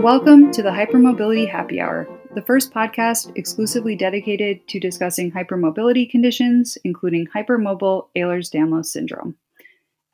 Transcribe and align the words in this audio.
Welcome 0.00 0.50
to 0.52 0.62
the 0.62 0.70
Hypermobility 0.70 1.46
Happy 1.46 1.78
Hour, 1.78 2.08
the 2.34 2.40
first 2.40 2.72
podcast 2.72 3.36
exclusively 3.36 3.94
dedicated 3.94 4.66
to 4.68 4.80
discussing 4.80 5.30
hypermobility 5.30 6.08
conditions, 6.08 6.78
including 6.84 7.26
hypermobile 7.26 8.06
Ehlers 8.16 8.50
Danlos 8.50 8.86
syndrome. 8.86 9.36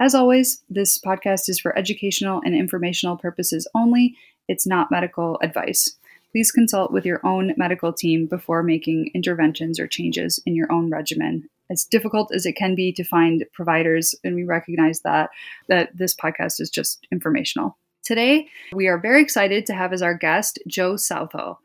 As 0.01 0.13
always, 0.13 0.65
this 0.69 0.99
podcast 0.99 1.49
is 1.49 1.61
for 1.61 1.79
educational 1.79 2.43
and 2.45 2.53
informational 2.53 3.17
purposes 3.17 3.69
only. 3.77 4.17
It's 4.49 4.67
not 4.67 4.91
medical 4.91 5.39
advice. 5.41 5.97
Please 6.33 6.51
consult 6.51 6.91
with 6.91 7.07
your 7.07 7.25
own 7.25 7.55
medical 7.57 7.93
team 7.93 8.27
before 8.27 8.65
making 8.65 9.13
interventions 9.15 9.79
or 9.79 9.87
changes 9.87 10.43
in 10.45 10.57
your 10.57 10.71
own 10.73 10.91
regimen. 10.91 11.49
As 11.71 11.85
difficult 11.85 12.35
as 12.35 12.45
it 12.45 12.57
can 12.57 12.75
be 12.75 12.91
to 12.95 13.05
find 13.05 13.45
providers, 13.53 14.17
and 14.25 14.35
we 14.35 14.43
recognize 14.43 15.03
that, 15.03 15.31
that 15.69 15.97
this 15.97 16.13
podcast 16.13 16.61
is 16.61 16.71
just 16.71 17.07
informational. 17.13 17.79
Today, 18.07 18.47
we 18.73 18.87
are 18.87 19.01
very 19.01 19.21
excited 19.21 19.67
to 19.67 19.75
have 19.75 19.93
as 19.93 20.01
our 20.01 20.15
guest 20.15 20.61
Jo 20.69 20.95
Southall. 20.95 21.59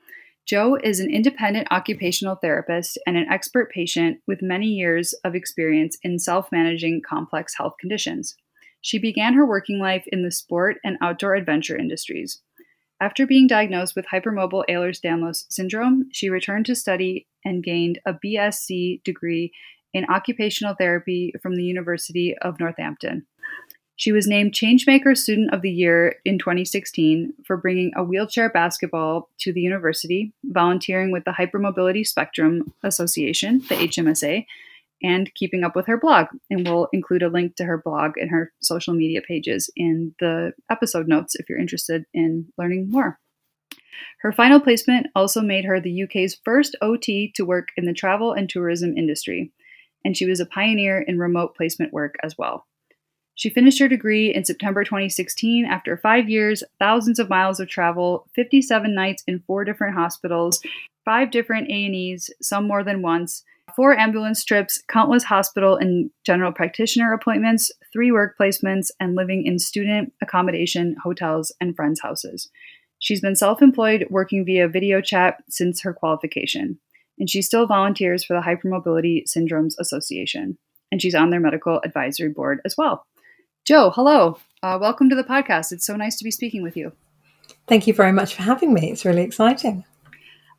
Jo 0.44 0.76
is 0.84 1.00
an 1.00 1.14
independent 1.14 1.68
occupational 1.70 2.34
therapist 2.34 2.98
and 3.06 3.16
an 3.16 3.28
expert 3.30 3.72
patient 3.72 4.22
with 4.26 4.42
many 4.42 4.66
years 4.66 5.14
of 5.24 5.36
experience 5.36 6.00
in 6.02 6.18
self 6.18 6.52
managing 6.52 7.04
complex 7.08 7.56
health 7.56 7.76
conditions. 7.80 8.36
She 8.82 8.98
began 8.98 9.36
her 9.36 9.46
working 9.46 9.78
life 9.78 10.06
in 10.08 10.24
the 10.24 10.32
sport 10.32 10.78
and 10.84 10.98
outdoor 11.00 11.36
adventure 11.36 11.78
industries. 11.78 12.42
After 13.00 13.28
being 13.28 13.46
diagnosed 13.46 13.96
with 13.96 14.08
hypermobile 14.12 14.64
Ehlers 14.68 15.00
Danlos 15.00 15.44
syndrome, 15.52 16.10
she 16.12 16.32
returned 16.32 16.66
to 16.66 16.76
study 16.76 17.28
and 17.46 17.64
gained 17.64 18.00
a 18.04 18.16
BSc 18.16 19.04
degree 19.04 19.52
in 19.94 20.06
occupational 20.10 20.74
therapy 20.74 21.36
from 21.40 21.56
the 21.56 21.64
University 21.64 22.36
of 22.42 22.60
Northampton. 22.60 23.28
She 24.02 24.12
was 24.12 24.28
named 24.28 24.54
Changemaker 24.54 25.16
Student 25.16 25.54
of 25.54 25.62
the 25.62 25.70
Year 25.70 26.16
in 26.26 26.40
2016 26.40 27.34
for 27.46 27.56
bringing 27.56 27.92
a 27.96 28.04
wheelchair 28.04 28.50
basketball 28.50 29.30
to 29.42 29.54
the 29.54 29.62
university, 29.62 30.34
volunteering 30.44 31.12
with 31.12 31.24
the 31.24 31.30
Hypermobility 31.30 32.04
Spectrum 32.04 32.74
Association, 32.82 33.60
the 33.70 33.76
HMSA, 33.76 34.48
and 35.04 35.32
keeping 35.36 35.64
up 35.64 35.76
with 35.76 35.86
her 35.86 36.00
blog. 36.00 36.30
And 36.50 36.68
we'll 36.68 36.88
include 36.92 37.22
a 37.22 37.30
link 37.30 37.56
to 37.58 37.66
her 37.66 37.78
blog 37.78 38.18
and 38.18 38.32
her 38.32 38.52
social 38.60 38.96
media 38.96 39.22
pages 39.22 39.70
in 39.76 40.16
the 40.20 40.54
episode 40.72 41.08
notes 41.08 41.36
if 41.36 41.48
you're 41.48 41.60
interested 41.60 42.08
in 42.12 42.48
learning 42.58 42.90
more. 42.90 43.20
Her 44.22 44.32
final 44.32 44.60
placement 44.60 45.12
also 45.16 45.42
made 45.42 45.66
her 45.66 45.80
the 45.80 46.06
UK's 46.06 46.40
first 46.44 46.76
OT 46.82 47.32
to 47.36 47.46
work 47.46 47.68
in 47.78 47.86
the 47.86 47.94
travel 47.94 48.34
and 48.34 48.50
tourism 48.50 48.98
industry, 48.98 49.52
and 50.04 50.18
she 50.18 50.26
was 50.26 50.40
a 50.40 50.48
pioneer 50.48 51.00
in 51.00 51.20
remote 51.20 51.56
placement 51.56 51.94
work 51.94 52.16
as 52.24 52.36
well. 52.36 52.66
She 53.42 53.50
finished 53.50 53.80
her 53.80 53.88
degree 53.88 54.32
in 54.32 54.46
September 54.46 54.84
2016 54.84 55.66
after 55.66 55.98
five 55.98 56.30
years, 56.30 56.64
thousands 56.78 57.18
of 57.18 57.28
miles 57.28 57.60
of 57.60 57.68
travel, 57.68 58.28
57 58.36 58.94
nights 58.94 59.24
in 59.26 59.40
four 59.40 59.66
different 59.66 59.96
hospitals, 59.96 60.62
five 61.06 61.32
different 61.32 61.68
A&Es, 61.68 62.30
some 62.40 62.68
more 62.68 62.84
than 62.84 63.02
once, 63.02 63.44
four 63.76 63.98
ambulance 63.98 64.44
trips, 64.44 64.84
countless 64.88 65.24
hospital 65.24 65.76
and 65.76 66.12
general 66.24 66.52
practitioner 66.52 67.14
appointments, 67.14 67.72
three 67.92 68.12
work 68.12 68.36
placements, 68.40 68.92
and 69.00 69.16
living 69.16 69.44
in 69.44 69.58
student 69.58 70.14
accommodation, 70.22 70.96
hotels, 71.04 71.52
and 71.60 71.76
friends' 71.76 72.02
houses. 72.02 72.48
She's 73.00 73.22
been 73.22 73.36
self 73.36 73.64
employed, 73.64 74.06
working 74.12 74.46
via 74.46 74.68
video 74.68 75.02
chat 75.02 75.38
since 75.50 75.82
her 75.82 75.96
qualification, 75.96 76.78
and 77.18 77.28
she 77.28 77.42
still 77.42 77.66
volunteers 77.66 78.24
for 78.24 78.36
the 78.36 78.44
Hypermobility 78.44 79.24
Syndromes 79.28 79.74
Association, 79.80 80.60
and 80.92 81.02
she's 81.02 81.16
on 81.16 81.32
their 81.32 81.40
medical 81.40 81.82
advisory 81.84 82.30
board 82.30 82.62
as 82.66 82.78
well. 82.78 83.04
Jo, 83.64 83.92
hello. 83.92 84.40
Uh, 84.64 84.80
welcome 84.82 85.08
to 85.08 85.16
the 85.16 85.24
podcast. 85.24 85.72
It's 85.72 85.86
so 85.86 85.96
nice 85.96 86.16
to 86.16 86.24
be 86.24 86.32
speaking 86.32 86.64
with 86.64 86.76
you. 86.76 86.94
Thank 87.68 87.86
you 87.86 87.94
very 87.94 88.12
much 88.12 88.34
for 88.34 88.42
having 88.42 88.74
me. 88.74 88.92
It's 88.92 89.06
really 89.06 89.22
exciting. 89.22 89.86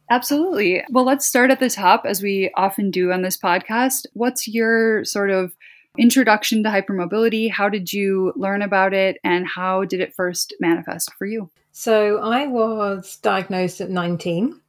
Absolutely. 0.08 0.84
Well, 0.88 1.04
let's 1.04 1.26
start 1.26 1.50
at 1.50 1.58
the 1.58 1.68
top, 1.68 2.06
as 2.06 2.22
we 2.22 2.52
often 2.54 2.92
do 2.92 3.10
on 3.10 3.22
this 3.22 3.36
podcast. 3.36 4.06
What's 4.12 4.46
your 4.46 5.04
sort 5.04 5.30
of 5.30 5.52
introduction 5.98 6.62
to 6.62 6.68
hypermobility? 6.68 7.50
How 7.50 7.68
did 7.68 7.92
you 7.92 8.32
learn 8.36 8.62
about 8.62 8.94
it, 8.94 9.18
and 9.24 9.48
how 9.48 9.84
did 9.84 10.00
it 10.00 10.14
first 10.14 10.54
manifest 10.60 11.12
for 11.14 11.26
you? 11.26 11.50
So, 11.72 12.18
I 12.18 12.46
was 12.46 13.16
diagnosed 13.16 13.80
at 13.80 13.90
19. 13.90 14.60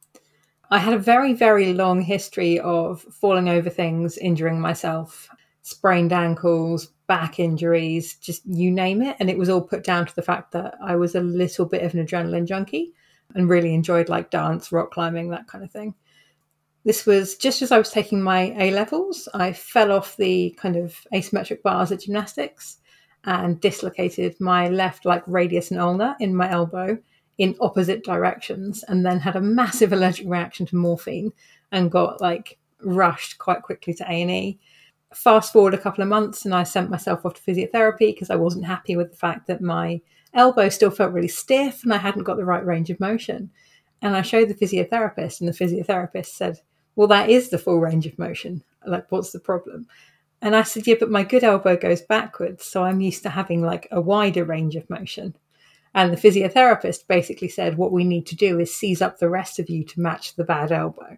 I 0.72 0.78
had 0.78 0.92
a 0.92 0.98
very, 0.98 1.34
very 1.34 1.72
long 1.72 2.00
history 2.02 2.58
of 2.58 3.00
falling 3.00 3.48
over 3.48 3.70
things, 3.70 4.18
injuring 4.18 4.60
myself, 4.60 5.28
sprained 5.62 6.12
ankles, 6.12 6.88
back 7.06 7.38
injuries, 7.38 8.14
just 8.16 8.44
you 8.46 8.70
name 8.70 9.02
it. 9.02 9.16
And 9.20 9.28
it 9.30 9.38
was 9.38 9.48
all 9.48 9.60
put 9.60 9.84
down 9.84 10.06
to 10.06 10.14
the 10.14 10.22
fact 10.22 10.52
that 10.52 10.76
I 10.82 10.96
was 10.96 11.14
a 11.14 11.20
little 11.20 11.66
bit 11.66 11.82
of 11.82 11.94
an 11.94 12.04
adrenaline 12.04 12.46
junkie 12.46 12.92
and 13.34 13.48
really 13.48 13.74
enjoyed 13.74 14.08
like 14.08 14.30
dance, 14.30 14.72
rock 14.72 14.90
climbing, 14.90 15.30
that 15.30 15.46
kind 15.46 15.64
of 15.64 15.70
thing. 15.70 15.94
This 16.84 17.06
was 17.06 17.36
just 17.36 17.62
as 17.62 17.72
I 17.72 17.78
was 17.78 17.90
taking 17.90 18.22
my 18.22 18.54
A 18.58 18.70
levels. 18.70 19.28
I 19.32 19.52
fell 19.52 19.90
off 19.90 20.16
the 20.16 20.50
kind 20.58 20.76
of 20.76 20.96
asymmetric 21.12 21.62
bars 21.62 21.90
at 21.92 22.00
gymnastics 22.00 22.78
and 23.24 23.60
dislocated 23.60 24.38
my 24.38 24.68
left 24.68 25.06
like 25.06 25.22
radius 25.26 25.70
and 25.70 25.80
ulna 25.80 26.14
in 26.20 26.36
my 26.36 26.50
elbow 26.50 26.98
in 27.38 27.56
opposite 27.60 28.04
directions 28.04 28.84
and 28.86 29.04
then 29.04 29.18
had 29.18 29.34
a 29.34 29.40
massive 29.40 29.92
allergic 29.92 30.26
reaction 30.28 30.66
to 30.66 30.76
morphine 30.76 31.32
and 31.72 31.90
got 31.90 32.20
like 32.20 32.58
rushed 32.82 33.38
quite 33.38 33.62
quickly 33.62 33.94
to 33.94 34.04
A&E 34.04 34.58
fast 35.14 35.52
forward 35.52 35.74
a 35.74 35.78
couple 35.78 36.02
of 36.02 36.08
months 36.08 36.44
and 36.44 36.54
I 36.54 36.64
sent 36.64 36.90
myself 36.90 37.24
off 37.24 37.34
to 37.34 37.42
physiotherapy 37.42 38.14
because 38.14 38.30
I 38.30 38.36
wasn't 38.36 38.66
happy 38.66 38.96
with 38.96 39.10
the 39.10 39.16
fact 39.16 39.46
that 39.46 39.60
my 39.60 40.00
elbow 40.34 40.68
still 40.68 40.90
felt 40.90 41.12
really 41.12 41.28
stiff 41.28 41.84
and 41.84 41.92
I 41.92 41.98
hadn't 41.98 42.24
got 42.24 42.36
the 42.36 42.44
right 42.44 42.64
range 42.64 42.90
of 42.90 43.00
motion. 43.00 43.50
And 44.02 44.14
I 44.14 44.22
showed 44.22 44.48
the 44.48 44.54
physiotherapist, 44.54 45.40
and 45.40 45.48
the 45.48 45.52
physiotherapist 45.52 46.26
said, 46.26 46.60
Well, 46.94 47.08
that 47.08 47.30
is 47.30 47.48
the 47.48 47.58
full 47.58 47.80
range 47.80 48.06
of 48.06 48.18
motion. 48.18 48.62
Like, 48.84 49.10
what's 49.10 49.32
the 49.32 49.40
problem? 49.40 49.86
And 50.42 50.54
I 50.54 50.62
said, 50.62 50.86
Yeah, 50.86 50.96
but 51.00 51.10
my 51.10 51.22
good 51.22 51.42
elbow 51.42 51.76
goes 51.76 52.02
backwards. 52.02 52.66
So 52.66 52.84
I'm 52.84 53.00
used 53.00 53.22
to 53.22 53.30
having 53.30 53.62
like 53.62 53.88
a 53.90 54.00
wider 54.00 54.44
range 54.44 54.76
of 54.76 54.90
motion. 54.90 55.34
And 55.94 56.12
the 56.12 56.20
physiotherapist 56.20 57.06
basically 57.06 57.48
said, 57.48 57.78
What 57.78 57.92
we 57.92 58.04
need 58.04 58.26
to 58.26 58.36
do 58.36 58.60
is 58.60 58.74
seize 58.74 59.00
up 59.00 59.18
the 59.18 59.30
rest 59.30 59.58
of 59.58 59.70
you 59.70 59.84
to 59.84 60.00
match 60.00 60.34
the 60.34 60.44
bad 60.44 60.70
elbow 60.70 61.16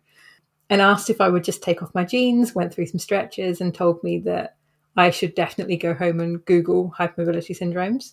and 0.68 0.80
asked 0.80 1.10
if 1.10 1.20
I 1.20 1.28
would 1.28 1.44
just 1.44 1.62
take 1.62 1.82
off 1.82 1.94
my 1.94 2.04
jeans, 2.04 2.54
went 2.54 2.74
through 2.74 2.86
some 2.86 2.98
stretches, 2.98 3.60
and 3.60 3.74
told 3.74 4.02
me 4.02 4.18
that 4.20 4.56
I 4.96 5.10
should 5.10 5.34
definitely 5.34 5.76
go 5.76 5.94
home 5.94 6.20
and 6.20 6.44
Google 6.44 6.94
hypermobility 6.98 7.56
syndromes. 7.56 8.12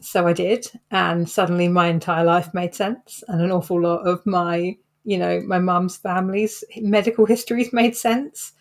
So 0.00 0.26
I 0.26 0.32
did, 0.32 0.70
and 0.90 1.28
suddenly 1.28 1.68
my 1.68 1.88
entire 1.88 2.24
life 2.24 2.52
made 2.54 2.74
sense, 2.74 3.24
and 3.28 3.40
an 3.40 3.50
awful 3.50 3.80
lot 3.80 4.06
of 4.06 4.24
my, 4.26 4.76
you 5.04 5.18
know, 5.18 5.40
my 5.40 5.58
mum's 5.58 5.96
family's 5.96 6.62
medical 6.80 7.26
histories 7.26 7.72
made 7.72 7.96
sense. 7.96 8.52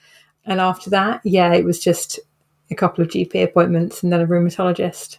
And 0.46 0.62
after 0.62 0.90
that, 0.92 1.22
yeah, 1.24 1.54
it 1.54 1.66
was 1.66 1.84
just 1.84 2.20
a 2.72 2.76
couple 2.76 3.04
of 3.04 3.10
GP 3.10 3.44
appointments 3.44 4.02
and 4.02 4.12
then 4.12 4.22
a 4.22 4.28
rheumatologist, 4.28 5.18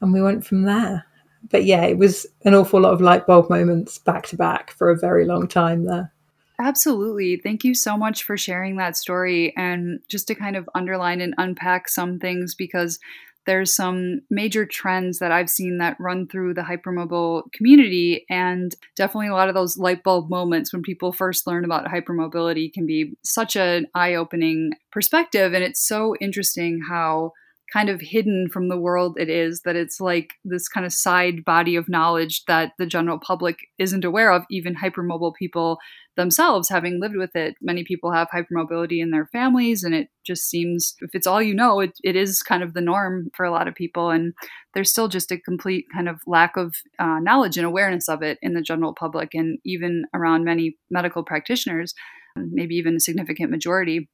and 0.00 0.12
we 0.12 0.22
went 0.22 0.46
from 0.46 0.62
there. 0.62 1.04
But 1.50 1.64
yeah, 1.64 1.84
it 1.84 1.98
was 1.98 2.26
an 2.44 2.54
awful 2.54 2.80
lot 2.80 2.92
of 2.92 3.00
light 3.00 3.26
bulb 3.26 3.48
moments 3.48 3.98
back 3.98 4.26
to 4.26 4.36
back 4.36 4.72
for 4.72 4.90
a 4.90 4.98
very 4.98 5.24
long 5.24 5.48
time 5.48 5.84
there. 5.84 6.12
Absolutely. 6.60 7.36
Thank 7.36 7.62
you 7.62 7.74
so 7.74 7.96
much 7.96 8.24
for 8.24 8.36
sharing 8.36 8.76
that 8.76 8.96
story 8.96 9.54
and 9.56 10.00
just 10.08 10.26
to 10.26 10.34
kind 10.34 10.56
of 10.56 10.68
underline 10.74 11.20
and 11.20 11.34
unpack 11.38 11.88
some 11.88 12.18
things 12.18 12.54
because 12.54 12.98
there's 13.46 13.74
some 13.74 14.20
major 14.28 14.66
trends 14.66 15.20
that 15.20 15.30
I've 15.32 15.48
seen 15.48 15.78
that 15.78 15.96
run 16.00 16.26
through 16.26 16.54
the 16.54 16.62
hypermobile 16.62 17.50
community. 17.52 18.26
And 18.28 18.74
definitely 18.96 19.28
a 19.28 19.34
lot 19.34 19.48
of 19.48 19.54
those 19.54 19.78
light 19.78 20.02
bulb 20.02 20.28
moments 20.28 20.72
when 20.72 20.82
people 20.82 21.12
first 21.12 21.46
learn 21.46 21.64
about 21.64 21.86
hypermobility 21.86 22.72
can 22.72 22.86
be 22.86 23.16
such 23.22 23.56
an 23.56 23.86
eye 23.94 24.14
opening 24.14 24.72
perspective. 24.90 25.54
And 25.54 25.62
it's 25.64 25.86
so 25.86 26.14
interesting 26.20 26.80
how 26.88 27.32
kind 27.72 27.90
of 27.90 28.00
hidden 28.00 28.48
from 28.48 28.68
the 28.68 28.78
world 28.78 29.16
it 29.20 29.28
is 29.28 29.60
that 29.62 29.76
it's 29.76 30.00
like 30.00 30.32
this 30.44 30.68
kind 30.68 30.86
of 30.86 30.92
side 30.92 31.44
body 31.44 31.76
of 31.76 31.88
knowledge 31.88 32.44
that 32.46 32.72
the 32.78 32.86
general 32.86 33.18
public 33.18 33.58
isn't 33.78 34.04
aware 34.06 34.32
of 34.32 34.44
even 34.50 34.74
hypermobile 34.74 35.34
people 35.34 35.78
themselves 36.18 36.68
having 36.68 37.00
lived 37.00 37.16
with 37.16 37.34
it 37.36 37.54
many 37.62 37.84
people 37.84 38.10
have 38.10 38.28
hypermobility 38.28 39.00
in 39.00 39.12
their 39.12 39.26
families 39.26 39.84
and 39.84 39.94
it 39.94 40.08
just 40.26 40.50
seems 40.50 40.96
if 41.00 41.14
it's 41.14 41.28
all 41.28 41.40
you 41.40 41.54
know 41.54 41.78
it, 41.78 41.92
it 42.02 42.16
is 42.16 42.42
kind 42.42 42.62
of 42.62 42.74
the 42.74 42.80
norm 42.80 43.30
for 43.34 43.46
a 43.46 43.52
lot 43.52 43.68
of 43.68 43.74
people 43.74 44.10
and 44.10 44.34
there's 44.74 44.90
still 44.90 45.06
just 45.06 45.30
a 45.30 45.38
complete 45.38 45.86
kind 45.94 46.08
of 46.08 46.20
lack 46.26 46.56
of 46.56 46.74
uh, 46.98 47.20
knowledge 47.20 47.56
and 47.56 47.64
awareness 47.64 48.08
of 48.08 48.20
it 48.20 48.36
in 48.42 48.54
the 48.54 48.60
general 48.60 48.92
public 48.92 49.32
and 49.32 49.58
even 49.64 50.04
around 50.12 50.44
many 50.44 50.76
medical 50.90 51.22
practitioners 51.22 51.94
maybe 52.36 52.74
even 52.74 52.96
a 52.96 53.00
significant 53.00 53.50
majority 53.50 54.08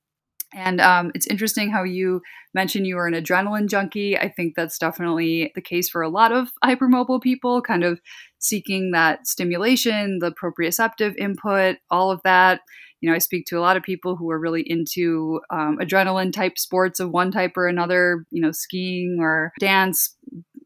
and 0.54 0.80
um, 0.80 1.10
it's 1.14 1.26
interesting 1.26 1.70
how 1.70 1.82
you 1.82 2.22
mentioned 2.54 2.86
you 2.86 2.94
were 2.94 3.08
an 3.08 3.14
adrenaline 3.14 3.68
junkie. 3.68 4.16
I 4.16 4.28
think 4.28 4.54
that's 4.54 4.78
definitely 4.78 5.50
the 5.54 5.60
case 5.60 5.88
for 5.88 6.00
a 6.00 6.08
lot 6.08 6.32
of 6.32 6.48
hypermobile 6.64 7.20
people, 7.20 7.60
kind 7.60 7.84
of 7.84 8.00
seeking 8.38 8.92
that 8.92 9.26
stimulation, 9.26 10.20
the 10.20 10.32
proprioceptive 10.32 11.16
input, 11.16 11.76
all 11.90 12.10
of 12.10 12.20
that. 12.22 12.60
You 13.00 13.10
know, 13.10 13.16
I 13.16 13.18
speak 13.18 13.44
to 13.46 13.58
a 13.58 13.60
lot 13.60 13.76
of 13.76 13.82
people 13.82 14.16
who 14.16 14.30
are 14.30 14.38
really 14.38 14.62
into 14.62 15.40
um, 15.50 15.76
adrenaline 15.78 16.32
type 16.32 16.56
sports 16.56 17.00
of 17.00 17.10
one 17.10 17.30
type 17.30 17.52
or 17.56 17.66
another, 17.66 18.24
you 18.30 18.40
know, 18.40 18.52
skiing 18.52 19.18
or 19.20 19.52
dance, 19.60 20.16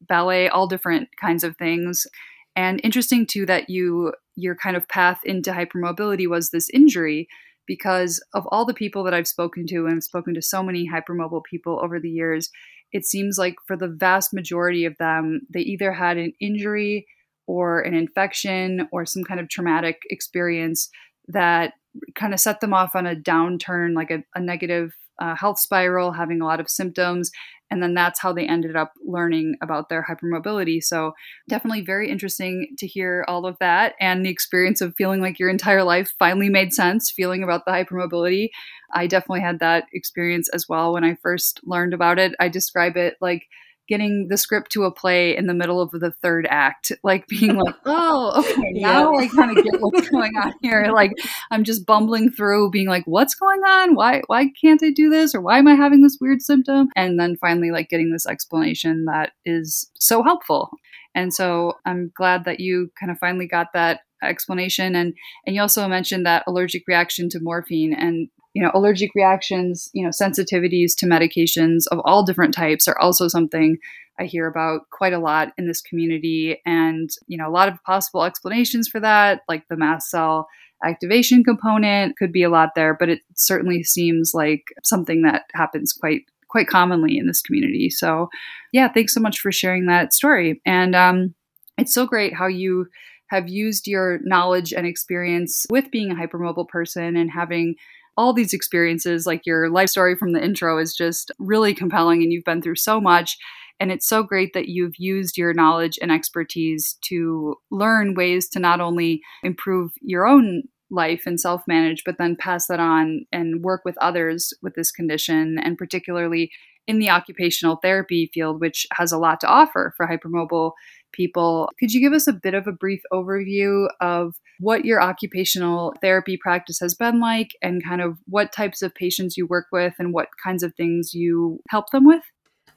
ballet, 0.02 0.48
all 0.48 0.68
different 0.68 1.08
kinds 1.20 1.42
of 1.42 1.56
things. 1.56 2.06
And 2.54 2.80
interesting 2.84 3.26
too 3.26 3.46
that 3.46 3.70
you 3.70 4.12
your 4.36 4.54
kind 4.54 4.76
of 4.76 4.86
path 4.88 5.20
into 5.24 5.50
hypermobility 5.50 6.28
was 6.28 6.50
this 6.50 6.70
injury 6.70 7.28
because 7.68 8.20
of 8.34 8.44
all 8.50 8.64
the 8.64 8.74
people 8.74 9.04
that 9.04 9.14
I've 9.14 9.28
spoken 9.28 9.66
to 9.68 9.86
and 9.86 9.96
I've 9.96 10.02
spoken 10.02 10.34
to 10.34 10.42
so 10.42 10.62
many 10.64 10.88
hypermobile 10.90 11.44
people 11.48 11.78
over 11.80 12.00
the 12.00 12.10
years, 12.10 12.50
it 12.90 13.04
seems 13.04 13.38
like 13.38 13.54
for 13.66 13.76
the 13.76 13.86
vast 13.86 14.34
majority 14.34 14.84
of 14.84 14.96
them, 14.98 15.42
they 15.52 15.60
either 15.60 15.92
had 15.92 16.16
an 16.16 16.32
injury 16.40 17.06
or 17.46 17.80
an 17.82 17.94
infection 17.94 18.88
or 18.90 19.06
some 19.06 19.22
kind 19.22 19.38
of 19.38 19.48
traumatic 19.48 19.98
experience 20.10 20.88
that 21.28 21.74
kind 22.14 22.34
of 22.34 22.40
set 22.40 22.60
them 22.60 22.74
off 22.74 22.94
on 22.94 23.06
a 23.06 23.14
downturn, 23.14 23.94
like 23.94 24.10
a, 24.10 24.24
a 24.34 24.40
negative 24.40 24.92
uh, 25.20 25.34
health 25.34 25.58
spiral, 25.58 26.12
having 26.12 26.40
a 26.40 26.44
lot 26.46 26.60
of 26.60 26.70
symptoms. 26.70 27.30
And 27.70 27.82
then 27.82 27.94
that's 27.94 28.20
how 28.20 28.32
they 28.32 28.46
ended 28.46 28.76
up 28.76 28.92
learning 29.04 29.56
about 29.62 29.88
their 29.88 30.06
hypermobility. 30.08 30.82
So, 30.82 31.14
definitely 31.48 31.82
very 31.82 32.10
interesting 32.10 32.74
to 32.78 32.86
hear 32.86 33.24
all 33.28 33.46
of 33.46 33.58
that 33.60 33.94
and 34.00 34.24
the 34.24 34.30
experience 34.30 34.80
of 34.80 34.94
feeling 34.96 35.20
like 35.20 35.38
your 35.38 35.50
entire 35.50 35.84
life 35.84 36.14
finally 36.18 36.48
made 36.48 36.72
sense, 36.72 37.10
feeling 37.10 37.42
about 37.42 37.64
the 37.64 37.72
hypermobility. 37.72 38.50
I 38.92 39.06
definitely 39.06 39.42
had 39.42 39.60
that 39.60 39.84
experience 39.92 40.48
as 40.50 40.68
well 40.68 40.92
when 40.94 41.04
I 41.04 41.16
first 41.22 41.60
learned 41.64 41.94
about 41.94 42.18
it. 42.18 42.34
I 42.40 42.48
describe 42.48 42.96
it 42.96 43.16
like 43.20 43.44
getting 43.88 44.28
the 44.28 44.36
script 44.36 44.70
to 44.72 44.84
a 44.84 44.92
play 44.92 45.36
in 45.36 45.46
the 45.46 45.54
middle 45.54 45.80
of 45.80 45.90
the 45.90 46.12
third 46.22 46.46
act, 46.50 46.92
like 47.02 47.26
being 47.26 47.56
like, 47.56 47.74
oh, 47.86 48.32
okay, 48.38 48.72
now 48.72 49.12
yeah. 49.12 49.18
I 49.18 49.28
kind 49.28 49.56
of 49.56 49.64
get 49.64 49.80
what's 49.80 50.08
going 50.08 50.32
on 50.36 50.52
here. 50.62 50.90
Like 50.92 51.12
I'm 51.50 51.64
just 51.64 51.86
bumbling 51.86 52.30
through, 52.30 52.70
being 52.70 52.88
like, 52.88 53.04
what's 53.06 53.34
going 53.34 53.62
on? 53.62 53.94
Why 53.94 54.22
why 54.26 54.50
can't 54.60 54.82
I 54.82 54.90
do 54.90 55.08
this? 55.08 55.34
Or 55.34 55.40
why 55.40 55.58
am 55.58 55.68
I 55.68 55.74
having 55.74 56.02
this 56.02 56.18
weird 56.20 56.42
symptom? 56.42 56.88
And 56.94 57.18
then 57.18 57.36
finally 57.36 57.70
like 57.70 57.88
getting 57.88 58.12
this 58.12 58.26
explanation 58.26 59.06
that 59.06 59.32
is 59.44 59.90
so 59.98 60.22
helpful. 60.22 60.70
And 61.14 61.32
so 61.32 61.74
I'm 61.84 62.12
glad 62.14 62.44
that 62.44 62.60
you 62.60 62.90
kind 62.98 63.10
of 63.10 63.18
finally 63.18 63.48
got 63.48 63.72
that 63.72 64.00
explanation 64.22 64.96
and 64.96 65.14
and 65.46 65.54
you 65.54 65.62
also 65.62 65.86
mentioned 65.86 66.26
that 66.26 66.42
allergic 66.46 66.82
reaction 66.88 67.28
to 67.28 67.38
morphine 67.40 67.92
and 67.92 68.28
you 68.54 68.62
know 68.62 68.70
allergic 68.74 69.10
reactions 69.14 69.88
you 69.92 70.02
know 70.02 70.10
sensitivities 70.10 70.92
to 70.96 71.06
medications 71.06 71.84
of 71.90 72.00
all 72.04 72.24
different 72.24 72.54
types 72.54 72.88
are 72.88 72.98
also 72.98 73.28
something 73.28 73.78
i 74.18 74.24
hear 74.24 74.46
about 74.46 74.82
quite 74.90 75.12
a 75.12 75.18
lot 75.18 75.52
in 75.56 75.66
this 75.66 75.80
community. 75.80 76.60
And 76.66 77.10
you 77.26 77.38
know 77.38 77.48
a 77.48 77.52
lot 77.52 77.68
of 77.68 77.82
possible 77.84 78.24
explanations 78.24 78.88
for 78.88 79.00
that 79.00 79.42
like 79.48 79.64
the 79.68 79.76
mast 79.76 80.10
cell 80.10 80.48
activation 80.84 81.42
component 81.42 82.16
could 82.16 82.32
be 82.32 82.44
a 82.44 82.50
lot 82.50 82.70
there 82.76 82.96
but 82.98 83.08
it 83.08 83.20
certainly 83.34 83.82
seems 83.82 84.32
like 84.32 84.72
something 84.84 85.22
that 85.22 85.42
happens 85.54 85.92
quite 85.92 86.22
quite 86.48 86.68
commonly 86.68 87.18
in 87.18 87.26
this 87.26 87.42
community. 87.42 87.90
So 87.90 88.28
yeah 88.72 88.88
thanks 88.88 89.14
so 89.14 89.20
much 89.20 89.40
for 89.40 89.52
sharing 89.52 89.86
that 89.86 90.12
story. 90.12 90.60
And 90.64 90.94
um, 90.94 91.34
it's 91.76 91.94
so 91.94 92.06
great 92.06 92.34
how 92.34 92.46
you 92.46 92.86
have 93.28 93.48
used 93.48 93.86
your 93.86 94.20
knowledge 94.22 94.72
and 94.72 94.86
experience 94.86 95.66
with 95.70 95.90
being 95.90 96.10
a 96.10 96.14
hypermobile 96.14 96.68
person 96.68 97.16
and 97.16 97.30
having 97.30 97.74
all 98.18 98.32
these 98.32 98.52
experiences, 98.52 99.26
like 99.26 99.46
your 99.46 99.70
life 99.70 99.88
story 99.88 100.16
from 100.16 100.32
the 100.32 100.44
intro, 100.44 100.76
is 100.76 100.92
just 100.92 101.30
really 101.38 101.72
compelling 101.72 102.20
and 102.20 102.32
you've 102.32 102.44
been 102.44 102.60
through 102.60 102.74
so 102.74 103.00
much. 103.00 103.38
And 103.78 103.92
it's 103.92 104.08
so 104.08 104.24
great 104.24 104.54
that 104.54 104.68
you've 104.68 104.96
used 104.98 105.38
your 105.38 105.54
knowledge 105.54 106.00
and 106.02 106.10
expertise 106.10 106.98
to 107.02 107.54
learn 107.70 108.14
ways 108.14 108.48
to 108.50 108.58
not 108.58 108.80
only 108.80 109.22
improve 109.44 109.92
your 110.02 110.26
own 110.26 110.64
life 110.90 111.22
and 111.26 111.40
self 111.40 111.62
manage, 111.68 112.02
but 112.04 112.18
then 112.18 112.34
pass 112.34 112.66
that 112.66 112.80
on 112.80 113.24
and 113.30 113.62
work 113.62 113.82
with 113.84 113.96
others 113.98 114.52
with 114.62 114.74
this 114.74 114.90
condition, 114.90 115.56
and 115.62 115.78
particularly 115.78 116.50
in 116.88 116.98
the 116.98 117.10
occupational 117.10 117.76
therapy 117.76 118.30
field, 118.34 118.60
which 118.60 118.84
has 118.94 119.12
a 119.12 119.18
lot 119.18 119.38
to 119.40 119.46
offer 119.46 119.92
for 119.96 120.08
hypermobile 120.08 120.72
people. 121.12 121.70
Could 121.78 121.92
you 121.92 122.00
give 122.00 122.12
us 122.12 122.26
a 122.26 122.32
bit 122.32 122.54
of 122.54 122.66
a 122.66 122.72
brief 122.72 123.00
overview 123.12 123.88
of 124.00 124.34
what 124.60 124.84
your 124.84 125.00
occupational 125.00 125.94
therapy 126.00 126.36
practice 126.36 126.78
has 126.80 126.94
been 126.94 127.20
like 127.20 127.50
and 127.62 127.84
kind 127.84 128.00
of 128.00 128.18
what 128.26 128.52
types 128.52 128.82
of 128.82 128.94
patients 128.94 129.36
you 129.36 129.46
work 129.46 129.66
with 129.72 129.94
and 129.98 130.12
what 130.12 130.28
kinds 130.42 130.62
of 130.62 130.74
things 130.74 131.14
you 131.14 131.60
help 131.68 131.90
them 131.90 132.04
with? 132.04 132.22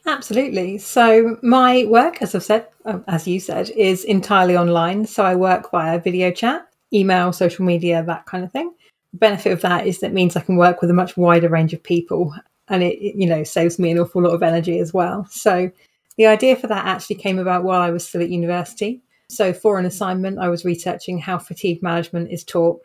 Absolutely. 0.05 0.77
So, 0.79 1.37
my 1.43 1.85
work, 1.87 2.21
as 2.21 2.33
I've 2.33 2.43
said, 2.43 2.67
um, 2.85 3.03
as 3.07 3.27
you 3.27 3.39
said, 3.39 3.69
is 3.71 4.03
entirely 4.03 4.57
online. 4.57 5.05
So, 5.05 5.23
I 5.23 5.35
work 5.35 5.69
via 5.69 5.99
video 5.99 6.31
chat, 6.31 6.67
email, 6.91 7.31
social 7.31 7.65
media, 7.65 8.03
that 8.07 8.25
kind 8.25 8.43
of 8.43 8.51
thing. 8.51 8.73
The 9.11 9.19
benefit 9.19 9.51
of 9.51 9.61
that 9.61 9.85
is 9.85 9.99
that 9.99 10.13
means 10.13 10.35
I 10.35 10.41
can 10.41 10.55
work 10.55 10.81
with 10.81 10.89
a 10.89 10.93
much 10.93 11.17
wider 11.17 11.49
range 11.49 11.73
of 11.73 11.83
people 11.83 12.33
and 12.67 12.81
it, 12.81 12.99
you 12.99 13.27
know, 13.27 13.43
saves 13.43 13.77
me 13.77 13.91
an 13.91 13.99
awful 13.99 14.23
lot 14.23 14.33
of 14.33 14.41
energy 14.41 14.79
as 14.79 14.93
well. 14.93 15.27
So, 15.29 15.71
the 16.21 16.27
idea 16.27 16.55
for 16.55 16.67
that 16.67 16.85
actually 16.85 17.15
came 17.15 17.39
about 17.39 17.63
while 17.63 17.81
I 17.81 17.89
was 17.89 18.07
still 18.07 18.21
at 18.21 18.29
university. 18.29 19.01
So, 19.27 19.53
for 19.53 19.79
an 19.79 19.87
assignment, 19.87 20.37
I 20.37 20.49
was 20.49 20.63
researching 20.63 21.17
how 21.17 21.39
fatigue 21.39 21.81
management 21.81 22.31
is 22.31 22.43
taught. 22.43 22.79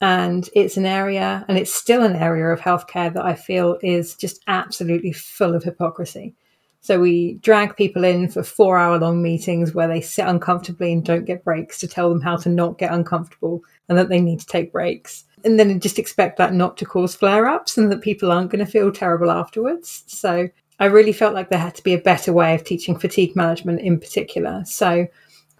And 0.00 0.48
it's 0.54 0.78
an 0.78 0.86
area, 0.86 1.44
and 1.48 1.58
it's 1.58 1.74
still 1.74 2.02
an 2.02 2.16
area 2.16 2.46
of 2.46 2.60
healthcare 2.60 3.12
that 3.12 3.26
I 3.26 3.34
feel 3.34 3.78
is 3.82 4.14
just 4.14 4.42
absolutely 4.46 5.12
full 5.12 5.54
of 5.54 5.62
hypocrisy. 5.62 6.34
So, 6.80 6.98
we 6.98 7.34
drag 7.42 7.76
people 7.76 8.04
in 8.04 8.30
for 8.30 8.42
four 8.42 8.78
hour 8.78 8.98
long 8.98 9.22
meetings 9.22 9.74
where 9.74 9.88
they 9.88 10.00
sit 10.00 10.26
uncomfortably 10.26 10.94
and 10.94 11.04
don't 11.04 11.26
get 11.26 11.44
breaks 11.44 11.78
to 11.80 11.86
tell 11.86 12.08
them 12.08 12.22
how 12.22 12.38
to 12.38 12.48
not 12.48 12.78
get 12.78 12.94
uncomfortable 12.94 13.60
and 13.90 13.98
that 13.98 14.08
they 14.08 14.22
need 14.22 14.40
to 14.40 14.46
take 14.46 14.72
breaks. 14.72 15.24
And 15.44 15.60
then 15.60 15.78
just 15.78 15.98
expect 15.98 16.38
that 16.38 16.54
not 16.54 16.78
to 16.78 16.86
cause 16.86 17.14
flare 17.14 17.46
ups 17.48 17.76
and 17.76 17.92
that 17.92 18.00
people 18.00 18.32
aren't 18.32 18.50
going 18.50 18.64
to 18.64 18.70
feel 18.70 18.90
terrible 18.90 19.30
afterwards. 19.30 20.04
So, 20.06 20.48
I 20.78 20.86
really 20.86 21.12
felt 21.12 21.34
like 21.34 21.48
there 21.48 21.58
had 21.58 21.74
to 21.76 21.82
be 21.82 21.94
a 21.94 21.98
better 21.98 22.32
way 22.32 22.54
of 22.54 22.64
teaching 22.64 22.98
fatigue 22.98 23.36
management 23.36 23.80
in 23.80 24.00
particular. 24.00 24.62
So, 24.66 25.06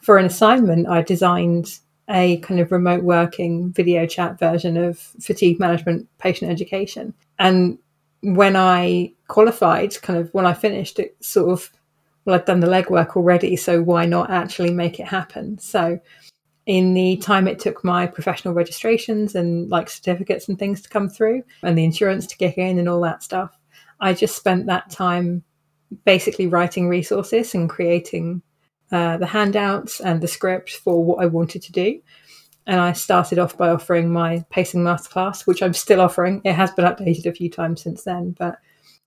for 0.01 0.19
an 0.19 0.27
assignment, 0.27 0.89
I 0.89 1.03
designed 1.03 1.79
a 2.11 2.39
kind 2.39 2.61
of 2.61 2.73
remote 2.73 3.05
working 3.05 3.73
video 3.73 4.07
chat 4.07 4.39
version 4.39 4.77
of 4.77 4.99
fatigue 4.99 5.61
management 5.61 6.09
patient 6.19 6.51
education. 6.51 7.15
And 7.39 7.79
when 8.23 8.57
I 8.57 9.13
qualified, 9.29 10.01
kind 10.03 10.19
of 10.19 10.33
when 10.35 10.47
I 10.47 10.55
finished, 10.55 10.99
it 10.99 11.17
sort 11.21 11.51
of, 11.51 11.71
well, 12.25 12.37
I'd 12.37 12.45
done 12.45 12.61
the 12.61 12.67
legwork 12.67 13.17
already, 13.17 13.57
so 13.57 13.83
why 13.83 14.07
not 14.07 14.31
actually 14.31 14.73
make 14.73 15.01
it 15.01 15.07
happen? 15.07 15.59
So, 15.59 16.01
in 16.67 16.95
the 16.95 17.17
time 17.17 17.49
it 17.49 17.59
took 17.59 17.83
my 17.83 18.07
professional 18.07 18.55
registrations 18.55 19.35
and 19.35 19.69
like 19.69 19.91
certificates 19.91 20.49
and 20.49 20.57
things 20.59 20.81
to 20.83 20.89
come 20.89 21.09
through, 21.09 21.43
and 21.63 21.77
the 21.77 21.85
insurance 21.85 22.27
to 22.29 22.37
kick 22.37 22.59
in 22.59 22.79
and 22.79 22.89
all 22.89 23.01
that 23.01 23.23
stuff, 23.23 23.57
I 24.03 24.13
just 24.13 24.37
spent 24.37 24.67
that 24.67 24.91
time 24.91 25.45
basically 26.05 26.47
writing 26.49 26.89
resources 26.89 27.55
and 27.55 27.71
creating 27.71 28.43
uh, 28.91 29.17
the 29.17 29.27
handouts 29.27 30.01
and 30.01 30.21
the 30.21 30.29
script 30.29 30.71
for 30.71 31.03
what 31.03 31.23
I 31.23 31.27
wanted 31.27 31.63
to 31.63 31.73
do. 31.73 32.01
And 32.67 32.81
I 32.81 32.93
started 32.93 33.39
off 33.39 33.57
by 33.57 33.71
offering 33.71 34.13
my 34.13 34.45
pacing 34.51 34.83
masterclass, 34.83 35.47
which 35.47 35.63
I'm 35.63 35.73
still 35.73 36.01
offering. 36.01 36.43
It 36.45 36.53
has 36.53 36.71
been 36.73 36.85
updated 36.85 37.27
a 37.27 37.33
few 37.33 37.49
times 37.49 37.83
since 37.83 38.05
then, 38.05 38.37
but 38.39 38.59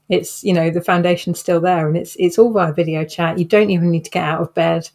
it's 0.09 0.43
you 0.43 0.53
know 0.53 0.69
the 0.69 0.81
foundation's 0.81 1.39
still 1.39 1.61
there, 1.61 1.87
and 1.87 1.97
it's 1.97 2.15
it's 2.17 2.37
all 2.37 2.51
via 2.51 2.73
video 2.73 3.05
chat. 3.05 3.39
You 3.39 3.45
don't 3.45 3.71
even 3.71 3.91
need 3.91 4.05
to 4.05 4.11
get 4.11 4.23
out 4.23 4.41
of 4.41 4.53
bed, 4.53 4.89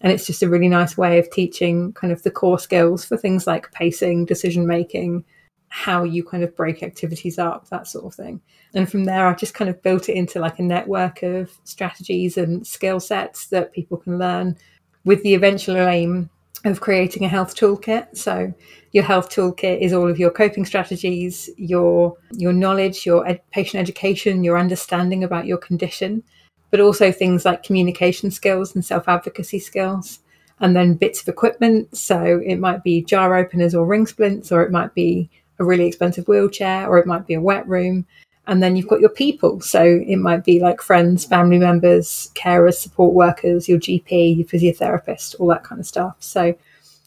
and 0.00 0.12
it's 0.12 0.26
just 0.26 0.42
a 0.42 0.48
really 0.48 0.68
nice 0.68 0.96
way 0.96 1.18
of 1.18 1.30
teaching 1.30 1.92
kind 1.92 2.12
of 2.12 2.22
the 2.22 2.30
core 2.30 2.58
skills 2.58 3.04
for 3.04 3.16
things 3.16 3.46
like 3.46 3.72
pacing, 3.72 4.24
decision 4.26 4.66
making, 4.66 5.24
how 5.74 6.04
you 6.04 6.22
kind 6.22 6.44
of 6.44 6.54
break 6.54 6.84
activities 6.84 7.36
up, 7.36 7.68
that 7.68 7.88
sort 7.88 8.04
of 8.04 8.14
thing. 8.14 8.40
And 8.74 8.88
from 8.88 9.06
there, 9.06 9.26
I've 9.26 9.40
just 9.40 9.54
kind 9.54 9.68
of 9.68 9.82
built 9.82 10.08
it 10.08 10.14
into 10.14 10.38
like 10.38 10.60
a 10.60 10.62
network 10.62 11.24
of 11.24 11.50
strategies 11.64 12.36
and 12.36 12.64
skill 12.64 13.00
sets 13.00 13.48
that 13.48 13.72
people 13.72 13.96
can 13.96 14.16
learn 14.16 14.56
with 15.04 15.20
the 15.24 15.34
eventual 15.34 15.76
aim 15.76 16.30
of 16.64 16.80
creating 16.80 17.24
a 17.24 17.28
health 17.28 17.56
toolkit. 17.56 18.16
So 18.16 18.54
your 18.92 19.02
health 19.02 19.30
toolkit 19.30 19.80
is 19.80 19.92
all 19.92 20.08
of 20.08 20.16
your 20.16 20.30
coping 20.30 20.64
strategies, 20.64 21.50
your 21.56 22.16
your 22.30 22.52
knowledge, 22.52 23.04
your 23.04 23.26
ed- 23.26 23.42
patient 23.50 23.80
education, 23.80 24.44
your 24.44 24.56
understanding 24.56 25.24
about 25.24 25.44
your 25.44 25.58
condition, 25.58 26.22
but 26.70 26.78
also 26.78 27.10
things 27.10 27.44
like 27.44 27.64
communication 27.64 28.30
skills 28.30 28.76
and 28.76 28.84
self-advocacy 28.84 29.58
skills. 29.58 30.20
And 30.60 30.76
then 30.76 30.94
bits 30.94 31.20
of 31.20 31.26
equipment. 31.26 31.96
So 31.96 32.40
it 32.46 32.60
might 32.60 32.84
be 32.84 33.02
jar 33.02 33.34
openers 33.36 33.74
or 33.74 33.84
ring 33.84 34.06
splints, 34.06 34.52
or 34.52 34.62
it 34.62 34.70
might 34.70 34.94
be 34.94 35.28
a 35.58 35.64
really 35.64 35.86
expensive 35.86 36.28
wheelchair 36.28 36.88
or 36.88 36.98
it 36.98 37.06
might 37.06 37.26
be 37.26 37.34
a 37.34 37.40
wet 37.40 37.66
room. 37.68 38.06
And 38.46 38.62
then 38.62 38.76
you've 38.76 38.88
got 38.88 39.00
your 39.00 39.10
people. 39.10 39.60
So 39.60 39.82
it 39.82 40.16
might 40.16 40.44
be 40.44 40.60
like 40.60 40.82
friends, 40.82 41.24
family 41.24 41.58
members, 41.58 42.30
carers, 42.34 42.74
support 42.74 43.14
workers, 43.14 43.68
your 43.68 43.78
GP, 43.78 44.36
your 44.36 44.46
physiotherapist, 44.46 45.36
all 45.38 45.46
that 45.48 45.64
kind 45.64 45.80
of 45.80 45.86
stuff. 45.86 46.16
So 46.20 46.54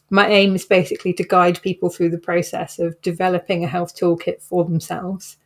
my 0.09 0.27
aim 0.27 0.55
is 0.55 0.65
basically 0.65 1.13
to 1.13 1.23
guide 1.23 1.61
people 1.61 1.89
through 1.89 2.09
the 2.09 2.17
process 2.17 2.79
of 2.79 2.99
developing 3.01 3.63
a 3.63 3.67
health 3.67 3.95
toolkit 3.95 4.41
for 4.41 4.63
themselves 4.63 5.37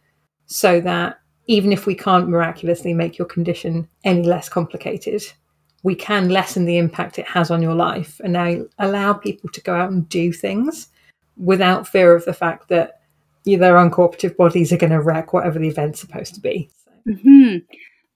so 0.45 0.79
that 0.81 1.19
even 1.47 1.73
if 1.73 1.85
we 1.85 1.95
can't 1.95 2.29
miraculously 2.29 2.93
make 2.93 3.17
your 3.17 3.27
condition 3.27 3.87
any 4.03 4.23
less 4.23 4.47
complicated, 4.47 5.23
we 5.83 5.95
can 5.95 6.29
lessen 6.29 6.65
the 6.65 6.77
impact 6.77 7.17
it 7.17 7.27
has 7.27 7.49
on 7.49 7.61
your 7.61 7.73
life 7.73 8.21
and 8.23 8.67
allow 8.77 9.13
people 9.13 9.49
to 9.49 9.61
go 9.61 9.73
out 9.73 9.91
and 9.91 10.07
do 10.09 10.31
things 10.31 10.87
without 11.41 11.87
fear 11.87 12.15
of 12.15 12.23
the 12.25 12.33
fact 12.33 12.69
that 12.69 13.01
their 13.43 13.73
uncooperative 13.73 14.37
bodies 14.37 14.71
are 14.71 14.77
going 14.77 14.91
to 14.91 15.01
wreck 15.01 15.33
whatever 15.33 15.57
the 15.57 15.67
event's 15.67 15.99
supposed 15.99 16.35
to 16.35 16.39
be. 16.39 16.69
Mm-hmm. 17.07 17.57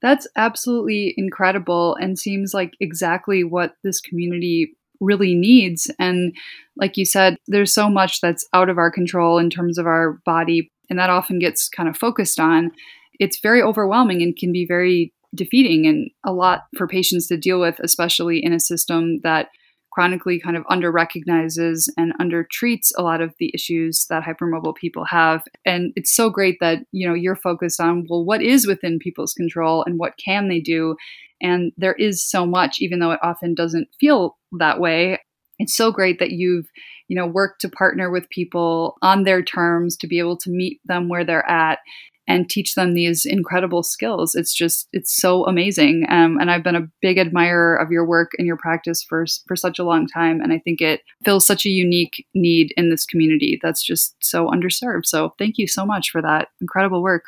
That's 0.00 0.28
absolutely 0.36 1.14
incredible 1.16 1.96
and 1.96 2.18
seems 2.18 2.54
like 2.54 2.74
exactly 2.78 3.42
what 3.42 3.74
this 3.82 4.00
community 4.00 4.76
really 5.00 5.34
needs. 5.34 5.90
And 5.98 6.34
like 6.76 6.96
you 6.96 7.04
said, 7.04 7.36
there's 7.48 7.74
so 7.74 7.90
much 7.90 8.20
that's 8.20 8.46
out 8.52 8.68
of 8.68 8.78
our 8.78 8.90
control 8.90 9.38
in 9.38 9.50
terms 9.50 9.76
of 9.76 9.86
our 9.86 10.20
body, 10.24 10.70
and 10.88 10.98
that 10.98 11.10
often 11.10 11.38
gets 11.38 11.68
kind 11.68 11.88
of 11.88 11.96
focused 11.96 12.38
on. 12.38 12.70
It's 13.18 13.40
very 13.40 13.60
overwhelming 13.60 14.22
and 14.22 14.36
can 14.36 14.52
be 14.52 14.64
very 14.64 15.12
defeating 15.34 15.86
and 15.86 16.10
a 16.24 16.32
lot 16.32 16.66
for 16.76 16.86
patients 16.86 17.26
to 17.26 17.36
deal 17.36 17.60
with, 17.60 17.80
especially 17.80 18.42
in 18.42 18.52
a 18.52 18.60
system 18.60 19.20
that 19.22 19.48
chronically 19.96 20.38
kind 20.38 20.58
of 20.58 20.64
under 20.68 20.92
recognizes 20.92 21.90
and 21.96 22.12
under 22.20 22.44
treats 22.44 22.92
a 22.98 23.02
lot 23.02 23.22
of 23.22 23.34
the 23.38 23.50
issues 23.54 24.04
that 24.10 24.22
hypermobile 24.22 24.76
people 24.76 25.06
have. 25.06 25.42
And 25.64 25.94
it's 25.96 26.14
so 26.14 26.28
great 26.28 26.58
that 26.60 26.80
you 26.92 27.08
know 27.08 27.14
you're 27.14 27.34
focused 27.34 27.80
on 27.80 28.06
well 28.10 28.22
what 28.22 28.42
is 28.42 28.66
within 28.66 28.98
people's 28.98 29.32
control 29.32 29.82
and 29.84 29.98
what 29.98 30.12
can 30.22 30.48
they 30.48 30.60
do? 30.60 30.96
And 31.40 31.72
there 31.78 31.94
is 31.94 32.22
so 32.22 32.44
much 32.44 32.76
even 32.80 32.98
though 32.98 33.12
it 33.12 33.20
often 33.22 33.54
doesn't 33.54 33.88
feel 33.98 34.36
that 34.58 34.80
way. 34.80 35.18
It's 35.58 35.74
so 35.74 35.90
great 35.90 36.18
that 36.18 36.32
you've 36.32 36.66
you 37.08 37.16
know 37.16 37.26
worked 37.26 37.62
to 37.62 37.70
partner 37.70 38.10
with 38.10 38.28
people 38.28 38.98
on 39.00 39.24
their 39.24 39.42
terms 39.42 39.96
to 39.96 40.06
be 40.06 40.18
able 40.18 40.36
to 40.38 40.50
meet 40.50 40.78
them 40.84 41.08
where 41.08 41.24
they're 41.24 41.48
at 41.48 41.78
and 42.28 42.48
teach 42.48 42.74
them 42.74 42.94
these 42.94 43.24
incredible 43.24 43.82
skills. 43.82 44.34
It's 44.34 44.54
just 44.54 44.88
it's 44.92 45.14
so 45.14 45.44
amazing. 45.46 46.06
Um, 46.08 46.38
and 46.40 46.50
I've 46.50 46.64
been 46.64 46.76
a 46.76 46.88
big 47.00 47.18
admirer 47.18 47.76
of 47.76 47.90
your 47.90 48.06
work 48.06 48.32
and 48.38 48.46
your 48.46 48.56
practice 48.56 49.02
for 49.02 49.24
for 49.46 49.56
such 49.56 49.78
a 49.78 49.84
long 49.84 50.06
time. 50.06 50.40
And 50.40 50.52
I 50.52 50.58
think 50.58 50.80
it 50.80 51.02
fills 51.24 51.46
such 51.46 51.66
a 51.66 51.70
unique 51.70 52.26
need 52.34 52.72
in 52.76 52.90
this 52.90 53.04
community 53.04 53.58
that's 53.62 53.82
just 53.82 54.16
so 54.20 54.48
underserved. 54.48 55.06
So 55.06 55.34
thank 55.38 55.58
you 55.58 55.66
so 55.66 55.86
much 55.86 56.10
for 56.10 56.20
that 56.22 56.48
incredible 56.60 57.02
work. 57.02 57.24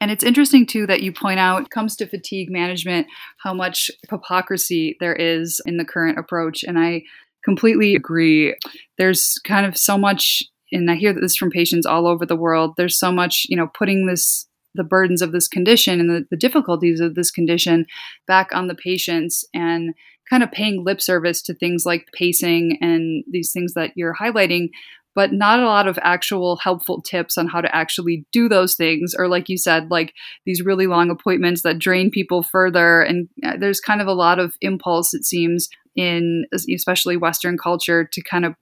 And 0.00 0.10
it's 0.10 0.24
interesting 0.24 0.66
too 0.66 0.86
that 0.86 1.02
you 1.02 1.12
point 1.12 1.40
out 1.40 1.70
comes 1.70 1.96
to 1.96 2.06
fatigue 2.06 2.50
management 2.50 3.06
how 3.38 3.54
much 3.54 3.90
hypocrisy 4.10 4.96
there 5.00 5.14
is 5.14 5.60
in 5.64 5.78
the 5.78 5.84
current 5.84 6.18
approach. 6.18 6.62
And 6.62 6.78
I 6.78 7.02
completely 7.44 7.94
agree. 7.94 8.54
There's 8.98 9.38
kind 9.44 9.64
of 9.64 9.78
so 9.78 9.96
much 9.96 10.42
and 10.72 10.90
I 10.90 10.96
hear 10.96 11.12
this 11.12 11.36
from 11.36 11.50
patients 11.50 11.86
all 11.86 12.06
over 12.06 12.26
the 12.26 12.36
world. 12.36 12.74
There's 12.76 12.98
so 12.98 13.12
much, 13.12 13.46
you 13.48 13.56
know, 13.56 13.68
putting 13.68 14.06
this 14.06 14.46
the 14.74 14.84
burdens 14.84 15.22
of 15.22 15.32
this 15.32 15.48
condition 15.48 16.00
and 16.00 16.10
the, 16.10 16.26
the 16.30 16.36
difficulties 16.36 17.00
of 17.00 17.14
this 17.14 17.30
condition 17.30 17.86
back 18.26 18.54
on 18.54 18.66
the 18.66 18.74
patients 18.74 19.44
and 19.54 19.94
kind 20.28 20.42
of 20.42 20.52
paying 20.52 20.84
lip 20.84 21.00
service 21.00 21.40
to 21.42 21.54
things 21.54 21.86
like 21.86 22.06
pacing 22.12 22.78
and 22.80 23.24
these 23.30 23.52
things 23.52 23.74
that 23.74 23.92
you're 23.96 24.14
highlighting 24.14 24.68
but 25.14 25.32
not 25.32 25.58
a 25.58 25.64
lot 25.64 25.88
of 25.88 25.98
actual 26.02 26.56
helpful 26.56 27.00
tips 27.00 27.38
on 27.38 27.48
how 27.48 27.62
to 27.62 27.74
actually 27.74 28.26
do 28.32 28.48
those 28.48 28.74
things 28.74 29.14
or 29.18 29.28
like 29.28 29.48
you 29.48 29.56
said 29.56 29.90
like 29.90 30.12
these 30.44 30.62
really 30.62 30.86
long 30.86 31.10
appointments 31.10 31.62
that 31.62 31.78
drain 31.78 32.10
people 32.10 32.42
further 32.42 33.00
and 33.00 33.28
uh, 33.44 33.56
there's 33.58 33.80
kind 33.80 34.00
of 34.00 34.06
a 34.06 34.12
lot 34.12 34.38
of 34.38 34.54
impulse 34.60 35.14
it 35.14 35.24
seems 35.24 35.68
in 35.96 36.44
especially 36.52 37.16
western 37.16 37.56
culture 37.56 38.08
to 38.12 38.22
kind 38.22 38.44
of 38.44 38.54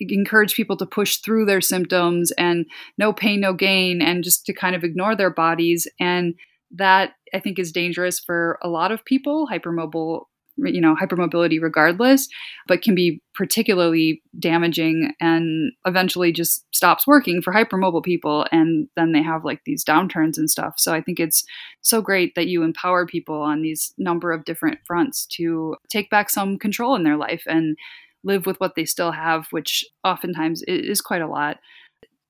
encourage 0.00 0.54
people 0.54 0.76
to 0.76 0.86
push 0.86 1.18
through 1.18 1.46
their 1.46 1.60
symptoms 1.60 2.32
and 2.32 2.66
no 2.98 3.12
pain, 3.12 3.40
no 3.40 3.52
gain, 3.52 4.02
and 4.02 4.24
just 4.24 4.46
to 4.46 4.52
kind 4.52 4.74
of 4.74 4.84
ignore 4.84 5.16
their 5.16 5.30
bodies. 5.30 5.86
And 6.00 6.34
that 6.72 7.12
I 7.32 7.40
think 7.40 7.58
is 7.58 7.72
dangerous 7.72 8.18
for 8.18 8.58
a 8.62 8.68
lot 8.68 8.92
of 8.92 9.04
people, 9.04 9.48
hypermobile, 9.50 10.22
you 10.56 10.80
know, 10.80 10.94
hypermobility 10.94 11.60
regardless, 11.60 12.28
but 12.68 12.82
can 12.82 12.94
be 12.94 13.20
particularly 13.34 14.22
damaging 14.38 15.12
and 15.20 15.72
eventually 15.84 16.32
just 16.32 16.64
stops 16.72 17.06
working 17.06 17.42
for 17.42 17.52
hypermobile 17.52 18.04
people. 18.04 18.46
And 18.52 18.88
then 18.96 19.12
they 19.12 19.22
have 19.22 19.44
like 19.44 19.60
these 19.66 19.84
downturns 19.84 20.36
and 20.36 20.48
stuff. 20.48 20.74
So 20.78 20.94
I 20.94 21.00
think 21.00 21.18
it's 21.18 21.44
so 21.82 22.00
great 22.00 22.34
that 22.36 22.46
you 22.46 22.62
empower 22.62 23.04
people 23.06 23.42
on 23.42 23.62
these 23.62 23.92
number 23.98 24.32
of 24.32 24.44
different 24.44 24.78
fronts 24.86 25.26
to 25.32 25.76
take 25.90 26.08
back 26.08 26.30
some 26.30 26.58
control 26.58 26.94
in 26.94 27.02
their 27.02 27.16
life 27.16 27.42
and 27.46 27.76
live 28.24 28.46
with 28.46 28.58
what 28.58 28.74
they 28.74 28.84
still 28.84 29.12
have, 29.12 29.46
which 29.50 29.84
oftentimes 30.02 30.62
is 30.66 31.00
quite 31.00 31.22
a 31.22 31.28
lot. 31.28 31.58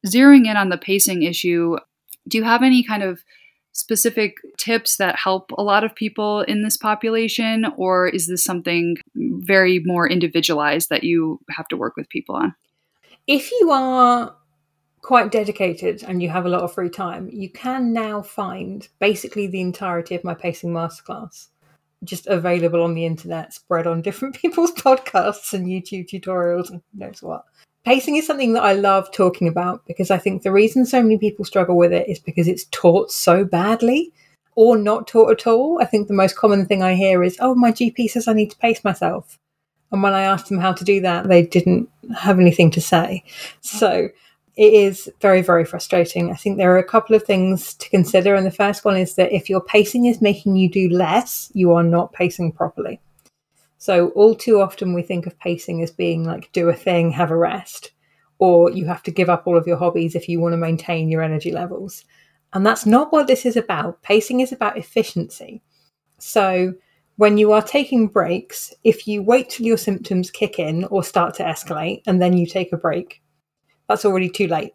Zeroing 0.07 0.47
in 0.47 0.57
on 0.57 0.69
the 0.69 0.77
pacing 0.77 1.23
issue, 1.23 1.77
do 2.29 2.39
you 2.39 2.45
have 2.45 2.63
any 2.63 2.83
kind 2.83 3.03
of 3.03 3.25
specific 3.73 4.37
tips 4.57 4.97
that 4.99 5.17
help 5.17 5.51
a 5.59 5.63
lot 5.63 5.83
of 5.83 5.95
people 5.95 6.43
in 6.43 6.63
this 6.63 6.77
population, 6.77 7.67
or 7.77 8.07
is 8.07 8.29
this 8.29 8.45
something 8.45 8.97
very 9.17 9.81
more 9.85 10.09
individualized 10.09 10.91
that 10.91 11.05
you 11.05 11.41
have 11.51 11.67
to 11.69 11.77
work 11.77 11.97
with 11.97 12.09
people 12.09 12.37
on? 12.37 12.55
If 13.27 13.51
you 13.51 13.71
are 13.71 14.37
quite 15.03 15.33
dedicated 15.33 16.03
and 16.03 16.23
you 16.23 16.29
have 16.31 16.47
a 16.47 16.49
lot 16.49 16.63
of 16.63 16.73
free 16.73 16.89
time, 16.89 17.29
you 17.33 17.51
can 17.51 17.93
now 17.93 18.23
find 18.23 18.89
basically 19.01 19.47
the 19.47 19.61
entirety 19.61 20.15
of 20.15 20.25
my 20.25 20.35
pacing 20.35 20.71
masterclass 20.71 21.49
just 22.05 22.27
available 22.27 22.83
on 22.83 22.95
the 22.95 23.07
internet, 23.07 23.53
spread 23.53 23.87
on 23.87 24.03
different 24.03 24.37
people's 24.41 24.73
podcasts 24.73 25.53
and 25.53 25.67
YouTube 25.67 26.09
tutorials 26.09 26.71
and 26.71 26.81
who 26.93 26.99
knows 26.99 27.23
what. 27.23 27.45
Pacing 27.85 28.17
is 28.17 28.27
something 28.27 28.55
that 28.55 28.63
I 28.63 28.73
love 28.73 29.13
talking 29.13 29.47
about 29.47 29.85
because 29.87 30.11
I 30.11 30.17
think 30.17 30.43
the 30.43 30.53
reason 30.53 30.87
so 30.87 31.03
many 31.03 31.19
people 31.19 31.45
struggle 31.45 31.77
with 31.77 31.93
it 31.93 32.09
is 32.09 32.19
because 32.19 32.49
it's 32.49 32.65
taught 32.71 33.11
so 33.11 33.45
badly 33.45 34.11
or 34.57 34.77
not 34.77 35.07
taught 35.07 35.33
at 35.33 35.47
all. 35.47 35.79
I 35.83 35.85
think 35.85 36.09
the 36.09 36.15
most 36.15 36.37
common 36.37 36.65
thing 36.65 36.83
I 36.83 36.95
hear 36.95 37.23
is, 37.23 37.37
oh, 37.41 37.55
my 37.55 37.73
GP 37.73 38.09
says 38.09 38.27
I 38.27 38.33
need 38.33 38.51
to 38.53 38.59
pace 38.59 38.83
myself. 38.85 39.39
And 39.93 40.03
when 40.03 40.15
I 40.15 40.23
asked 40.23 40.49
them 40.49 40.59
how 40.59 40.73
to 40.73 40.85
do 40.85 41.01
that, 41.03 41.29
they 41.29 41.43
didn't 41.43 41.89
have 42.17 42.41
anything 42.41 42.71
to 42.73 42.81
say. 42.81 43.23
So 43.61 44.09
it 44.57 44.73
is 44.73 45.11
very, 45.21 45.43
very 45.43 45.65
frustrating. 45.65 46.31
I 46.31 46.37
think 46.37 46.57
there 46.57 46.73
are 46.73 46.79
a 46.79 46.85
couple 46.85 47.17
of 47.17 47.25
things 47.25 47.75
to 47.75 47.91
consider. 47.91 48.35
And 48.35 48.47
the 48.47 48.53
first 48.53 48.85
one 48.85 48.97
is 48.97 49.17
that 49.17 49.33
if 49.33 49.51
your 49.51 49.61
pacing 49.61 50.07
is 50.07 50.21
making 50.21 50.57
you 50.57 50.71
do 50.71 50.89
less, 50.89 51.51
you 51.55 51.73
are 51.73 51.83
not 51.83 52.13
pacing 52.13 52.53
properly. 52.53 53.01
So, 53.79 54.09
all 54.11 54.35
too 54.35 54.61
often 54.61 54.95
we 54.95 55.03
think 55.03 55.27
of 55.27 55.39
pacing 55.39 55.83
as 55.83 55.91
being 55.91 56.25
like 56.25 56.53
do 56.53 56.69
a 56.69 56.75
thing, 56.75 57.11
have 57.11 57.31
a 57.31 57.37
rest, 57.37 57.91
or 58.39 58.71
you 58.71 58.87
have 58.87 59.03
to 59.03 59.11
give 59.11 59.29
up 59.29 59.47
all 59.47 59.59
of 59.59 59.67
your 59.67 59.77
hobbies 59.77 60.15
if 60.15 60.29
you 60.29 60.41
want 60.41 60.53
to 60.53 60.57
maintain 60.57 61.09
your 61.09 61.23
energy 61.23 61.51
levels. 61.51 62.05
And 62.53 62.65
that's 62.65 62.87
not 62.87 63.13
what 63.13 63.27
this 63.27 63.45
is 63.45 63.57
about. 63.57 64.01
Pacing 64.03 64.41
is 64.41 64.53
about 64.53 64.79
efficiency. 64.79 65.63
So, 66.19 66.75
when 67.17 67.39
you 67.39 67.53
are 67.53 67.63
taking 67.63 68.07
breaks, 68.07 68.73
if 68.85 69.07
you 69.09 69.23
wait 69.23 69.51
till 69.51 69.67
your 69.67 69.77
symptoms 69.77 70.31
kick 70.31 70.59
in 70.61 70.85
or 70.85 71.03
start 71.03 71.35
to 71.35 71.45
escalate 71.45 72.03
and 72.07 72.23
then 72.23 72.37
you 72.37 72.47
take 72.47 72.73
a 72.73 72.77
break, 72.77 73.21
that's 73.95 74.05
already 74.05 74.29
too 74.29 74.49
late. 74.49 74.75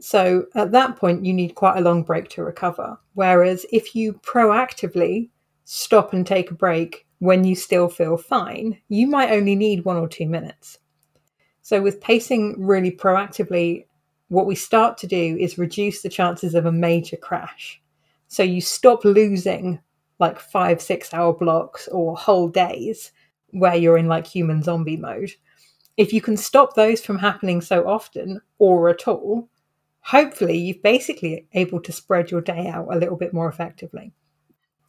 So 0.00 0.46
at 0.56 0.72
that 0.72 0.96
point, 0.96 1.24
you 1.24 1.32
need 1.32 1.54
quite 1.54 1.78
a 1.78 1.80
long 1.80 2.02
break 2.02 2.28
to 2.30 2.42
recover. 2.42 2.98
Whereas 3.12 3.64
if 3.72 3.94
you 3.94 4.14
proactively 4.14 5.30
stop 5.64 6.12
and 6.12 6.26
take 6.26 6.50
a 6.50 6.54
break 6.54 7.06
when 7.20 7.44
you 7.44 7.54
still 7.54 7.88
feel 7.88 8.16
fine, 8.16 8.80
you 8.88 9.06
might 9.06 9.30
only 9.30 9.54
need 9.54 9.84
one 9.84 9.96
or 9.96 10.08
two 10.08 10.26
minutes. 10.26 10.80
So 11.62 11.80
with 11.80 12.00
pacing 12.00 12.56
really 12.58 12.90
proactively, 12.90 13.86
what 14.28 14.46
we 14.46 14.56
start 14.56 14.98
to 14.98 15.06
do 15.06 15.36
is 15.38 15.56
reduce 15.56 16.02
the 16.02 16.08
chances 16.08 16.56
of 16.56 16.66
a 16.66 16.72
major 16.72 17.16
crash. 17.16 17.80
So 18.26 18.42
you 18.42 18.60
stop 18.60 19.04
losing 19.04 19.78
like 20.18 20.40
five, 20.40 20.82
six 20.82 21.14
hour 21.14 21.32
blocks 21.32 21.86
or 21.86 22.16
whole 22.16 22.48
days 22.48 23.12
where 23.50 23.76
you're 23.76 23.96
in 23.96 24.08
like 24.08 24.26
human 24.26 24.60
zombie 24.60 24.96
mode 24.96 25.30
if 25.96 26.12
you 26.12 26.20
can 26.20 26.36
stop 26.36 26.74
those 26.74 27.00
from 27.00 27.18
happening 27.18 27.60
so 27.60 27.88
often 27.88 28.40
or 28.58 28.88
at 28.88 29.06
all, 29.06 29.48
hopefully 30.00 30.56
you've 30.56 30.82
basically 30.82 31.46
able 31.54 31.80
to 31.80 31.92
spread 31.92 32.30
your 32.30 32.40
day 32.40 32.66
out 32.66 32.88
a 32.90 32.98
little 32.98 33.16
bit 33.16 33.32
more 33.32 33.48
effectively. 33.48 34.12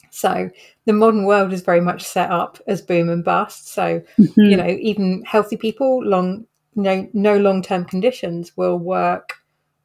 So 0.10 0.50
the 0.86 0.94
modern 0.94 1.26
world 1.26 1.52
is 1.52 1.62
very 1.62 1.82
much 1.82 2.04
set 2.04 2.32
up 2.32 2.58
as 2.68 2.82
boom 2.82 3.10
and 3.10 3.24
bust. 3.24 3.68
So 3.68 4.02
mm-hmm. 4.18 4.42
you 4.42 4.58
know, 4.58 4.68
even 4.80 5.24
healthy 5.26 5.58
people, 5.58 6.04
long 6.04 6.46
no 6.76 7.08
no 7.14 7.38
long 7.38 7.62
term 7.62 7.86
conditions 7.86 8.56
will 8.56 8.78
work 8.78 9.34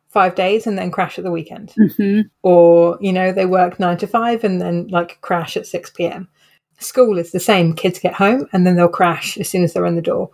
five 0.08 0.34
days 0.34 0.66
and 0.66 0.78
then 0.78 0.90
crash 0.90 1.18
at 1.18 1.24
the 1.24 1.30
weekend, 1.30 1.72
mm-hmm. 1.78 2.28
or 2.42 2.96
you 3.00 3.12
know 3.12 3.32
they 3.32 3.46
work 3.46 3.80
nine 3.80 3.96
to 3.98 4.06
five 4.06 4.44
and 4.44 4.60
then 4.60 4.86
like 4.88 5.20
crash 5.20 5.56
at 5.56 5.66
six 5.66 5.90
p.m. 5.90 6.28
School 6.78 7.18
is 7.18 7.32
the 7.32 7.40
same. 7.40 7.74
Kids 7.74 7.98
get 7.98 8.14
home 8.14 8.46
and 8.52 8.64
then 8.64 8.76
they'll 8.76 8.88
crash 8.88 9.36
as 9.36 9.48
soon 9.48 9.64
as 9.64 9.72
they're 9.72 9.84
in 9.86 9.96
the 9.96 10.02
door. 10.02 10.30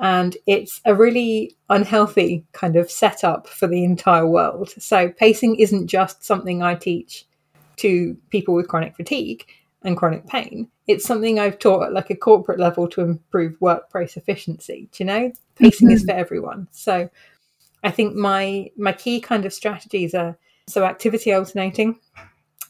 And 0.00 0.36
it's 0.46 0.80
a 0.84 0.94
really 0.94 1.56
unhealthy 1.70 2.44
kind 2.52 2.76
of 2.76 2.90
setup 2.90 3.48
for 3.48 3.66
the 3.66 3.84
entire 3.84 4.26
world. 4.26 4.70
So, 4.78 5.10
pacing 5.10 5.56
isn't 5.56 5.88
just 5.88 6.24
something 6.24 6.62
I 6.62 6.76
teach 6.76 7.26
to 7.78 8.16
people 8.30 8.54
with 8.54 8.68
chronic 8.68 8.94
fatigue 8.96 9.44
and 9.82 9.96
chronic 9.96 10.26
pain. 10.26 10.68
It's 10.86 11.04
something 11.04 11.38
I've 11.38 11.58
taught 11.58 11.84
at 11.84 11.92
like 11.92 12.10
a 12.10 12.16
corporate 12.16 12.60
level 12.60 12.88
to 12.88 13.00
improve 13.00 13.60
workplace 13.60 14.16
efficiency. 14.16 14.88
Do 14.92 15.02
you 15.02 15.06
know? 15.06 15.32
Pacing 15.56 15.88
mm-hmm. 15.88 15.96
is 15.96 16.04
for 16.04 16.12
everyone. 16.12 16.68
So, 16.70 17.10
I 17.82 17.90
think 17.90 18.14
my 18.14 18.70
my 18.76 18.92
key 18.92 19.20
kind 19.20 19.44
of 19.44 19.52
strategies 19.52 20.14
are 20.14 20.36
so 20.68 20.84
activity 20.84 21.32
alternating 21.32 21.98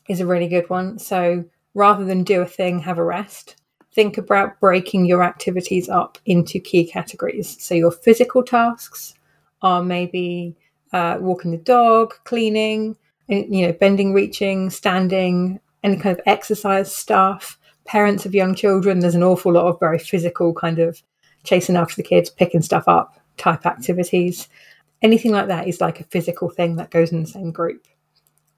is 0.09 0.21
a 0.21 0.27
really 0.27 0.49
good 0.49 0.69
one. 0.71 0.99
So 0.99 1.45
rather 1.75 2.05
than 2.05 2.25
do 2.25 2.41
a 2.41 2.47
thing, 2.47 2.81
have 2.81 2.99
a 2.99 3.05
rest 3.05 3.57
think 3.99 4.17
about 4.17 4.61
breaking 4.61 5.07
your 5.07 5.25
activities 5.25 5.89
up 5.89 6.19
into 6.25 6.61
key 6.61 6.87
categories. 6.87 7.57
So 7.59 7.75
your 7.75 7.91
physical 7.91 8.45
tasks 8.45 9.15
are 9.61 9.83
maybe 9.83 10.55
uh, 10.93 11.17
walking 11.19 11.51
the 11.51 11.57
dog, 11.57 12.15
cleaning, 12.23 12.97
you 13.27 13.67
know, 13.67 13.73
bending, 13.73 14.15
reaching, 14.15 14.71
standing, 14.71 15.59
any 15.83 15.97
kind 15.97 16.17
of 16.17 16.23
exercise 16.27 16.95
stuff. 16.95 17.59
Parents 17.87 18.25
of 18.25 18.37
young 18.37 18.55
children, 18.55 19.01
there's 19.01 19.17
an 19.17 19.25
awful 19.25 19.53
lot 19.53 19.67
of 19.67 19.81
very 19.81 19.99
physical 19.99 20.55
kind 20.55 20.79
of 20.79 21.03
chasing 21.43 21.75
after 21.75 21.97
the 21.97 22.05
kids, 22.05 22.31
picking 22.31 22.63
stuff 22.63 22.85
up 22.87 23.19
type 23.37 23.67
activities. 23.67 24.49
Anything 25.03 25.33
like 25.33 25.49
that 25.49 25.67
is 25.67 25.81
like 25.81 25.99
a 25.99 26.05
physical 26.05 26.51
thing 26.51 26.77
that 26.77 26.93
goes 26.93 27.11
in 27.11 27.23
the 27.23 27.29
same 27.29 27.51
group. 27.51 27.85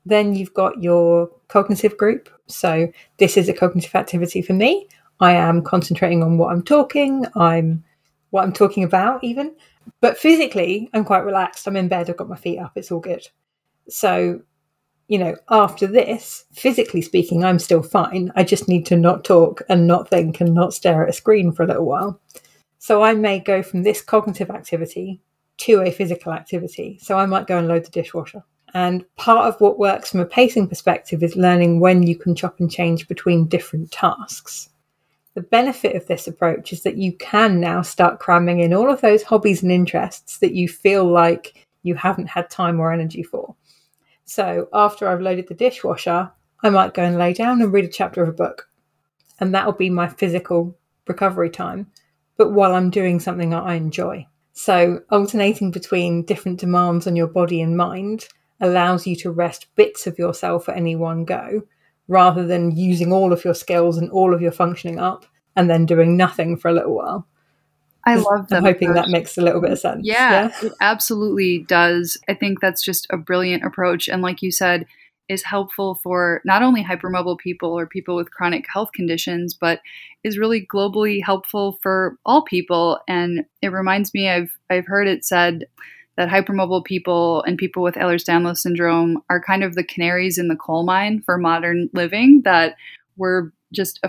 Then 0.04 0.35
you've 0.35 0.52
got 0.52 0.82
your 0.82 1.30
cognitive 1.49 1.97
group. 1.97 2.28
So 2.47 2.92
this 3.16 3.38
is 3.38 3.49
a 3.49 3.54
cognitive 3.54 3.94
activity 3.94 4.42
for 4.42 4.52
me. 4.52 4.87
I 5.21 5.33
am 5.33 5.62
concentrating 5.62 6.23
on 6.23 6.39
what 6.39 6.53
I'm 6.53 6.62
talking, 6.62 7.27
I'm 7.37 7.85
what 8.31 8.43
I'm 8.43 8.53
talking 8.53 8.85
about 8.85 9.23
even. 9.23 9.55
But 10.00 10.19
physically, 10.19 10.89
I'm 10.93 11.05
quite 11.05 11.25
relaxed. 11.25 11.67
I'm 11.67 11.77
in 11.77 11.89
bed, 11.89 12.09
I've 12.09 12.17
got 12.17 12.29
my 12.29 12.37
feet 12.37 12.59
up, 12.59 12.73
it's 12.77 12.93
all 12.93 13.00
good. 13.00 13.27
So, 13.89 14.41
you 15.09 15.19
know, 15.19 15.37
after 15.50 15.87
this, 15.87 16.45
physically 16.53 17.03
speaking, 17.03 17.45
I'm 17.45 17.59
still 17.59 17.83
fine. 17.83 18.33
I 18.37 18.45
just 18.45 18.69
need 18.69 18.87
to 18.87 18.97
not 18.97 19.25
talk 19.25 19.62
and 19.69 19.87
not 19.87 20.09
think 20.09 20.41
and 20.41 20.55
not 20.55 20.73
stare 20.73 21.03
at 21.03 21.11
a 21.11 21.12
screen 21.12 21.53
for 21.53 21.65
a 21.65 21.67
little 21.67 21.87
while. 21.87 22.21
So 22.79 23.03
I 23.03 23.15
may 23.15 23.41
go 23.41 23.62
from 23.62 23.83
this 23.83 24.00
cognitive 24.00 24.50
activity 24.50 25.21
to 25.59 25.83
a 25.83 25.91
physical 25.91 26.33
activity. 26.33 26.99
So 27.03 27.19
I 27.19 27.27
might 27.27 27.47
go 27.47 27.59
and 27.59 27.69
load 27.69 27.85
the 27.85 27.91
dishwasher. 27.91 28.43
And 28.73 29.05
part 29.17 29.47
of 29.47 29.61
what 29.61 29.79
works 29.79 30.11
from 30.11 30.21
a 30.21 30.27
pacing 30.27 30.69
perspective 30.69 31.23
is 31.23 31.37
learning 31.37 31.81
when 31.81 32.03
you 32.05 32.17
can 32.17 32.35
chop 32.35 32.61
and 32.61 32.71
change 32.71 33.09
between 33.09 33.49
different 33.49 33.91
tasks. 33.91 34.70
The 35.40 35.47
benefit 35.47 35.97
of 35.97 36.06
this 36.06 36.26
approach 36.26 36.70
is 36.70 36.82
that 36.82 36.99
you 36.99 37.16
can 37.16 37.61
now 37.61 37.80
start 37.80 38.20
cramming 38.20 38.61
in 38.61 38.75
all 38.75 38.90
of 38.90 39.00
those 39.00 39.23
hobbies 39.23 39.62
and 39.62 39.73
interests 39.73 40.37
that 40.40 40.52
you 40.52 40.68
feel 40.68 41.11
like 41.11 41.66
you 41.82 41.94
haven't 41.94 42.26
had 42.26 42.50
time 42.50 42.78
or 42.78 42.92
energy 42.92 43.23
for. 43.23 43.56
So 44.26 44.68
after 44.75 45.09
I've 45.09 45.23
loaded 45.23 45.49
the 45.49 45.54
dishwasher, 45.54 46.30
I 46.62 46.68
might 46.68 46.92
go 46.92 47.04
and 47.04 47.16
lay 47.16 47.32
down 47.32 47.62
and 47.62 47.73
read 47.73 47.87
a 47.87 47.88
chapter 47.88 48.23
of 48.23 48.28
a 48.28 48.35
book. 48.35 48.68
And 49.40 49.54
that'll 49.54 49.73
be 49.73 49.88
my 49.88 50.09
physical 50.09 50.76
recovery 51.09 51.49
time, 51.49 51.87
but 52.37 52.52
while 52.52 52.75
I'm 52.75 52.90
doing 52.90 53.18
something 53.18 53.49
that 53.49 53.62
I 53.62 53.76
enjoy. 53.76 54.26
So 54.52 55.00
alternating 55.11 55.70
between 55.70 56.26
different 56.26 56.61
demands 56.61 57.06
on 57.06 57.16
your 57.16 57.28
body 57.28 57.62
and 57.62 57.78
mind 57.78 58.28
allows 58.61 59.06
you 59.06 59.16
to 59.16 59.30
rest 59.30 59.75
bits 59.75 60.06
of 60.06 60.18
yourself 60.18 60.68
at 60.68 60.76
any 60.76 60.97
one 60.97 61.25
go 61.25 61.62
rather 62.09 62.47
than 62.47 62.76
using 62.76 63.11
all 63.11 63.32
of 63.32 63.42
your 63.42 63.54
skills 63.54 63.97
and 63.97 64.11
all 64.11 64.35
of 64.35 64.42
your 64.42 64.52
functioning 64.52 64.99
up 64.99 65.25
and 65.57 65.69
then 65.69 65.87
doing 65.87 66.16
nothing 66.16 66.57
for 66.57 66.69
a 66.69 66.73
little 66.73 66.95
while. 66.95 67.26
I 68.07 68.16
love 68.16 68.49
that. 68.49 68.57
I'm 68.57 68.64
hoping 68.64 68.90
approach. 68.90 69.07
that 69.07 69.12
makes 69.12 69.37
a 69.37 69.42
little 69.42 69.61
bit 69.61 69.73
of 69.73 69.78
sense. 69.78 70.07
Yeah, 70.07 70.50
yeah, 70.62 70.66
it 70.66 70.73
absolutely 70.80 71.64
does. 71.69 72.16
I 72.28 72.35
think 72.35 72.61
that's 72.61 72.83
just 72.83 73.07
a 73.11 73.16
brilliant 73.16 73.64
approach. 73.64 74.09
And 74.09 74.23
like 74.23 74.40
you 74.42 74.50
said, 74.50 74.87
is 75.28 75.45
helpful 75.45 75.95
for 75.95 76.42
not 76.45 76.62
only 76.62 76.83
hypermobile 76.83 77.38
people 77.38 77.71
or 77.71 77.87
people 77.87 78.16
with 78.16 78.33
chronic 78.33 78.64
health 78.73 78.90
conditions, 78.92 79.54
but 79.54 79.80
is 80.25 80.38
really 80.38 80.66
globally 80.66 81.23
helpful 81.23 81.78
for 81.83 82.19
all 82.26 82.42
people. 82.42 82.99
And 83.07 83.45
it 83.62 83.69
reminds 83.69 84.12
me, 84.12 84.28
I've 84.28 84.50
I've 84.71 84.87
heard 84.87 85.07
it 85.07 85.25
said 85.25 85.66
that 86.16 86.28
hypermobile 86.28 86.85
people 86.85 87.42
and 87.45 87.57
people 87.57 87.83
with 87.83 87.95
Ehlers-Danlos 87.95 88.59
syndrome 88.59 89.23
are 89.30 89.40
kind 89.40 89.62
of 89.62 89.75
the 89.75 89.85
canaries 89.85 90.37
in 90.37 90.49
the 90.49 90.57
coal 90.57 90.85
mine 90.85 91.23
for 91.23 91.38
modern 91.38 91.88
living. 91.92 92.42
That 92.45 92.75
we're 93.16 93.52
just 93.73 94.00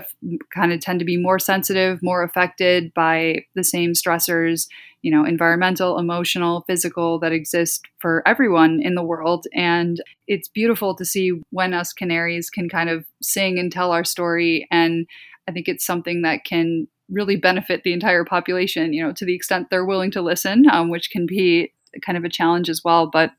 kind 0.54 0.72
of 0.72 0.80
tend 0.80 0.98
to 0.98 1.04
be 1.04 1.16
more 1.16 1.38
sensitive, 1.38 2.00
more 2.02 2.22
affected 2.22 2.92
by 2.94 3.44
the 3.54 3.64
same 3.64 3.92
stressors, 3.92 4.66
you 5.02 5.10
know, 5.10 5.24
environmental, 5.24 5.98
emotional, 5.98 6.64
physical 6.66 7.18
that 7.20 7.32
exist 7.32 7.86
for 7.98 8.22
everyone 8.26 8.80
in 8.82 8.94
the 8.94 9.02
world. 9.02 9.46
And 9.54 10.02
it's 10.26 10.48
beautiful 10.48 10.94
to 10.96 11.04
see 11.04 11.40
when 11.50 11.74
us 11.74 11.92
canaries 11.92 12.50
can 12.50 12.68
kind 12.68 12.90
of 12.90 13.04
sing 13.22 13.58
and 13.58 13.70
tell 13.70 13.92
our 13.92 14.04
story. 14.04 14.66
And 14.70 15.06
I 15.48 15.52
think 15.52 15.68
it's 15.68 15.86
something 15.86 16.22
that 16.22 16.44
can 16.44 16.88
really 17.10 17.36
benefit 17.36 17.82
the 17.82 17.92
entire 17.92 18.24
population, 18.24 18.92
you 18.92 19.04
know, 19.04 19.12
to 19.12 19.24
the 19.24 19.34
extent 19.34 19.68
they're 19.70 19.84
willing 19.84 20.10
to 20.12 20.22
listen, 20.22 20.68
um, 20.70 20.88
which 20.88 21.10
can 21.10 21.26
be 21.26 21.72
kind 22.04 22.16
of 22.16 22.24
a 22.24 22.28
challenge 22.28 22.70
as 22.70 22.82
well. 22.84 23.06
But 23.06 23.32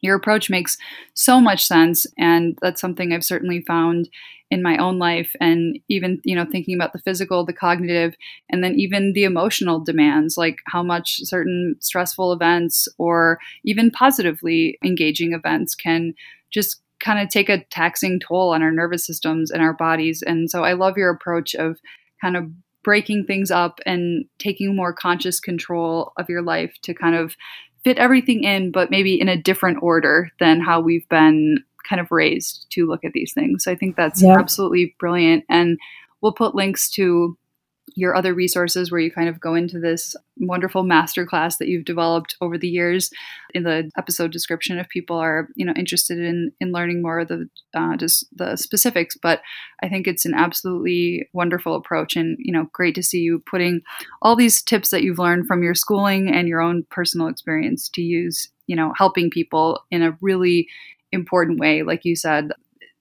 your 0.00 0.16
approach 0.16 0.50
makes 0.50 0.76
so 1.14 1.40
much 1.40 1.66
sense. 1.66 2.06
And 2.18 2.58
that's 2.62 2.80
something 2.80 3.12
I've 3.12 3.24
certainly 3.24 3.62
found 3.62 4.08
in 4.50 4.62
my 4.62 4.76
own 4.78 4.98
life. 4.98 5.34
And 5.40 5.78
even, 5.88 6.20
you 6.24 6.34
know, 6.34 6.44
thinking 6.44 6.74
about 6.74 6.92
the 6.92 6.98
physical, 6.98 7.44
the 7.44 7.52
cognitive, 7.52 8.14
and 8.48 8.64
then 8.64 8.74
even 8.74 9.12
the 9.12 9.24
emotional 9.24 9.78
demands, 9.78 10.36
like 10.36 10.58
how 10.66 10.82
much 10.82 11.20
certain 11.22 11.76
stressful 11.80 12.32
events 12.32 12.88
or 12.98 13.38
even 13.64 13.90
positively 13.90 14.78
engaging 14.84 15.32
events 15.32 15.74
can 15.74 16.14
just 16.50 16.82
kind 16.98 17.18
of 17.18 17.28
take 17.28 17.48
a 17.48 17.64
taxing 17.64 18.20
toll 18.20 18.52
on 18.52 18.62
our 18.62 18.72
nervous 18.72 19.06
systems 19.06 19.50
and 19.50 19.62
our 19.62 19.72
bodies. 19.72 20.22
And 20.22 20.50
so 20.50 20.64
I 20.64 20.74
love 20.74 20.96
your 20.96 21.10
approach 21.10 21.54
of 21.54 21.78
kind 22.20 22.36
of 22.36 22.50
breaking 22.82 23.24
things 23.24 23.50
up 23.50 23.78
and 23.86 24.24
taking 24.38 24.74
more 24.74 24.92
conscious 24.92 25.38
control 25.38 26.12
of 26.18 26.28
your 26.28 26.42
life 26.42 26.74
to 26.82 26.94
kind 26.94 27.14
of 27.14 27.36
fit 27.84 27.98
everything 27.98 28.44
in, 28.44 28.70
but 28.70 28.90
maybe 28.90 29.20
in 29.20 29.28
a 29.28 29.40
different 29.40 29.82
order 29.82 30.30
than 30.38 30.60
how 30.60 30.80
we've 30.80 31.08
been 31.08 31.64
kind 31.88 32.00
of 32.00 32.10
raised 32.10 32.66
to 32.70 32.86
look 32.86 33.04
at 33.04 33.12
these 33.12 33.32
things. 33.32 33.64
So 33.64 33.72
I 33.72 33.74
think 33.74 33.96
that's 33.96 34.22
yeah. 34.22 34.38
absolutely 34.38 34.94
brilliant. 34.98 35.44
And 35.48 35.78
we'll 36.20 36.32
put 36.32 36.54
links 36.54 36.90
to 36.90 37.36
your 37.94 38.14
other 38.14 38.34
resources 38.34 38.90
where 38.90 39.00
you 39.00 39.10
kind 39.10 39.28
of 39.28 39.40
go 39.40 39.54
into 39.54 39.78
this 39.78 40.16
wonderful 40.38 40.84
masterclass 40.84 41.58
that 41.58 41.68
you've 41.68 41.84
developed 41.84 42.36
over 42.40 42.56
the 42.56 42.68
years. 42.68 43.10
In 43.54 43.64
the 43.64 43.90
episode 43.96 44.30
description 44.32 44.78
if 44.78 44.88
people 44.88 45.16
are 45.16 45.48
you 45.54 45.64
know 45.64 45.72
interested 45.76 46.18
in 46.18 46.52
in 46.60 46.72
learning 46.72 47.02
more 47.02 47.20
of 47.20 47.28
the 47.28 47.48
uh, 47.74 47.96
just 47.96 48.26
the 48.36 48.56
specifics 48.56 49.16
but 49.20 49.40
i 49.82 49.88
think 49.88 50.06
it's 50.06 50.24
an 50.24 50.34
absolutely 50.34 51.28
wonderful 51.32 51.74
approach 51.74 52.16
and 52.16 52.36
you 52.40 52.52
know 52.52 52.66
great 52.72 52.94
to 52.94 53.02
see 53.02 53.18
you 53.18 53.42
putting 53.50 53.80
all 54.22 54.36
these 54.36 54.62
tips 54.62 54.90
that 54.90 55.02
you've 55.02 55.18
learned 55.18 55.46
from 55.46 55.62
your 55.62 55.74
schooling 55.74 56.30
and 56.32 56.48
your 56.48 56.60
own 56.60 56.84
personal 56.90 57.26
experience 57.26 57.88
to 57.88 58.02
use 58.02 58.48
you 58.66 58.76
know 58.76 58.92
helping 58.96 59.30
people 59.30 59.80
in 59.90 60.02
a 60.02 60.16
really 60.20 60.68
important 61.12 61.58
way 61.58 61.82
like 61.82 62.04
you 62.04 62.14
said 62.14 62.50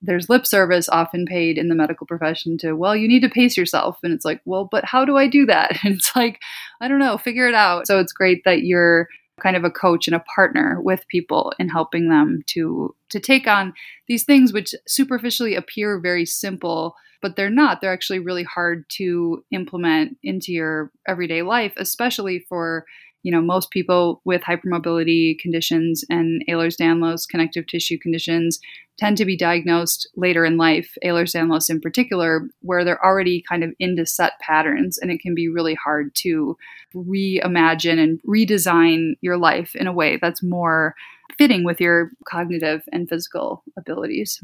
there's 0.01 0.29
lip 0.29 0.45
service 0.45 0.87
often 0.89 1.25
paid 1.25 1.57
in 1.57 1.67
the 1.67 1.75
medical 1.75 2.07
profession 2.07 2.57
to, 2.59 2.73
well, 2.73 2.95
you 2.95 3.07
need 3.07 3.21
to 3.21 3.29
pace 3.29 3.57
yourself. 3.57 3.97
And 4.03 4.13
it's 4.13 4.25
like, 4.25 4.41
well, 4.45 4.67
but 4.69 4.85
how 4.85 5.03
do 5.05 5.17
I 5.17 5.27
do 5.27 5.45
that? 5.47 5.79
And 5.83 5.95
it's 5.95 6.15
like, 6.15 6.39
I 6.81 6.87
don't 6.87 6.99
know, 6.99 7.17
figure 7.17 7.47
it 7.47 7.55
out. 7.55 7.87
So 7.87 7.99
it's 7.99 8.13
great 8.13 8.43
that 8.45 8.63
you're 8.63 9.07
kind 9.39 9.55
of 9.55 9.63
a 9.63 9.71
coach 9.71 10.07
and 10.07 10.15
a 10.15 10.23
partner 10.35 10.79
with 10.81 11.07
people 11.07 11.53
in 11.59 11.69
helping 11.69 12.09
them 12.09 12.41
to 12.47 12.93
to 13.09 13.19
take 13.19 13.47
on 13.47 13.73
these 14.07 14.23
things 14.23 14.53
which 14.53 14.75
superficially 14.87 15.55
appear 15.55 15.99
very 15.99 16.25
simple 16.25 16.93
but 17.21 17.35
they're 17.35 17.49
not 17.49 17.79
they're 17.79 17.93
actually 17.93 18.19
really 18.19 18.43
hard 18.43 18.83
to 18.89 19.43
implement 19.51 20.17
into 20.23 20.51
your 20.51 20.91
everyday 21.07 21.41
life 21.41 21.73
especially 21.77 22.45
for 22.49 22.85
you 23.23 23.31
know, 23.31 23.41
most 23.41 23.71
people 23.71 24.21
with 24.23 24.41
hypermobility 24.41 25.37
conditions 25.39 26.03
and 26.09 26.43
Ehlers-Danlos 26.49 27.27
connective 27.27 27.67
tissue 27.67 27.97
conditions 27.97 28.59
tend 28.97 29.17
to 29.17 29.25
be 29.25 29.37
diagnosed 29.37 30.09
later 30.15 30.45
in 30.45 30.57
life, 30.57 30.97
Ehlers-Danlos 31.03 31.69
in 31.69 31.81
particular, 31.81 32.47
where 32.61 32.83
they're 32.83 33.03
already 33.03 33.43
kind 33.47 33.63
of 33.63 33.71
into 33.79 34.05
set 34.05 34.33
patterns 34.39 34.97
and 34.97 35.11
it 35.11 35.21
can 35.21 35.35
be 35.35 35.49
really 35.49 35.75
hard 35.75 36.13
to 36.15 36.57
reimagine 36.95 38.01
and 38.01 38.21
redesign 38.27 39.13
your 39.21 39.37
life 39.37 39.75
in 39.75 39.87
a 39.87 39.93
way 39.93 40.17
that's 40.21 40.43
more 40.43 40.95
fitting 41.37 41.63
with 41.63 41.79
your 41.79 42.11
cognitive 42.27 42.83
and 42.91 43.07
physical 43.07 43.63
abilities. 43.77 44.43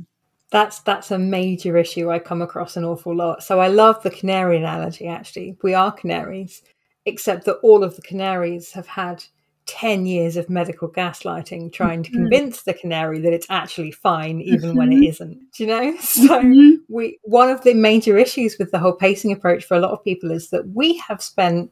That's 0.52 0.80
that's 0.80 1.12
a 1.12 1.18
major 1.18 1.76
issue 1.76 2.12
I 2.12 2.20
come 2.20 2.42
across 2.42 2.78
an 2.78 2.86
awful 2.86 3.16
lot. 3.16 3.44
So 3.44 3.60
I 3.60 3.68
love 3.68 4.04
the 4.04 4.12
canary 4.12 4.58
analogy 4.58 5.08
actually. 5.08 5.58
We 5.64 5.74
are 5.74 5.92
canaries 5.92 6.62
except 7.06 7.46
that 7.46 7.60
all 7.64 7.84
of 7.84 7.96
the 7.96 8.02
canaries 8.02 8.72
have 8.72 8.88
had 8.88 9.24
10 9.68 10.06
years 10.06 10.38
of 10.38 10.50
medical 10.50 10.88
gaslighting 10.88 11.74
trying 11.74 12.04
to 12.04 12.12
mm-hmm. 12.12 12.22
convince 12.22 12.64
the 12.64 12.74
canary 12.74 13.20
that 13.20 13.34
it's 13.34 13.48
actually 13.50 13.92
fine 13.92 14.40
even 14.40 14.70
mm-hmm. 14.70 14.78
when 14.78 14.92
it 14.92 14.98
mm-hmm. 14.98 15.04
isn't 15.06 15.52
do 15.54 15.64
you 15.64 15.68
know 15.68 15.98
so 16.00 16.40
mm-hmm. 16.40 16.76
we 16.88 17.18
one 17.24 17.50
of 17.50 17.64
the 17.64 17.74
major 17.74 18.18
issues 18.18 18.58
with 18.60 18.72
the 18.72 18.78
whole 18.78 18.94
pacing 18.94 19.32
approach 19.32 19.66
for 19.66 19.76
a 19.76 19.80
lot 19.80 19.92
of 19.92 20.04
people 20.04 20.30
is 20.30 20.50
that 20.50 20.68
we 20.70 20.98
have 20.98 21.22
spent 21.22 21.72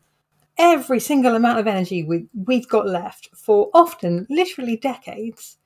every 0.58 1.00
single 1.00 1.36
amount 1.36 1.60
of 1.60 1.67
energy 1.67 2.04
we, 2.04 2.26
we've 2.46 2.67
got 2.67 2.88
left 2.88 3.30
for 3.36 3.69
often 3.74 4.26
literally 4.30 4.78
decades 4.78 5.58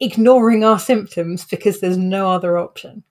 ignoring 0.00 0.64
our 0.64 0.78
symptoms 0.78 1.44
because 1.44 1.80
there's 1.80 1.98
no 1.98 2.30
other 2.30 2.58
option 2.58 3.02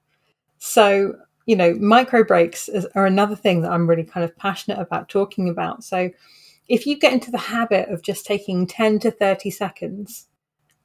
so 0.58 1.16
you 1.46 1.56
know, 1.56 1.76
micro 1.76 2.24
breaks 2.24 2.70
are 2.96 3.06
another 3.06 3.36
thing 3.36 3.62
that 3.62 3.72
I'm 3.72 3.88
really 3.88 4.04
kind 4.04 4.24
of 4.24 4.36
passionate 4.38 4.80
about 4.80 5.10
talking 5.10 5.50
about. 5.50 5.84
So 5.84 6.10
if 6.68 6.86
you 6.86 6.98
get 6.98 7.14
into 7.14 7.32
the 7.32 7.38
habit 7.38 7.90
of 7.90 8.02
just 8.02 8.26
taking 8.26 8.66
10 8.66 9.00
to 9.00 9.12
30 9.12 9.52
seconds 9.52 10.28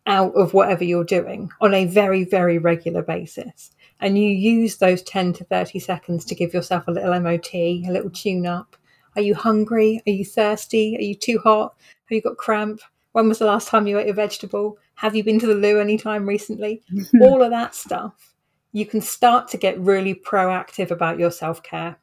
out 0.07 0.35
of 0.35 0.53
whatever 0.53 0.85
you're 0.85 1.05
doing 1.05 1.51
on 1.61 1.73
a 1.73 1.87
very, 1.87 2.25
very 2.25 2.59
regular 2.59 3.03
basis, 3.03 3.71
and 4.01 4.19
you 4.19 4.29
use 4.29 4.77
those 4.77 5.03
10 5.03 5.35
to 5.35 5.45
30 5.45 5.79
seconds 5.79 6.25
to 6.27 6.35
give 6.35 6.53
yourself 6.53 6.87
a 6.89 6.91
little 6.91 7.19
MOT, 7.21 7.55
a 7.55 7.87
little 7.89 8.11
tune 8.11 8.47
up. 8.47 8.77
Are 9.17 9.23
you 9.23 9.35
hungry? 9.35 10.03
Are 10.07 10.11
you 10.11 10.25
thirsty? 10.25 10.97
Are 10.97 11.03
you 11.03 11.15
too 11.15 11.39
hot? 11.39 11.75
Have 12.07 12.17
you 12.17 12.23
got 12.23 12.37
cramp? 12.37 12.81
When 13.13 13.29
was 13.29 13.39
the 13.39 13.47
last 13.47 13.69
time 13.69 13.87
you 13.87 13.99
ate 13.99 14.09
a 14.09 14.13
vegetable? 14.13 14.79
Have 14.95 15.17
you 15.17 15.25
been 15.25 15.41
to 15.41 15.47
the 15.47 15.55
loo 15.55 15.81
anytime 15.81 16.29
recently? 16.29 16.83
All 17.21 17.43
of 17.43 17.51
that 17.51 17.75
stuff 17.75 18.30
you 18.73 18.87
can 18.87 19.01
start 19.01 19.49
to 19.49 19.57
get 19.57 19.79
really 19.81 20.15
proactive 20.15 20.91
about 20.91 21.19
your 21.19 21.31
self 21.31 21.63
care. 21.63 21.97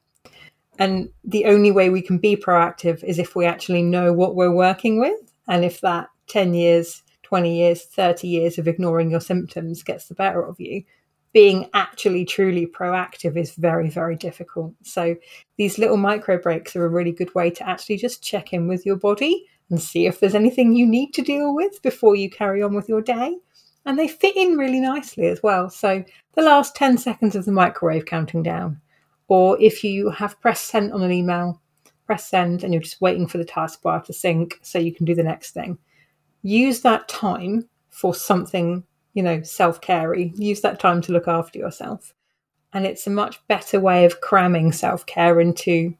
And 0.80 1.10
the 1.24 1.46
only 1.46 1.72
way 1.72 1.90
we 1.90 2.02
can 2.02 2.18
be 2.18 2.36
proactive 2.36 3.04
is 3.04 3.18
if 3.18 3.36
we 3.36 3.46
actually 3.46 3.82
know 3.82 4.14
what 4.14 4.36
we're 4.36 4.54
working 4.54 5.00
with. 5.00 5.20
And 5.48 5.66
if 5.66 5.82
that 5.82 6.10
10 6.28 6.54
years, 6.54 7.04
20 7.24 7.58
years, 7.58 7.84
30 7.84 8.28
years 8.28 8.58
of 8.58 8.68
ignoring 8.68 9.10
your 9.10 9.22
symptoms 9.22 9.82
gets 9.82 10.08
the 10.08 10.14
better 10.14 10.44
of 10.44 10.60
you, 10.60 10.84
being 11.34 11.70
actually 11.74 12.26
truly 12.26 12.66
proactive 12.66 13.38
is 13.38 13.52
very, 13.56 13.90
very 13.90 14.16
difficult. 14.16 14.74
So 14.84 15.16
these 15.58 15.78
little 15.78 15.98
micro 15.98 16.42
breaks 16.42 16.76
are 16.76 16.86
a 16.86 16.90
really 16.90 17.12
good 17.12 17.34
way 17.36 17.50
to 17.52 17.68
actually 17.68 17.98
just 17.98 18.24
check 18.24 18.54
in 18.54 18.68
with 18.68 18.86
your 18.86 18.96
body 18.96 19.46
and 19.70 19.82
see 19.82 20.06
if 20.06 20.20
there's 20.20 20.36
anything 20.36 20.74
you 20.74 20.86
need 20.86 21.14
to 21.14 21.22
deal 21.22 21.54
with 21.54 21.82
before 21.82 22.16
you 22.16 22.30
carry 22.30 22.64
on 22.64 22.74
with 22.74 22.88
your 22.88 23.02
day. 23.02 23.38
And 23.86 23.98
they 23.98 24.08
fit 24.08 24.36
in 24.36 24.58
really 24.58 24.80
nicely 24.80 25.28
as 25.28 25.42
well. 25.42 25.70
So 25.70 26.04
the 26.38 26.43
last 26.43 26.76
10 26.76 27.00
seconds 27.00 27.36
of 27.36 27.45
the 27.45 27.52
microwave 27.52 28.06
counting 28.06 28.43
down, 28.43 28.80
or 29.28 29.60
if 29.60 29.84
you 29.84 30.12
have 30.12 30.39
pressed 30.39 30.65
send 30.65 30.93
on 30.93 31.02
an 31.02 31.12
email, 31.12 31.60
press 32.06 32.30
send 32.30 32.63
and 32.63 32.71
you're 32.71 32.82
just 32.82 33.02
waiting 33.02 33.28
for 33.28 33.39
the 33.39 33.45
taskbar 33.45 34.04
to 34.06 34.13
sync 34.13 34.60
so 34.62 34.78
you 34.78 34.93
can 34.93 35.04
do 35.04 35.15
the 35.15 35.23
next 35.23 35.52
thing. 35.52 35.80
Use 36.43 36.82
that 36.82 37.10
time 37.10 37.67
for 37.89 38.13
something, 38.13 38.84
you 39.15 39.23
know, 39.23 39.41
self 39.41 39.82
carey. 39.82 40.32
Use 40.36 40.62
that 40.62 40.80
time 40.80 41.02
to 41.02 41.12
look 41.12 41.28
after 41.28 41.58
yourself. 41.58 42.13
And 42.71 42.86
it's 42.86 43.08
a 43.08 43.10
much 43.10 43.45
better 43.47 43.80
way 43.80 44.06
of 44.06 44.21
cramming 44.21 44.71
self 44.71 45.08
care 45.08 45.41
into 45.41 45.95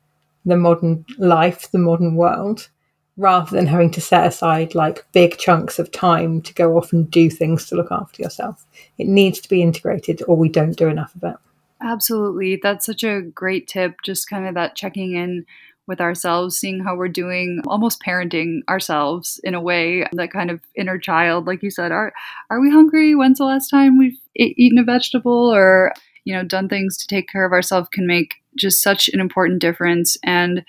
the 0.46 0.56
modern 0.56 1.04
life, 1.18 1.72
the 1.72 1.80
modern 1.80 2.16
world, 2.16 2.70
rather 3.18 3.56
than 3.56 3.68
having 3.68 3.92
to 3.92 4.02
set 4.02 4.28
aside 4.28 4.76
like 4.76 5.06
big 5.12 5.38
chunks 5.38 5.80
of 5.80 5.92
time 5.92 6.42
to 6.42 6.54
go 6.54 6.78
off 6.78 6.94
and 6.94 7.10
do 7.10 7.30
things 7.30 7.66
to 7.68 7.76
look 7.76 7.92
after 7.92 8.22
yourself. 8.22 8.66
It 8.98 9.08
needs 9.08 9.40
to 9.42 9.50
be 9.50 9.62
integrated, 9.62 10.22
or 10.28 10.38
we 10.38 10.50
don't 10.50 10.78
do 10.78 10.88
enough 10.88 11.16
of 11.16 11.24
it. 11.24 11.36
Absolutely. 11.82 12.60
That's 12.62 12.86
such 12.86 13.04
a 13.04 13.22
great 13.22 13.68
tip. 13.68 13.96
Just 14.04 14.30
kind 14.30 14.48
of 14.48 14.56
that 14.56 14.76
checking 14.76 15.16
in 15.16 15.46
with 15.88 16.02
ourselves, 16.02 16.58
seeing 16.58 16.82
how 16.82 16.96
we're 16.96 17.08
doing, 17.08 17.62
almost 17.66 18.02
parenting 18.02 18.60
ourselves 18.68 19.40
in 19.44 19.56
a 19.56 19.62
way, 19.62 20.06
that 20.12 20.32
kind 20.32 20.52
of 20.52 20.60
inner 20.76 20.98
child, 20.98 21.48
like 21.48 21.64
you 21.64 21.72
said, 21.72 21.92
are 21.92 22.14
are 22.50 22.60
we 22.60 22.70
hungry? 22.70 23.16
When's 23.16 23.38
the 23.38 23.46
last 23.46 23.70
time 23.70 23.98
we've 23.98 24.20
eaten 24.36 24.78
a 24.78 24.84
vegetable 24.84 25.54
or 25.54 25.94
you 26.26 26.36
know 26.36 26.44
done 26.44 26.68
things 26.68 26.98
to 26.98 27.08
take 27.08 27.30
care 27.30 27.46
of 27.46 27.54
ourselves 27.54 27.88
can 27.92 28.06
make 28.06 28.36
just 28.58 28.82
such 28.82 29.08
an 29.10 29.20
important 29.20 29.62
difference 29.62 30.18
and 30.24 30.66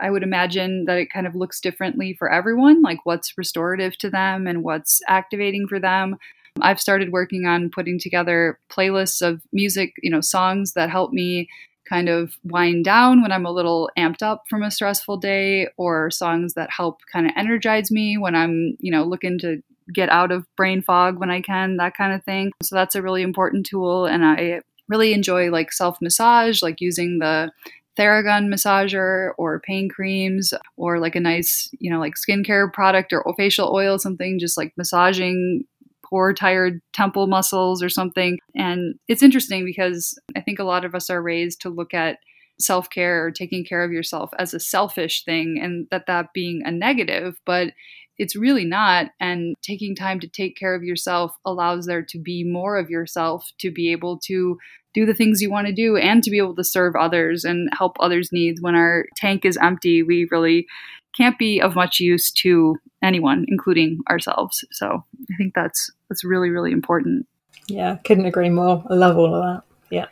I 0.00 0.10
would 0.10 0.22
imagine 0.22 0.84
that 0.84 0.98
it 0.98 1.12
kind 1.12 1.26
of 1.26 1.34
looks 1.34 1.60
differently 1.60 2.14
for 2.14 2.30
everyone, 2.30 2.82
like 2.82 3.00
what's 3.04 3.36
restorative 3.36 3.98
to 3.98 4.10
them 4.10 4.46
and 4.46 4.62
what's 4.62 5.00
activating 5.08 5.66
for 5.66 5.80
them. 5.80 6.16
I've 6.60 6.80
started 6.80 7.12
working 7.12 7.46
on 7.46 7.70
putting 7.70 7.98
together 7.98 8.58
playlists 8.70 9.22
of 9.26 9.42
music, 9.52 9.94
you 10.02 10.10
know, 10.10 10.20
songs 10.20 10.74
that 10.74 10.90
help 10.90 11.12
me 11.12 11.48
kind 11.88 12.08
of 12.08 12.34
wind 12.44 12.84
down 12.84 13.22
when 13.22 13.32
I'm 13.32 13.46
a 13.46 13.52
little 13.52 13.90
amped 13.98 14.22
up 14.22 14.44
from 14.48 14.62
a 14.62 14.70
stressful 14.70 15.16
day, 15.16 15.68
or 15.76 16.10
songs 16.10 16.54
that 16.54 16.70
help 16.70 17.00
kind 17.12 17.26
of 17.26 17.32
energize 17.36 17.90
me 17.90 18.16
when 18.16 18.36
I'm, 18.36 18.76
you 18.78 18.92
know, 18.92 19.02
looking 19.02 19.38
to 19.40 19.62
get 19.92 20.08
out 20.08 20.30
of 20.30 20.46
brain 20.56 20.82
fog 20.82 21.18
when 21.18 21.30
I 21.30 21.40
can, 21.40 21.78
that 21.78 21.96
kind 21.96 22.12
of 22.12 22.22
thing. 22.22 22.52
So 22.62 22.76
that's 22.76 22.94
a 22.94 23.02
really 23.02 23.22
important 23.22 23.66
tool. 23.66 24.06
And 24.06 24.24
I 24.24 24.60
really 24.90 25.14
enjoy 25.14 25.50
like 25.50 25.72
self 25.72 25.98
massage, 26.02 26.62
like 26.62 26.80
using 26.80 27.18
the 27.18 27.50
Theragun 27.98 28.48
massager 28.48 29.32
or 29.38 29.60
pain 29.60 29.88
creams 29.88 30.54
or 30.76 30.98
like 30.98 31.16
a 31.16 31.20
nice, 31.20 31.70
you 31.78 31.90
know, 31.90 31.98
like 31.98 32.14
skincare 32.14 32.72
product 32.72 33.12
or 33.12 33.24
facial 33.36 33.72
oil, 33.74 33.98
something 33.98 34.38
just 34.38 34.56
like 34.56 34.72
massaging 34.76 35.64
poor, 36.04 36.32
tired 36.32 36.80
temple 36.92 37.26
muscles 37.26 37.82
or 37.82 37.88
something. 37.88 38.38
And 38.54 38.96
it's 39.06 39.22
interesting 39.22 39.64
because 39.64 40.18
I 40.36 40.40
think 40.40 40.58
a 40.58 40.64
lot 40.64 40.84
of 40.84 40.94
us 40.94 41.08
are 41.08 41.22
raised 41.22 41.60
to 41.62 41.70
look 41.70 41.94
at 41.94 42.18
self 42.58 42.90
care 42.90 43.24
or 43.24 43.30
taking 43.30 43.64
care 43.64 43.82
of 43.82 43.92
yourself 43.92 44.30
as 44.38 44.52
a 44.52 44.60
selfish 44.60 45.24
thing 45.24 45.58
and 45.60 45.86
that 45.90 46.06
that 46.06 46.32
being 46.34 46.62
a 46.64 46.70
negative, 46.70 47.40
but 47.46 47.72
it's 48.18 48.36
really 48.36 48.66
not. 48.66 49.06
And 49.18 49.56
taking 49.62 49.96
time 49.96 50.20
to 50.20 50.28
take 50.28 50.56
care 50.56 50.74
of 50.74 50.82
yourself 50.82 51.32
allows 51.46 51.86
there 51.86 52.02
to 52.02 52.18
be 52.18 52.44
more 52.44 52.76
of 52.76 52.90
yourself 52.90 53.50
to 53.58 53.70
be 53.70 53.90
able 53.92 54.18
to 54.26 54.58
do 54.94 55.06
the 55.06 55.14
things 55.14 55.40
you 55.40 55.50
want 55.50 55.66
to 55.66 55.72
do 55.72 55.96
and 55.96 56.22
to 56.24 56.30
be 56.30 56.38
able 56.38 56.54
to 56.56 56.64
serve 56.64 56.96
others 56.96 57.44
and 57.44 57.68
help 57.76 57.96
others' 58.00 58.32
needs. 58.32 58.60
When 58.60 58.74
our 58.74 59.06
tank 59.16 59.44
is 59.44 59.58
empty, 59.60 60.02
we 60.02 60.26
really 60.30 60.66
can't 61.16 61.38
be 61.38 61.60
of 61.60 61.74
much 61.74 62.00
use 62.00 62.30
to 62.30 62.76
anyone, 63.02 63.44
including 63.48 64.00
ourselves. 64.08 64.64
So 64.72 65.04
I 65.30 65.36
think 65.36 65.54
that's 65.54 65.90
that's 66.08 66.24
really 66.24 66.50
really 66.50 66.72
important. 66.72 67.26
Yeah, 67.68 67.96
couldn't 68.04 68.26
agree 68.26 68.50
more. 68.50 68.84
I 68.90 68.94
love 68.94 69.16
all 69.16 69.34
of 69.34 69.42
that. 69.42 69.62
Yeah. 69.90 70.06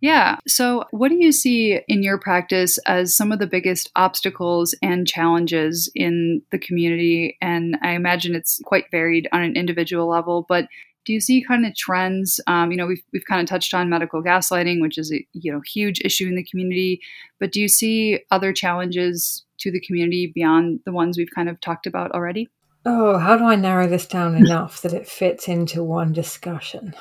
Yeah. 0.00 0.36
So, 0.46 0.84
what 0.90 1.08
do 1.08 1.16
you 1.16 1.32
see 1.32 1.80
in 1.88 2.02
your 2.02 2.18
practice 2.18 2.78
as 2.86 3.14
some 3.14 3.32
of 3.32 3.38
the 3.38 3.46
biggest 3.46 3.90
obstacles 3.96 4.74
and 4.82 5.06
challenges 5.06 5.90
in 5.94 6.42
the 6.50 6.58
community? 6.58 7.38
And 7.40 7.78
I 7.82 7.92
imagine 7.92 8.34
it's 8.34 8.60
quite 8.64 8.90
varied 8.90 9.28
on 9.32 9.42
an 9.42 9.56
individual 9.56 10.06
level, 10.06 10.44
but 10.46 10.68
do 11.04 11.12
you 11.12 11.20
see 11.20 11.42
kind 11.42 11.66
of 11.66 11.74
trends? 11.76 12.40
Um, 12.46 12.70
you 12.70 12.76
know, 12.76 12.86
we've, 12.86 13.02
we've 13.12 13.24
kind 13.26 13.40
of 13.40 13.46
touched 13.46 13.74
on 13.74 13.88
medical 13.88 14.22
gaslighting, 14.22 14.80
which 14.80 14.98
is 14.98 15.12
a 15.12 15.26
you 15.32 15.52
know 15.52 15.60
huge 15.60 16.00
issue 16.04 16.26
in 16.26 16.36
the 16.36 16.44
community. 16.44 17.00
But 17.38 17.52
do 17.52 17.60
you 17.60 17.68
see 17.68 18.20
other 18.30 18.52
challenges 18.52 19.44
to 19.58 19.70
the 19.70 19.80
community 19.80 20.32
beyond 20.34 20.80
the 20.84 20.92
ones 20.92 21.16
we've 21.16 21.34
kind 21.34 21.48
of 21.48 21.60
talked 21.60 21.86
about 21.86 22.12
already? 22.12 22.48
Oh, 22.86 23.18
how 23.18 23.36
do 23.36 23.44
I 23.44 23.56
narrow 23.56 23.86
this 23.86 24.06
down 24.06 24.34
enough 24.44 24.82
that 24.82 24.92
it 24.92 25.08
fits 25.08 25.48
into 25.48 25.82
one 25.82 26.12
discussion? 26.12 26.94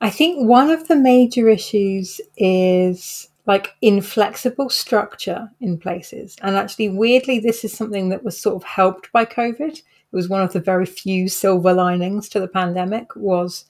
I 0.00 0.10
think 0.10 0.46
one 0.46 0.70
of 0.70 0.86
the 0.88 0.96
major 0.96 1.48
issues 1.48 2.20
is 2.36 3.28
like 3.46 3.74
inflexible 3.80 4.68
structure 4.68 5.50
in 5.60 5.78
places. 5.78 6.36
And 6.42 6.54
actually, 6.54 6.90
weirdly, 6.90 7.40
this 7.40 7.64
is 7.64 7.72
something 7.72 8.10
that 8.10 8.22
was 8.22 8.38
sort 8.38 8.56
of 8.56 8.62
helped 8.62 9.10
by 9.10 9.24
COVID 9.24 9.80
it 10.12 10.16
was 10.16 10.28
one 10.28 10.42
of 10.42 10.52
the 10.52 10.60
very 10.60 10.86
few 10.86 11.28
silver 11.28 11.72
linings 11.72 12.28
to 12.30 12.40
the 12.40 12.48
pandemic 12.48 13.14
was 13.16 13.64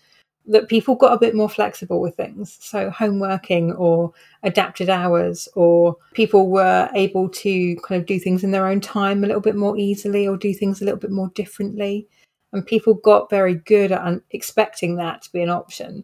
that 0.48 0.68
people 0.68 0.94
got 0.94 1.12
a 1.12 1.18
bit 1.18 1.34
more 1.34 1.48
flexible 1.48 2.00
with 2.00 2.16
things. 2.16 2.56
So 2.60 2.90
home 2.90 3.20
working 3.20 3.72
or 3.72 4.12
adapted 4.42 4.88
hours, 4.88 5.46
or 5.54 5.96
people 6.14 6.48
were 6.48 6.88
able 6.94 7.28
to 7.28 7.76
kind 7.86 8.00
of 8.00 8.06
do 8.06 8.18
things 8.18 8.42
in 8.42 8.50
their 8.50 8.66
own 8.66 8.80
time 8.80 9.22
a 9.22 9.26
little 9.26 9.42
bit 9.42 9.56
more 9.56 9.76
easily 9.76 10.26
or 10.26 10.36
do 10.36 10.54
things 10.54 10.80
a 10.80 10.84
little 10.84 10.98
bit 10.98 11.10
more 11.10 11.28
differently. 11.34 12.08
And 12.52 12.66
people 12.66 12.94
got 12.94 13.28
very 13.28 13.54
good 13.54 13.92
at 13.92 14.20
expecting 14.30 14.96
that 14.96 15.20
to 15.22 15.32
be 15.32 15.42
an 15.42 15.50
option. 15.50 16.02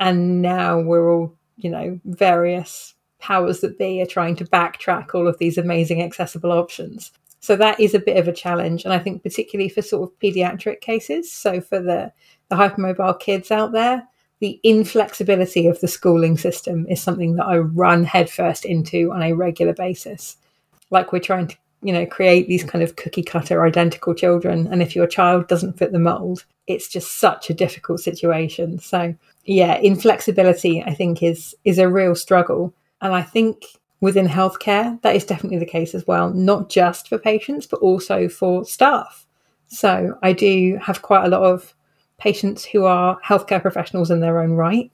And 0.00 0.42
now 0.42 0.80
we're 0.80 1.14
all, 1.14 1.32
you 1.56 1.70
know, 1.70 2.00
various 2.04 2.94
powers 3.20 3.60
that 3.60 3.78
be 3.78 4.02
are 4.02 4.06
trying 4.06 4.34
to 4.36 4.44
backtrack 4.44 5.14
all 5.14 5.28
of 5.28 5.38
these 5.38 5.56
amazing 5.56 6.02
accessible 6.02 6.50
options. 6.50 7.12
So 7.44 7.56
that 7.56 7.78
is 7.78 7.92
a 7.92 7.98
bit 7.98 8.16
of 8.16 8.26
a 8.26 8.32
challenge. 8.32 8.86
And 8.86 8.94
I 8.94 8.98
think 8.98 9.22
particularly 9.22 9.68
for 9.68 9.82
sort 9.82 10.08
of 10.08 10.18
pediatric 10.18 10.80
cases, 10.80 11.30
so 11.30 11.60
for 11.60 11.78
the, 11.78 12.10
the 12.48 12.56
hypermobile 12.56 13.20
kids 13.20 13.50
out 13.50 13.72
there, 13.72 14.08
the 14.40 14.58
inflexibility 14.62 15.66
of 15.66 15.78
the 15.82 15.86
schooling 15.86 16.38
system 16.38 16.86
is 16.88 17.02
something 17.02 17.36
that 17.36 17.44
I 17.44 17.58
run 17.58 18.04
headfirst 18.04 18.64
into 18.64 19.12
on 19.12 19.22
a 19.22 19.34
regular 19.34 19.74
basis. 19.74 20.38
Like 20.88 21.12
we're 21.12 21.18
trying 21.18 21.48
to, 21.48 21.56
you 21.82 21.92
know, 21.92 22.06
create 22.06 22.48
these 22.48 22.64
kind 22.64 22.82
of 22.82 22.96
cookie 22.96 23.22
cutter 23.22 23.66
identical 23.66 24.14
children. 24.14 24.66
And 24.68 24.80
if 24.80 24.96
your 24.96 25.06
child 25.06 25.46
doesn't 25.46 25.76
fit 25.76 25.92
the 25.92 25.98
mold, 25.98 26.46
it's 26.66 26.88
just 26.88 27.18
such 27.18 27.50
a 27.50 27.54
difficult 27.54 28.00
situation. 28.00 28.78
So 28.78 29.14
yeah, 29.44 29.76
inflexibility 29.76 30.82
I 30.82 30.94
think 30.94 31.22
is 31.22 31.54
is 31.64 31.78
a 31.78 31.90
real 31.90 32.14
struggle. 32.14 32.72
And 33.02 33.12
I 33.12 33.20
think 33.20 33.66
within 34.04 34.28
healthcare, 34.28 35.00
that 35.00 35.16
is 35.16 35.24
definitely 35.24 35.58
the 35.58 35.66
case 35.66 35.94
as 35.94 36.06
well, 36.06 36.30
not 36.30 36.68
just 36.68 37.08
for 37.08 37.18
patients, 37.18 37.66
but 37.66 37.80
also 37.80 38.28
for 38.28 38.64
staff. 38.64 39.26
So 39.68 40.18
I 40.22 40.34
do 40.34 40.78
have 40.80 41.00
quite 41.00 41.24
a 41.24 41.28
lot 41.28 41.42
of 41.42 41.74
patients 42.18 42.66
who 42.66 42.84
are 42.84 43.18
healthcare 43.26 43.62
professionals 43.62 44.10
in 44.10 44.20
their 44.20 44.40
own 44.40 44.52
right. 44.52 44.92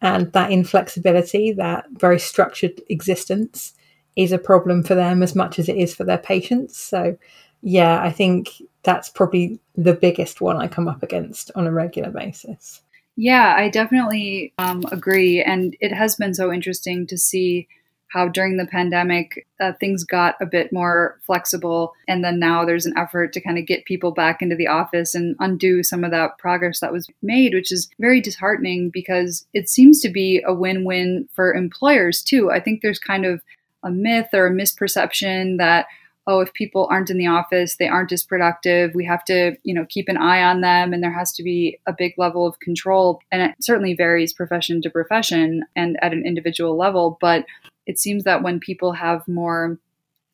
And 0.00 0.32
that 0.32 0.50
inflexibility, 0.50 1.52
that 1.52 1.84
very 1.90 2.18
structured 2.18 2.80
existence, 2.88 3.74
is 4.16 4.32
a 4.32 4.38
problem 4.38 4.82
for 4.82 4.94
them 4.94 5.22
as 5.22 5.34
much 5.34 5.58
as 5.58 5.68
it 5.68 5.76
is 5.76 5.94
for 5.94 6.04
their 6.04 6.18
patients. 6.18 6.78
So, 6.78 7.18
yeah, 7.62 8.00
I 8.02 8.10
think 8.10 8.48
that's 8.82 9.10
probably 9.10 9.60
the 9.74 9.94
biggest 9.94 10.40
one 10.40 10.56
I 10.56 10.66
come 10.66 10.88
up 10.88 11.02
against 11.02 11.50
on 11.54 11.66
a 11.66 11.72
regular 11.72 12.10
basis. 12.10 12.80
Yeah, 13.16 13.54
I 13.54 13.68
definitely 13.68 14.54
um, 14.56 14.82
agree. 14.90 15.42
And 15.42 15.76
it 15.80 15.92
has 15.92 16.16
been 16.16 16.32
so 16.32 16.50
interesting 16.50 17.06
to 17.08 17.18
see 17.18 17.68
how 18.08 18.28
during 18.28 18.56
the 18.56 18.66
pandemic 18.66 19.46
uh, 19.60 19.72
things 19.80 20.04
got 20.04 20.36
a 20.40 20.46
bit 20.46 20.72
more 20.72 21.18
flexible. 21.22 21.92
And 22.06 22.22
then 22.22 22.38
now 22.38 22.64
there's 22.64 22.86
an 22.86 22.96
effort 22.96 23.32
to 23.32 23.40
kind 23.40 23.58
of 23.58 23.66
get 23.66 23.84
people 23.84 24.12
back 24.12 24.40
into 24.40 24.56
the 24.56 24.68
office 24.68 25.14
and 25.14 25.34
undo 25.40 25.82
some 25.82 26.04
of 26.04 26.10
that 26.12 26.38
progress 26.38 26.80
that 26.80 26.92
was 26.92 27.08
made 27.22 27.54
which 27.54 27.72
is 27.72 27.88
very 27.98 28.20
disheartening 28.20 28.90
because 28.90 29.46
it 29.54 29.68
seems 29.68 30.00
to 30.00 30.08
be 30.08 30.42
a 30.46 30.54
win-win 30.54 31.28
for 31.32 31.52
employers 31.52 32.22
too. 32.22 32.50
I 32.50 32.60
think 32.60 32.80
there's 32.80 32.98
kind 32.98 33.24
of 33.24 33.42
a 33.82 33.90
myth 33.90 34.28
or 34.32 34.46
a 34.46 34.52
misperception 34.52 35.58
that 35.58 35.86
oh 36.28 36.40
if 36.40 36.52
people 36.54 36.88
aren't 36.90 37.10
in 37.10 37.18
the 37.18 37.26
office 37.26 37.76
they 37.76 37.88
aren't 37.88 38.12
as 38.12 38.22
productive. 38.22 38.94
We 38.94 39.04
have 39.06 39.24
to 39.24 39.56
you 39.64 39.74
know 39.74 39.86
keep 39.88 40.08
an 40.08 40.16
eye 40.16 40.42
on 40.42 40.60
them 40.60 40.92
and 40.92 41.02
there 41.02 41.12
has 41.12 41.32
to 41.32 41.42
be 41.42 41.78
a 41.86 41.92
big 41.92 42.14
level 42.16 42.46
of 42.46 42.60
control. 42.60 43.20
And 43.32 43.42
it 43.42 43.56
certainly 43.60 43.94
varies 43.94 44.32
profession 44.32 44.80
to 44.82 44.90
profession 44.90 45.64
and 45.74 45.98
at 46.02 46.12
an 46.12 46.24
individual 46.24 46.76
level 46.76 47.18
but 47.20 47.44
it 47.86 47.98
seems 47.98 48.24
that 48.24 48.42
when 48.42 48.60
people 48.60 48.92
have 48.92 49.26
more 49.28 49.78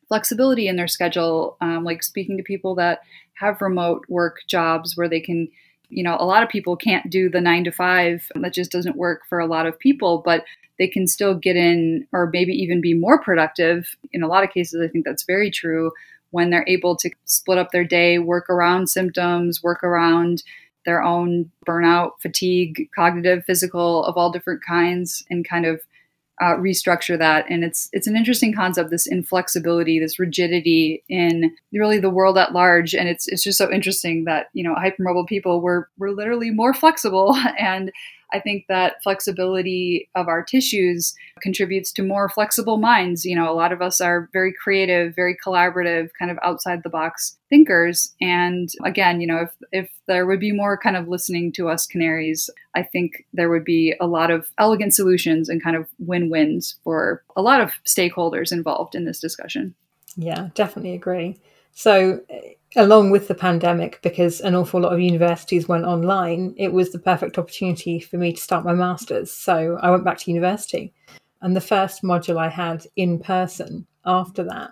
flexibility 0.07 0.67
in 0.67 0.75
their 0.75 0.87
schedule, 0.87 1.57
um, 1.61 1.83
like 1.83 2.03
speaking 2.03 2.37
to 2.37 2.43
people 2.43 2.75
that 2.75 3.01
have 3.35 3.61
remote 3.61 4.05
work 4.09 4.39
jobs 4.47 4.95
where 4.95 5.09
they 5.09 5.19
can 5.19 5.47
you 5.93 6.03
know, 6.03 6.17
a 6.19 6.25
lot 6.25 6.43
of 6.43 6.49
people 6.49 6.75
can't 6.75 7.09
do 7.09 7.29
the 7.29 7.41
nine 7.41 7.63
to 7.65 7.71
five. 7.71 8.27
That 8.35 8.53
just 8.53 8.71
doesn't 8.71 8.95
work 8.95 9.21
for 9.29 9.39
a 9.39 9.45
lot 9.45 9.67
of 9.67 9.77
people, 9.77 10.23
but 10.25 10.43
they 10.79 10.87
can 10.87 11.07
still 11.07 11.35
get 11.35 11.55
in 11.55 12.07
or 12.11 12.29
maybe 12.33 12.53
even 12.53 12.81
be 12.81 12.93
more 12.93 13.21
productive. 13.21 13.95
In 14.11 14.23
a 14.23 14.27
lot 14.27 14.43
of 14.43 14.49
cases, 14.49 14.81
I 14.81 14.87
think 14.91 15.05
that's 15.05 15.23
very 15.23 15.51
true 15.51 15.91
when 16.31 16.49
they're 16.49 16.65
able 16.67 16.95
to 16.97 17.11
split 17.25 17.59
up 17.59 17.71
their 17.71 17.83
day, 17.83 18.17
work 18.17 18.49
around 18.49 18.89
symptoms, 18.89 19.61
work 19.61 19.83
around 19.83 20.41
their 20.85 21.03
own 21.03 21.51
burnout, 21.67 22.13
fatigue, 22.19 22.89
cognitive, 22.95 23.45
physical, 23.45 24.03
of 24.05 24.17
all 24.17 24.31
different 24.31 24.61
kinds, 24.67 25.23
and 25.29 25.47
kind 25.47 25.65
of 25.65 25.79
uh, 26.41 26.55
restructure 26.55 27.17
that. 27.17 27.45
And 27.49 27.63
it's 27.63 27.89
it's 27.91 28.07
an 28.07 28.15
interesting 28.15 28.53
concept, 28.53 28.89
this 28.89 29.07
inflexibility, 29.07 29.99
this 29.99 30.19
rigidity 30.19 31.03
in 31.07 31.55
really 31.71 31.99
the 31.99 32.09
world 32.09 32.37
at 32.37 32.53
large. 32.53 32.93
And 32.95 33.07
it's 33.07 33.27
it's 33.27 33.43
just 33.43 33.57
so 33.57 33.71
interesting 33.71 34.25
that 34.25 34.47
you 34.53 34.63
know 34.63 34.75
hypermobile 34.75 35.27
people 35.27 35.61
were 35.61 35.89
were 35.97 36.11
literally 36.11 36.51
more 36.51 36.73
flexible 36.73 37.35
and 37.59 37.91
I 38.33 38.39
think 38.39 38.65
that 38.67 39.01
flexibility 39.03 40.09
of 40.15 40.27
our 40.27 40.43
tissues 40.43 41.13
contributes 41.41 41.91
to 41.93 42.03
more 42.03 42.29
flexible 42.29 42.77
minds. 42.77 43.23
You 43.23 43.35
know, 43.35 43.51
a 43.51 43.53
lot 43.53 43.71
of 43.71 43.81
us 43.81 44.01
are 44.01 44.29
very 44.33 44.53
creative, 44.53 45.15
very 45.15 45.37
collaborative, 45.45 46.09
kind 46.17 46.31
of 46.31 46.39
outside 46.43 46.81
the 46.83 46.89
box 46.89 47.37
thinkers. 47.49 48.13
And 48.19 48.69
again, 48.83 49.21
you 49.21 49.27
know, 49.27 49.41
if, 49.41 49.51
if 49.71 49.89
there 50.07 50.25
would 50.25 50.39
be 50.39 50.51
more 50.51 50.77
kind 50.77 50.97
of 50.97 51.07
listening 51.07 51.51
to 51.53 51.69
us 51.69 51.85
canaries, 51.85 52.49
I 52.75 52.83
think 52.83 53.25
there 53.33 53.49
would 53.49 53.63
be 53.63 53.93
a 54.01 54.07
lot 54.07 54.31
of 54.31 54.47
elegant 54.57 54.95
solutions 54.95 55.49
and 55.49 55.63
kind 55.63 55.75
of 55.75 55.87
win 55.99 56.29
wins 56.29 56.77
for 56.83 57.23
a 57.35 57.41
lot 57.41 57.61
of 57.61 57.73
stakeholders 57.85 58.51
involved 58.51 58.95
in 58.95 59.05
this 59.05 59.19
discussion. 59.19 59.75
Yeah, 60.15 60.49
definitely 60.55 60.93
agree. 60.93 61.37
So, 61.73 62.19
eh, 62.29 62.53
along 62.75 63.11
with 63.11 63.27
the 63.27 63.35
pandemic, 63.35 63.99
because 64.01 64.41
an 64.41 64.55
awful 64.55 64.81
lot 64.81 64.93
of 64.93 64.99
universities 64.99 65.67
went 65.67 65.85
online, 65.85 66.53
it 66.57 66.73
was 66.73 66.91
the 66.91 66.99
perfect 66.99 67.37
opportunity 67.37 67.99
for 67.99 68.17
me 68.17 68.33
to 68.33 68.41
start 68.41 68.65
my 68.65 68.73
master's. 68.73 69.31
So 69.31 69.77
I 69.81 69.91
went 69.91 70.03
back 70.03 70.17
to 70.19 70.31
university. 70.31 70.93
And 71.41 71.55
the 71.55 71.61
first 71.61 72.03
module 72.03 72.37
I 72.37 72.49
had 72.49 72.85
in 72.95 73.19
person 73.19 73.85
after 74.05 74.43
that, 74.45 74.71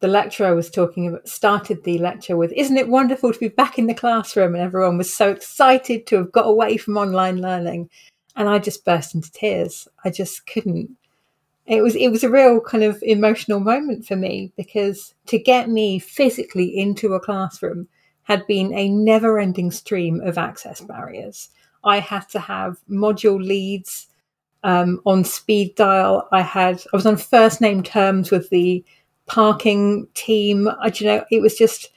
the 0.00 0.08
lecturer 0.08 0.54
was 0.54 0.70
talking 0.70 1.08
about, 1.08 1.26
started 1.26 1.82
the 1.82 1.98
lecture 1.98 2.36
with, 2.36 2.52
Isn't 2.52 2.76
it 2.76 2.88
wonderful 2.88 3.32
to 3.32 3.38
be 3.38 3.48
back 3.48 3.78
in 3.78 3.86
the 3.86 3.94
classroom? 3.94 4.54
And 4.54 4.62
everyone 4.62 4.98
was 4.98 5.12
so 5.12 5.30
excited 5.30 6.06
to 6.08 6.16
have 6.16 6.32
got 6.32 6.46
away 6.46 6.76
from 6.76 6.98
online 6.98 7.40
learning. 7.40 7.88
And 8.36 8.48
I 8.48 8.58
just 8.58 8.84
burst 8.84 9.14
into 9.14 9.32
tears. 9.32 9.88
I 10.04 10.10
just 10.10 10.46
couldn't 10.46 10.90
it 11.66 11.82
was 11.82 11.96
it 11.96 12.08
was 12.08 12.22
a 12.22 12.30
real 12.30 12.60
kind 12.60 12.84
of 12.84 13.02
emotional 13.02 13.60
moment 13.60 14.04
for 14.04 14.16
me 14.16 14.52
because 14.56 15.14
to 15.26 15.38
get 15.38 15.68
me 15.68 15.98
physically 15.98 16.76
into 16.76 17.14
a 17.14 17.20
classroom 17.20 17.88
had 18.24 18.46
been 18.46 18.72
a 18.74 18.88
never-ending 18.88 19.70
stream 19.70 20.20
of 20.22 20.38
access 20.38 20.80
barriers. 20.80 21.50
I 21.84 22.00
had 22.00 22.28
to 22.30 22.38
have 22.38 22.78
module 22.90 23.42
leads 23.42 24.08
um, 24.62 25.00
on 25.04 25.24
speed 25.24 25.74
dial. 25.74 26.26
I 26.32 26.40
had 26.40 26.82
I 26.92 26.96
was 26.96 27.06
on 27.06 27.16
first 27.16 27.60
name 27.60 27.82
terms 27.82 28.30
with 28.30 28.48
the 28.50 28.84
parking 29.26 30.06
team. 30.14 30.68
I, 30.68 30.92
you 30.94 31.06
know, 31.06 31.24
it 31.30 31.40
was 31.40 31.56
just 31.56 31.90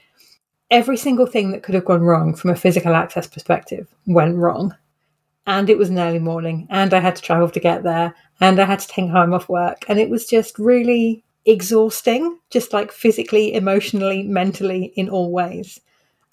every 0.71 0.97
single 0.97 1.25
thing 1.25 1.51
that 1.51 1.63
could 1.63 1.75
have 1.75 1.85
gone 1.85 2.01
wrong 2.01 2.35
from 2.35 2.51
a 2.51 2.55
physical 2.55 2.93
access 2.93 3.27
perspective 3.27 3.87
went 4.05 4.35
wrong 4.35 4.75
and 5.47 5.69
it 5.69 5.77
was 5.77 5.89
an 5.89 5.97
early 5.97 6.19
morning 6.19 6.67
and 6.69 6.93
I 6.93 6.99
had 6.99 7.15
to 7.15 7.21
travel 7.21 7.49
to 7.49 7.59
get 7.59 7.83
there 7.83 8.13
and 8.41 8.59
I 8.59 8.65
had 8.65 8.79
to 8.79 8.87
take 8.87 9.09
time 9.09 9.33
off 9.33 9.47
work. 9.47 9.85
And 9.87 9.97
it 9.97 10.09
was 10.09 10.27
just 10.27 10.59
really 10.59 11.23
exhausting, 11.45 12.37
just 12.51 12.73
like 12.73 12.91
physically, 12.91 13.53
emotionally, 13.53 14.23
mentally, 14.23 14.91
in 14.97 15.09
all 15.09 15.31
ways. 15.31 15.79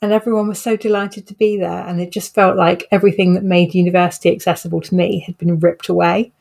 And 0.03 0.13
everyone 0.13 0.49
was 0.49 0.61
so 0.61 0.77
delighted 0.77 1.29
to 1.29 1.35
be 1.35 1.57
there. 1.57 1.87
And 1.87 2.01
it 2.01 2.11
just 2.11 2.35
felt 2.35 2.57
like 2.57 2.89
everything 2.91 3.35
that 3.35 3.45
made 3.45 3.73
university 3.73 4.31
accessible 4.31 4.81
to 4.83 4.95
me 4.95 5.21
had 5.21 5.39
been 5.39 5.61
ripped 5.61 5.89
away 5.89 6.33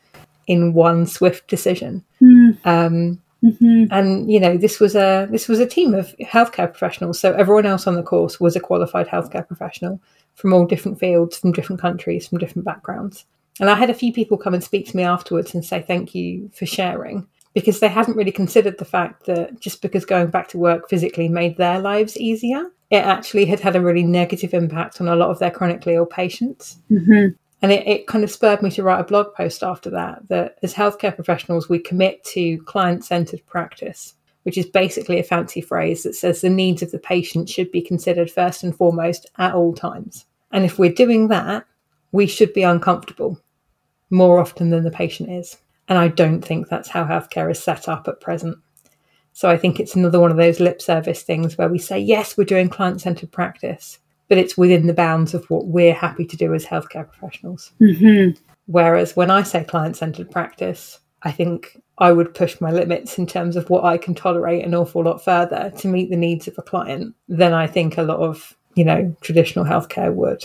in 0.48 0.74
one 0.74 1.06
swift 1.06 1.46
decision. 1.46 2.04
Mm. 2.20 2.58
Um, 2.66 3.22
mm-hmm. 3.42 3.84
And 3.92 4.30
you 4.30 4.40
know, 4.40 4.56
this 4.56 4.80
was 4.80 4.96
a 4.96 5.28
this 5.30 5.48
was 5.48 5.60
a 5.60 5.66
team 5.66 5.94
of 5.94 6.14
healthcare 6.18 6.70
professionals. 6.70 7.20
So 7.20 7.32
everyone 7.32 7.66
else 7.66 7.86
on 7.86 7.94
the 7.94 8.02
course 8.02 8.40
was 8.40 8.56
a 8.56 8.60
qualified 8.60 9.06
healthcare 9.06 9.46
professional 9.46 10.00
from 10.34 10.52
all 10.52 10.66
different 10.66 10.98
fields, 10.98 11.38
from 11.38 11.52
different 11.52 11.80
countries, 11.80 12.26
from 12.26 12.38
different 12.38 12.64
backgrounds. 12.64 13.24
And 13.60 13.70
I 13.70 13.74
had 13.74 13.90
a 13.90 13.94
few 13.94 14.12
people 14.12 14.36
come 14.36 14.54
and 14.54 14.64
speak 14.64 14.88
to 14.88 14.96
me 14.96 15.04
afterwards 15.04 15.54
and 15.54 15.64
say 15.64 15.80
thank 15.80 16.14
you 16.14 16.50
for 16.52 16.66
sharing 16.66 17.26
because 17.54 17.78
they 17.78 17.88
hadn't 17.88 18.16
really 18.16 18.32
considered 18.32 18.78
the 18.78 18.84
fact 18.84 19.26
that 19.26 19.60
just 19.60 19.80
because 19.80 20.04
going 20.04 20.26
back 20.26 20.48
to 20.48 20.58
work 20.58 20.88
physically 20.88 21.28
made 21.28 21.56
their 21.56 21.78
lives 21.78 22.16
easier, 22.16 22.66
it 22.90 23.04
actually 23.04 23.44
had 23.46 23.60
had 23.60 23.76
a 23.76 23.80
really 23.80 24.02
negative 24.02 24.52
impact 24.52 25.00
on 25.00 25.08
a 25.08 25.16
lot 25.16 25.30
of 25.30 25.38
their 25.38 25.52
chronically 25.52 25.94
ill 25.94 26.04
patients. 26.04 26.78
Mm-hmm. 26.90 27.34
And 27.62 27.72
it, 27.72 27.86
it 27.86 28.06
kind 28.08 28.24
of 28.24 28.30
spurred 28.30 28.60
me 28.60 28.70
to 28.72 28.82
write 28.82 29.00
a 29.00 29.04
blog 29.04 29.32
post 29.34 29.62
after 29.62 29.88
that 29.90 30.28
that 30.28 30.58
as 30.62 30.74
healthcare 30.74 31.14
professionals, 31.14 31.68
we 31.68 31.78
commit 31.78 32.22
to 32.24 32.58
client 32.64 33.04
centered 33.04 33.46
practice, 33.46 34.14
which 34.44 34.56
is 34.56 34.66
basically 34.66 35.18
a 35.18 35.24
fancy 35.24 35.60
phrase 35.60 36.04
that 36.04 36.14
says 36.14 36.40
the 36.40 36.48
needs 36.48 36.82
of 36.82 36.90
the 36.92 36.98
patient 36.98 37.48
should 37.48 37.70
be 37.70 37.82
considered 37.82 38.30
first 38.30 38.62
and 38.62 38.76
foremost 38.76 39.26
at 39.38 39.54
all 39.54 39.74
times. 39.74 40.26
And 40.52 40.64
if 40.64 40.78
we're 40.78 40.92
doing 40.92 41.28
that, 41.28 41.66
we 42.12 42.26
should 42.26 42.52
be 42.52 42.62
uncomfortable 42.62 43.40
more 44.10 44.38
often 44.38 44.70
than 44.70 44.84
the 44.84 44.90
patient 44.90 45.30
is. 45.30 45.56
And 45.88 45.98
I 45.98 46.08
don't 46.08 46.42
think 46.42 46.68
that's 46.68 46.88
how 46.88 47.04
healthcare 47.04 47.50
is 47.50 47.62
set 47.62 47.88
up 47.88 48.06
at 48.06 48.20
present. 48.20 48.56
So 49.32 49.50
I 49.50 49.56
think 49.56 49.80
it's 49.80 49.96
another 49.96 50.20
one 50.20 50.30
of 50.30 50.36
those 50.36 50.60
lip 50.60 50.80
service 50.80 51.22
things 51.22 51.58
where 51.58 51.68
we 51.68 51.78
say, 51.78 51.98
yes, 51.98 52.36
we're 52.36 52.44
doing 52.44 52.68
client 52.68 53.00
centered 53.00 53.32
practice, 53.32 53.98
but 54.28 54.38
it's 54.38 54.56
within 54.56 54.86
the 54.86 54.94
bounds 54.94 55.34
of 55.34 55.44
what 55.50 55.66
we're 55.66 55.92
happy 55.92 56.24
to 56.24 56.36
do 56.36 56.54
as 56.54 56.64
healthcare 56.64 57.08
professionals. 57.08 57.72
Mm-hmm. 57.80 58.40
Whereas 58.66 59.16
when 59.16 59.30
I 59.30 59.42
say 59.42 59.64
client 59.64 59.96
centered 59.96 60.30
practice, 60.30 61.00
I 61.24 61.32
think 61.32 61.80
I 61.98 62.12
would 62.12 62.34
push 62.34 62.60
my 62.60 62.70
limits 62.70 63.18
in 63.18 63.26
terms 63.26 63.56
of 63.56 63.70
what 63.70 63.84
I 63.84 63.96
can 63.96 64.14
tolerate 64.14 64.64
an 64.64 64.74
awful 64.74 65.04
lot 65.04 65.24
further 65.24 65.72
to 65.78 65.88
meet 65.88 66.10
the 66.10 66.16
needs 66.16 66.46
of 66.46 66.58
a 66.58 66.62
client 66.62 67.14
than 67.28 67.52
I 67.52 67.66
think 67.66 67.96
a 67.96 68.02
lot 68.02 68.18
of, 68.18 68.56
you 68.74 68.84
know, 68.84 69.16
traditional 69.20 69.64
healthcare 69.64 70.12
would. 70.12 70.44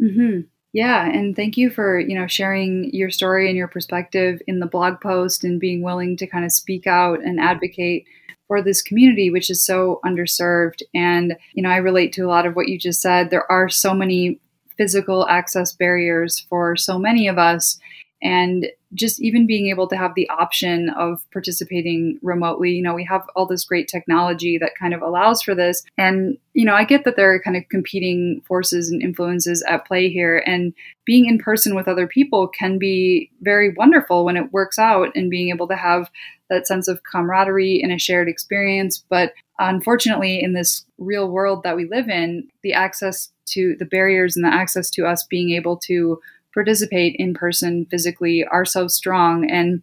Mm-hmm. 0.00 0.40
Yeah, 0.72 1.08
and 1.08 1.34
thank 1.34 1.56
you 1.56 1.68
for, 1.70 1.98
you 1.98 2.16
know, 2.16 2.28
sharing 2.28 2.90
your 2.92 3.10
story 3.10 3.48
and 3.48 3.56
your 3.56 3.66
perspective 3.66 4.40
in 4.46 4.60
the 4.60 4.66
blog 4.66 5.00
post 5.00 5.42
and 5.42 5.58
being 5.58 5.82
willing 5.82 6.16
to 6.18 6.26
kind 6.26 6.44
of 6.44 6.52
speak 6.52 6.86
out 6.86 7.20
and 7.20 7.40
advocate 7.40 8.04
for 8.46 8.62
this 8.62 8.82
community 8.82 9.30
which 9.30 9.48
is 9.48 9.64
so 9.64 10.00
underserved 10.04 10.82
and, 10.92 11.36
you 11.54 11.62
know, 11.62 11.70
I 11.70 11.76
relate 11.76 12.12
to 12.14 12.22
a 12.22 12.28
lot 12.28 12.46
of 12.46 12.56
what 12.56 12.68
you 12.68 12.78
just 12.78 13.00
said. 13.00 13.30
There 13.30 13.50
are 13.50 13.68
so 13.68 13.94
many 13.94 14.40
physical 14.76 15.26
access 15.28 15.72
barriers 15.72 16.46
for 16.48 16.76
so 16.76 16.98
many 16.98 17.28
of 17.28 17.38
us 17.38 17.78
and 18.22 18.66
just 18.94 19.20
even 19.20 19.46
being 19.46 19.68
able 19.68 19.86
to 19.88 19.96
have 19.96 20.14
the 20.14 20.28
option 20.30 20.90
of 20.90 21.24
participating 21.32 22.18
remotely 22.22 22.72
you 22.72 22.82
know 22.82 22.94
we 22.94 23.04
have 23.04 23.22
all 23.36 23.46
this 23.46 23.64
great 23.64 23.88
technology 23.88 24.58
that 24.58 24.72
kind 24.78 24.94
of 24.94 25.02
allows 25.02 25.42
for 25.42 25.54
this. 25.54 25.82
And 25.96 26.38
you 26.54 26.64
know 26.64 26.74
i 26.74 26.84
get 26.84 27.04
that 27.04 27.16
there 27.16 27.32
are 27.32 27.40
kind 27.40 27.56
of 27.56 27.68
competing 27.68 28.42
forces 28.46 28.90
and 28.90 29.02
influences 29.02 29.62
at 29.68 29.86
play 29.86 30.08
here. 30.08 30.42
And 30.46 30.72
being 31.04 31.26
in 31.26 31.38
person 31.38 31.74
with 31.74 31.88
other 31.88 32.06
people 32.06 32.48
can 32.48 32.78
be 32.78 33.30
very 33.40 33.74
wonderful 33.74 34.24
when 34.24 34.36
it 34.36 34.52
works 34.52 34.78
out 34.78 35.08
and 35.14 35.30
being 35.30 35.50
able 35.50 35.68
to 35.68 35.76
have 35.76 36.10
that 36.48 36.66
sense 36.66 36.88
of 36.88 37.02
camaraderie 37.04 37.80
and 37.82 37.92
a 37.92 37.98
shared 37.98 38.28
experience. 38.28 39.04
But 39.08 39.32
unfortunately 39.58 40.42
in 40.42 40.52
this 40.52 40.84
real 40.98 41.30
world 41.30 41.62
that 41.62 41.76
we 41.76 41.86
live 41.86 42.08
in 42.08 42.48
the 42.62 42.72
access 42.72 43.30
to 43.46 43.76
the 43.78 43.84
barriers 43.84 44.36
and 44.36 44.44
the 44.44 44.52
access 44.52 44.90
to 44.90 45.06
us 45.06 45.24
being 45.24 45.50
able 45.50 45.76
to 45.76 46.20
participate 46.54 47.16
in 47.18 47.34
person 47.34 47.86
physically 47.86 48.44
are 48.44 48.64
so 48.64 48.88
strong. 48.88 49.48
And 49.48 49.82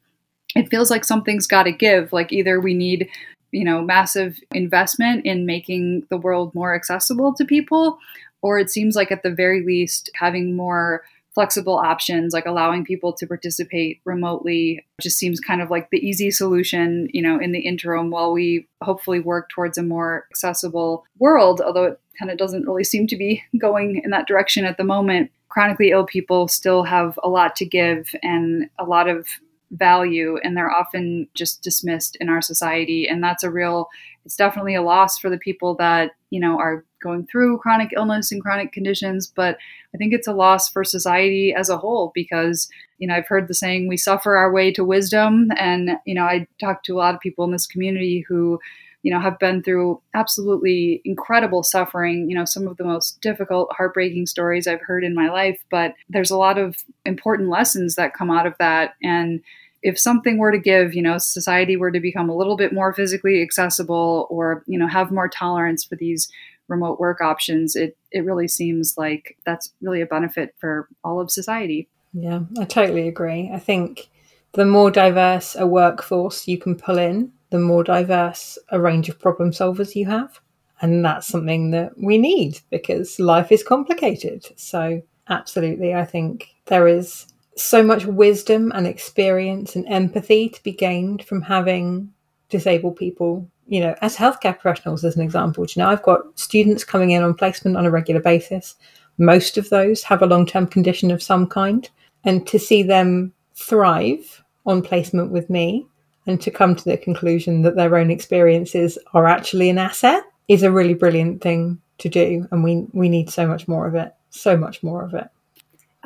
it 0.56 0.70
feels 0.70 0.90
like 0.90 1.06
something's 1.06 1.48
got 1.48 1.64
to 1.64 1.72
give. 1.72 2.14
Like 2.14 2.32
either 2.32 2.60
we 2.60 2.74
need 2.74 3.10
you 3.52 3.64
know 3.64 3.82
massive 3.82 4.40
investment 4.54 5.26
in 5.26 5.46
making 5.46 6.06
the 6.10 6.18
world 6.18 6.54
more 6.54 6.76
accessible 6.76 7.34
to 7.34 7.46
people 7.46 7.98
or 8.42 8.60
it 8.60 8.70
seems 8.70 8.96
like 8.96 9.12
at 9.12 9.24
the 9.24 9.32
very 9.32 9.66
least 9.66 10.10
having 10.16 10.56
more 10.56 11.04
flexible 11.34 11.78
options 11.78 12.34
like 12.34 12.46
allowing 12.46 12.84
people 12.84 13.14
to 13.14 13.28
participate 13.28 14.02
remotely 14.06 14.84
just 15.00 15.18
seems 15.18 15.40
kind 15.40 15.62
of 15.62 15.70
like 15.70 15.90
the 15.92 16.06
easy 16.06 16.32
solution 16.32 17.08
you 17.14 17.22
know 17.22 17.40
in 17.40 17.52
the 17.52 17.60
interim 17.60 18.10
while 18.10 18.34
we 18.34 18.68
hopefully 18.84 19.20
work 19.20 19.48
towards 19.50 19.78
a 19.78 19.84
more 19.84 20.26
accessible 20.32 21.06
world 21.20 21.62
although 21.62 21.86
it 21.86 22.00
kind 22.20 22.32
of 22.32 22.38
doesn't 22.38 22.66
really 22.66 22.84
seem 22.84 23.06
to 23.08 23.16
be 23.16 23.44
going 23.58 24.02
in 24.04 24.10
that 24.10 24.28
direction 24.28 24.66
at 24.66 24.78
the 24.78 24.84
moment 24.84 25.32
chronically 25.58 25.90
ill 25.90 26.06
people 26.06 26.48
still 26.48 26.84
have 26.84 27.18
a 27.24 27.30
lot 27.30 27.56
to 27.56 27.66
give 27.66 28.14
and 28.22 28.70
a 28.78 28.84
lot 28.84 29.10
of 29.10 29.26
value 29.72 30.38
and 30.44 30.56
they're 30.56 30.70
often 30.72 31.28
just 31.34 31.64
dismissed 31.64 32.16
in 32.18 32.30
our 32.30 32.42
society 32.42 33.08
and 33.08 33.24
that's 33.24 33.44
a 33.44 33.50
real 33.50 33.90
it's 34.24 34.36
definitely 34.36 34.76
a 34.76 34.84
loss 34.84 35.18
for 35.18 35.32
the 35.32 35.38
people 35.38 35.74
that 35.74 36.12
you 36.30 36.40
know 36.40 36.60
are 36.60 36.86
going 37.02 37.26
through 37.28 37.58
chronic 37.60 37.92
illness 37.96 38.32
and 38.32 38.42
chronic 38.42 38.72
conditions, 38.72 39.28
but 39.28 39.58
I 39.94 39.98
think 39.98 40.14
it's 40.14 40.28
a 40.28 40.34
loss 40.34 40.70
for 40.70 40.84
society 40.84 41.54
as 41.54 41.70
a 41.70 41.78
whole 41.78 42.12
because, 42.14 42.68
you 42.98 43.08
know, 43.08 43.16
I've 43.16 43.28
heard 43.28 43.48
the 43.48 43.54
saying, 43.54 43.88
we 43.88 43.98
suffer 43.98 44.36
our 44.36 44.52
way 44.52 44.72
to 44.74 44.84
wisdom. 44.84 45.50
And, 45.58 45.92
you 46.06 46.16
know, 46.16 46.24
I 46.24 46.48
talk 46.60 46.84
to 46.84 46.96
a 46.96 46.98
lot 46.98 47.16
of 47.16 47.22
people 47.22 47.46
in 47.46 47.52
this 47.52 47.68
community 47.68 48.26
who, 48.28 48.60
you 49.08 49.14
know, 49.14 49.22
have 49.22 49.40
been 49.40 49.64
through 49.64 50.02
absolutely 50.14 51.02
incredible 51.06 51.64
suffering, 51.64 52.30
you 52.30 52.36
know, 52.36 52.44
some 52.44 52.68
of 52.68 52.76
the 52.76 52.84
most 52.84 53.22
difficult, 53.22 53.72
heartbreaking 53.72 54.26
stories 54.26 54.68
I've 54.68 54.82
heard 54.82 55.06
in 55.06 55.16
my 55.16 55.30
life. 55.30 55.58
But 55.72 55.94
there's 56.10 56.32
a 56.32 56.38
lot 56.38 56.58
of 56.58 56.84
important 57.06 57.48
lessons 57.48 57.96
that 57.96 58.14
come 58.14 58.30
out 58.30 58.46
of 58.46 58.56
that. 58.60 58.96
And, 59.02 59.42
if 59.84 59.98
something 59.98 60.38
were 60.38 60.52
to 60.52 60.58
give, 60.58 60.96
you 60.96 61.02
know, 61.02 61.18
society 61.18 61.78
were 61.78 61.92
to 61.92 62.00
become 62.00 62.30
a 62.30 62.36
little 62.36 62.58
bit 62.58 62.74
more 62.74 62.94
physically 62.94 63.42
accessible 63.42 64.28
or, 64.30 64.64
you 64.68 64.78
know, 64.78 64.88
have 64.88 65.12
more 65.12 65.30
tolerance 65.30 65.84
for 65.86 65.96
these 65.96 66.28
remote 66.68 67.00
work 67.00 67.22
options, 67.22 67.76
it, 67.76 67.96
it 68.12 68.26
really 68.26 68.48
seems 68.48 68.98
like 68.98 69.38
that's 69.46 69.72
really 69.82 70.02
a 70.02 70.06
benefit 70.06 70.56
for 70.60 70.90
all 71.04 71.22
of 71.22 71.32
society. 71.32 71.88
Yeah, 72.12 72.42
I 72.60 72.66
totally 72.66 73.08
agree. 73.08 73.52
I 73.54 73.60
think 73.60 74.10
the 74.54 74.66
more 74.66 74.92
diverse 74.92 75.56
a 75.56 75.68
workforce 75.68 76.48
you 76.48 76.58
can 76.58 76.76
pull 76.76 76.98
in, 76.98 77.32
the 77.50 77.60
more 77.60 77.84
diverse 77.84 78.58
a 78.70 78.80
range 78.80 79.10
of 79.10 79.20
problem 79.20 79.52
solvers 79.52 79.96
you 79.96 80.06
have. 80.06 80.40
And 80.82 81.04
that's 81.04 81.28
something 81.28 81.72
that 81.72 81.98
we 81.98 82.18
need 82.18 82.60
because 82.70 83.20
life 83.20 83.52
is 83.52 83.64
complicated. 83.64 84.46
So, 84.58 85.02
absolutely, 85.28 85.96
I 85.96 86.06
think 86.06 86.50
there 86.66 86.88
is 86.88 87.26
so 87.56 87.82
much 87.82 88.06
wisdom 88.06 88.72
and 88.76 88.86
experience 88.86 89.76
and 89.76 89.88
empathy 89.88 90.50
to 90.50 90.64
be 90.64 90.72
gained 90.72 91.24
from 91.24 91.42
having 91.42 92.12
disabled 92.50 92.96
people 92.96 93.50
you 93.68 93.82
know 93.82 93.96
as 94.02 94.16
healthcare 94.16 94.58
professionals 94.58 95.04
as 95.04 95.16
an 95.16 95.22
example 95.22 95.66
you 95.68 95.82
know 95.82 95.90
i've 95.90 96.04
got 96.04 96.22
students 96.36 96.84
coming 96.84 97.12
in 97.12 97.24
on 97.24 97.34
placement 97.34 97.76
on 97.76 97.86
a 97.86 97.92
regular 97.92 98.22
basis 98.22 98.76
most 99.18 99.58
of 99.58 99.70
those 99.70 100.04
have 100.04 100.22
a 100.22 100.28
long-term 100.28 100.68
condition 100.68 101.12
of 101.12 101.22
some 101.22 101.48
kind 101.48 101.90
and 102.24 102.48
to 102.48 102.60
see 102.60 102.84
them 102.84 103.34
thrive 103.56 104.44
on 104.66 104.82
placement 104.82 105.32
with 105.32 105.50
me 105.50 105.86
and 106.28 106.42
to 106.42 106.52
come 106.52 106.76
to 106.76 106.84
the 106.84 106.98
conclusion 106.98 107.64
that 107.64 107.76
their 107.76 107.96
own 107.98 108.12
experiences 108.12 108.98
are 109.14 109.26
actually 109.26 109.70
an 109.70 109.78
asset 109.78 110.24
is 110.48 110.64
a 110.64 110.72
really 110.72 110.94
brilliant 110.94 111.42
thing 111.42 111.82
to 111.98 112.10
do 112.10 112.48
and 112.52 112.64
we 112.64 112.86
we 112.94 113.10
need 113.10 113.30
so 113.30 113.48
much 113.48 113.68
more 113.68 113.88
of 113.88 113.96
it 113.96 114.14
so 114.30 114.56
much 114.56 114.84
more 114.84 115.04
of 115.04 115.14
it 115.14 115.30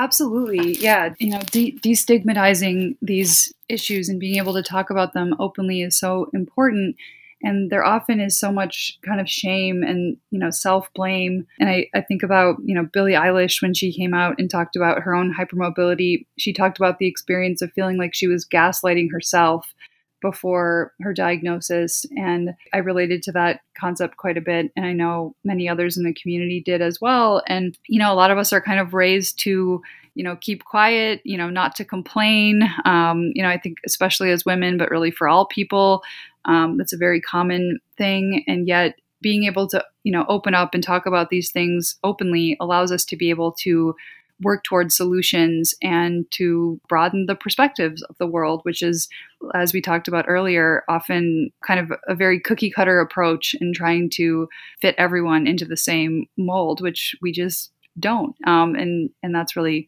Absolutely. 0.01 0.77
Yeah. 0.77 1.13
You 1.19 1.29
know, 1.29 1.41
de- 1.51 1.77
destigmatizing 1.83 2.97
these 3.03 3.53
issues 3.69 4.09
and 4.09 4.19
being 4.19 4.37
able 4.37 4.53
to 4.53 4.63
talk 4.63 4.89
about 4.89 5.13
them 5.13 5.35
openly 5.37 5.83
is 5.83 5.95
so 5.95 6.27
important. 6.33 6.95
And 7.43 7.69
there 7.69 7.85
often 7.85 8.19
is 8.19 8.37
so 8.37 8.51
much 8.51 8.97
kind 9.03 9.21
of 9.21 9.29
shame 9.29 9.83
and, 9.83 10.17
you 10.31 10.39
know, 10.39 10.49
self 10.49 10.91
blame. 10.95 11.45
And 11.59 11.69
I, 11.69 11.87
I 11.93 12.01
think 12.01 12.23
about, 12.23 12.57
you 12.63 12.73
know, 12.73 12.87
Billie 12.91 13.13
Eilish 13.13 13.61
when 13.61 13.75
she 13.75 13.93
came 13.93 14.15
out 14.15 14.35
and 14.39 14.49
talked 14.49 14.75
about 14.75 15.01
her 15.01 15.13
own 15.13 15.35
hypermobility. 15.35 16.25
She 16.37 16.51
talked 16.51 16.79
about 16.79 16.97
the 16.97 17.07
experience 17.07 17.61
of 17.61 17.71
feeling 17.73 17.97
like 17.97 18.15
she 18.15 18.27
was 18.27 18.45
gaslighting 18.45 19.11
herself 19.11 19.73
before 20.21 20.93
her 21.01 21.13
diagnosis. 21.13 22.05
And 22.15 22.51
I 22.73 22.77
related 22.77 23.23
to 23.23 23.31
that 23.33 23.61
concept 23.77 24.17
quite 24.17 24.37
a 24.37 24.41
bit. 24.41 24.71
And 24.75 24.85
I 24.85 24.93
know 24.93 25.35
many 25.43 25.67
others 25.67 25.97
in 25.97 26.03
the 26.03 26.13
community 26.13 26.61
did 26.63 26.81
as 26.81 27.01
well. 27.01 27.43
And, 27.47 27.77
you 27.87 27.99
know, 27.99 28.13
a 28.13 28.15
lot 28.15 28.31
of 28.31 28.37
us 28.37 28.53
are 28.53 28.61
kind 28.61 28.79
of 28.79 28.93
raised 28.93 29.39
to, 29.39 29.81
you 30.15 30.23
know, 30.23 30.35
keep 30.35 30.63
quiet, 30.63 31.21
you 31.23 31.37
know, 31.37 31.49
not 31.49 31.75
to 31.75 31.85
complain. 31.85 32.63
Um, 32.85 33.31
you 33.33 33.41
know, 33.41 33.49
I 33.49 33.57
think 33.57 33.77
especially 33.85 34.31
as 34.31 34.45
women, 34.45 34.77
but 34.77 34.91
really 34.91 35.11
for 35.11 35.27
all 35.27 35.45
people, 35.47 36.03
um, 36.45 36.77
that's 36.77 36.93
a 36.93 36.97
very 36.97 37.21
common 37.21 37.79
thing. 37.97 38.43
And 38.47 38.67
yet, 38.67 38.95
being 39.21 39.43
able 39.43 39.67
to, 39.67 39.85
you 40.03 40.11
know, 40.11 40.25
open 40.27 40.55
up 40.55 40.73
and 40.73 40.83
talk 40.83 41.05
about 41.05 41.29
these 41.29 41.51
things 41.51 41.95
openly 42.03 42.57
allows 42.59 42.91
us 42.91 43.05
to 43.05 43.15
be 43.15 43.29
able 43.29 43.51
to 43.51 43.95
work 44.41 44.63
towards 44.63 44.95
solutions 44.95 45.73
and 45.81 46.29
to 46.31 46.79
broaden 46.87 47.25
the 47.25 47.35
perspectives 47.35 48.01
of 48.03 48.17
the 48.17 48.27
world, 48.27 48.61
which 48.63 48.81
is, 48.81 49.07
as 49.53 49.73
we 49.73 49.81
talked 49.81 50.07
about 50.07 50.25
earlier, 50.27 50.83
often 50.89 51.51
kind 51.65 51.79
of 51.79 51.91
a 52.07 52.15
very 52.15 52.39
cookie 52.39 52.71
cutter 52.71 52.99
approach 52.99 53.55
in 53.59 53.73
trying 53.73 54.09
to 54.11 54.47
fit 54.81 54.95
everyone 54.97 55.47
into 55.47 55.65
the 55.65 55.77
same 55.77 56.25
mold, 56.37 56.81
which 56.81 57.15
we 57.21 57.31
just 57.31 57.71
don't. 57.99 58.35
Um, 58.47 58.75
and 58.75 59.09
and 59.21 59.35
that's 59.35 59.55
really 59.55 59.87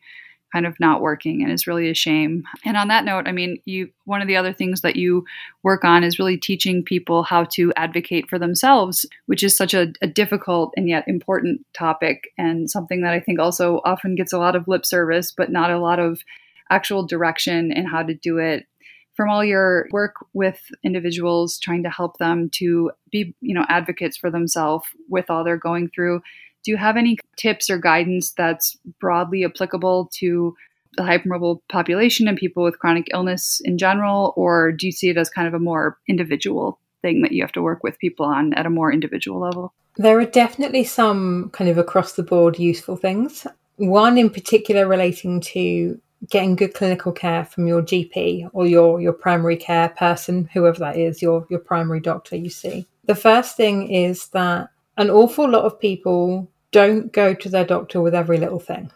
kind 0.53 0.65
of 0.67 0.79
not 0.79 1.01
working 1.01 1.41
and 1.41 1.51
is 1.51 1.67
really 1.67 1.89
a 1.89 1.95
shame. 1.95 2.43
And 2.63 2.77
on 2.77 2.87
that 2.89 3.03
note, 3.03 3.27
I 3.27 3.31
mean, 3.31 3.57
you 3.65 3.89
one 4.05 4.21
of 4.21 4.27
the 4.27 4.37
other 4.37 4.53
things 4.53 4.81
that 4.81 4.95
you 4.95 5.25
work 5.63 5.83
on 5.83 6.03
is 6.03 6.19
really 6.19 6.37
teaching 6.37 6.83
people 6.83 7.23
how 7.23 7.45
to 7.45 7.73
advocate 7.75 8.29
for 8.29 8.37
themselves, 8.37 9.05
which 9.25 9.43
is 9.43 9.57
such 9.57 9.73
a, 9.73 9.91
a 10.01 10.07
difficult 10.07 10.73
and 10.77 10.87
yet 10.87 11.07
important 11.07 11.65
topic 11.73 12.29
and 12.37 12.69
something 12.69 13.01
that 13.01 13.13
I 13.13 13.19
think 13.19 13.39
also 13.39 13.81
often 13.83 14.15
gets 14.15 14.31
a 14.31 14.37
lot 14.37 14.55
of 14.55 14.67
lip 14.67 14.85
service, 14.85 15.33
but 15.35 15.51
not 15.51 15.71
a 15.71 15.79
lot 15.79 15.99
of 15.99 16.21
actual 16.69 17.05
direction 17.05 17.71
in 17.71 17.85
how 17.85 18.03
to 18.03 18.13
do 18.13 18.37
it 18.37 18.67
from 19.15 19.29
all 19.29 19.43
your 19.43 19.87
work 19.91 20.15
with 20.33 20.59
individuals 20.83 21.59
trying 21.59 21.83
to 21.83 21.89
help 21.89 22.17
them 22.17 22.49
to 22.49 22.91
be 23.11 23.35
you 23.41 23.53
know 23.53 23.65
advocates 23.69 24.17
for 24.17 24.31
themselves 24.31 24.85
with 25.09 25.29
all 25.29 25.43
they're 25.43 25.57
going 25.57 25.89
through 25.89 26.21
do 26.63 26.71
you 26.71 26.77
have 26.77 26.97
any 26.97 27.17
tips 27.37 27.69
or 27.69 27.77
guidance 27.77 28.31
that's 28.31 28.77
broadly 28.99 29.45
applicable 29.45 30.09
to 30.13 30.55
the 30.95 31.03
hypermobile 31.03 31.59
population 31.69 32.27
and 32.27 32.37
people 32.37 32.63
with 32.63 32.79
chronic 32.79 33.07
illness 33.13 33.61
in 33.65 33.77
general, 33.77 34.33
or 34.35 34.71
do 34.71 34.85
you 34.85 34.91
see 34.91 35.09
it 35.09 35.17
as 35.17 35.29
kind 35.29 35.47
of 35.47 35.53
a 35.53 35.59
more 35.59 35.97
individual 36.07 36.79
thing 37.01 37.21
that 37.21 37.31
you 37.31 37.41
have 37.41 37.51
to 37.53 37.61
work 37.61 37.83
with 37.83 37.99
people 37.99 38.25
on 38.25 38.53
at 38.53 38.65
a 38.65 38.69
more 38.69 38.91
individual 38.91 39.39
level? 39.39 39.73
There 39.97 40.19
are 40.19 40.25
definitely 40.25 40.83
some 40.83 41.49
kind 41.51 41.69
of 41.69 41.77
across 41.77 42.13
the 42.13 42.23
board 42.23 42.57
useful 42.57 42.95
things. 42.95 43.45
One 43.77 44.17
in 44.17 44.29
particular 44.29 44.87
relating 44.87 45.41
to 45.41 45.99
getting 46.29 46.55
good 46.55 46.73
clinical 46.73 47.11
care 47.11 47.43
from 47.45 47.67
your 47.67 47.81
GP 47.81 48.49
or 48.53 48.65
your, 48.65 49.01
your 49.01 49.13
primary 49.13 49.57
care 49.57 49.89
person, 49.89 50.49
whoever 50.53 50.79
that 50.79 50.97
is, 50.97 51.21
your, 51.21 51.45
your 51.49 51.59
primary 51.59 51.99
doctor 51.99 52.35
you 52.35 52.49
see. 52.49 52.87
The 53.05 53.15
first 53.15 53.57
thing 53.57 53.91
is 53.91 54.27
that 54.29 54.69
an 54.97 55.09
awful 55.09 55.49
lot 55.49 55.65
of 55.65 55.79
people 55.79 56.49
don't 56.73 57.13
go 57.13 57.33
to 57.33 57.49
their 57.49 57.65
doctor 57.65 58.01
with 58.01 58.13
every 58.13 58.37
little 58.37 58.59
thing. 58.59 58.91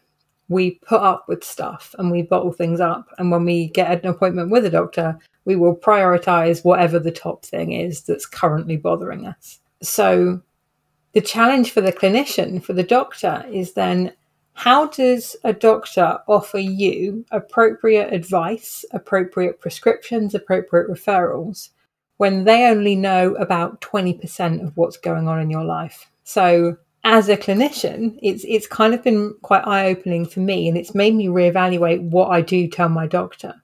We 0.50 0.72
put 0.86 1.02
up 1.02 1.26
with 1.30 1.44
stuff 1.44 1.94
and 1.98 2.12
we 2.12 2.24
bottle 2.24 2.52
things 2.52 2.82
up. 2.82 3.08
And 3.18 3.32
when 3.32 3.46
we 3.46 3.70
get 3.70 4.04
an 4.04 4.10
appointment 4.10 4.50
with 4.50 4.66
a 4.66 4.70
doctor, 4.70 5.18
we 5.46 5.56
will 5.56 5.76
prioritize 5.76 6.66
whatever 6.66 7.00
the 7.00 7.12
top 7.12 7.46
thing 7.46 7.72
is 7.72 8.02
that's 8.02 8.26
currently 8.26 8.76
bothering 8.76 9.26
us. 9.26 9.60
So, 9.82 10.42
the 11.14 11.22
challenge 11.22 11.72
for 11.72 11.82
the 11.82 11.94
clinician, 11.94 12.62
for 12.62 12.74
the 12.74 12.84
doctor, 12.84 13.46
is 13.52 13.74
then 13.74 14.12
how 14.54 14.88
does 14.88 15.36
a 15.44 15.54
doctor 15.54 16.18
offer 16.28 16.58
you 16.58 17.26
appropriate 17.32 18.12
advice, 18.12 18.84
appropriate 18.92 19.60
prescriptions, 19.60 20.34
appropriate 20.34 20.90
referrals 20.90 21.70
when 22.18 22.44
they 22.44 22.68
only 22.68 22.96
know 22.96 23.36
about 23.36 23.82
20% 23.82 24.66
of 24.66 24.76
what's 24.76 24.98
going 24.98 25.28
on 25.28 25.40
in 25.40 25.52
your 25.52 25.64
life? 25.64 26.10
So, 26.24 26.78
as 27.04 27.30
a 27.30 27.38
clinician, 27.38 28.20
it's 28.22 28.44
it's 28.48 28.68
kind 28.68 28.94
of 28.94 29.04
been 29.04 29.36
quite 29.42 29.66
eye 29.66 29.88
opening 29.88 30.26
for 30.26 30.42
me, 30.42 30.68
and 30.68 30.78
it's 30.78 30.96
made 30.96 31.16
me 31.16 31.28
reevaluate 31.28 32.02
what 32.02 32.30
I 32.30 32.42
do 32.42 32.68
tell 32.68 32.90
my 32.90 33.08
doctor. 33.08 33.56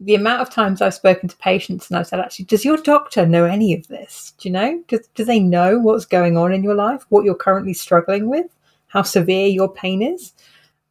The 0.00 0.14
amount 0.14 0.42
of 0.42 0.50
times 0.50 0.82
I've 0.82 0.94
spoken 0.94 1.28
to 1.28 1.36
patients 1.36 1.88
and 1.88 1.96
I've 1.96 2.06
said, 2.06 2.20
actually, 2.20 2.46
does 2.46 2.64
your 2.64 2.76
doctor 2.76 3.24
know 3.26 3.44
any 3.44 3.72
of 3.74 3.86
this? 3.88 4.34
Do 4.38 4.48
you 4.48 4.52
know? 4.52 4.82
Do, 4.88 4.98
do 5.14 5.24
they 5.24 5.38
know 5.38 5.78
what's 5.78 6.04
going 6.04 6.36
on 6.36 6.52
in 6.52 6.64
your 6.64 6.74
life, 6.74 7.06
what 7.08 7.24
you're 7.24 7.34
currently 7.34 7.74
struggling 7.74 8.28
with, 8.28 8.46
how 8.88 9.02
severe 9.02 9.46
your 9.46 9.72
pain 9.72 10.02
is? 10.02 10.32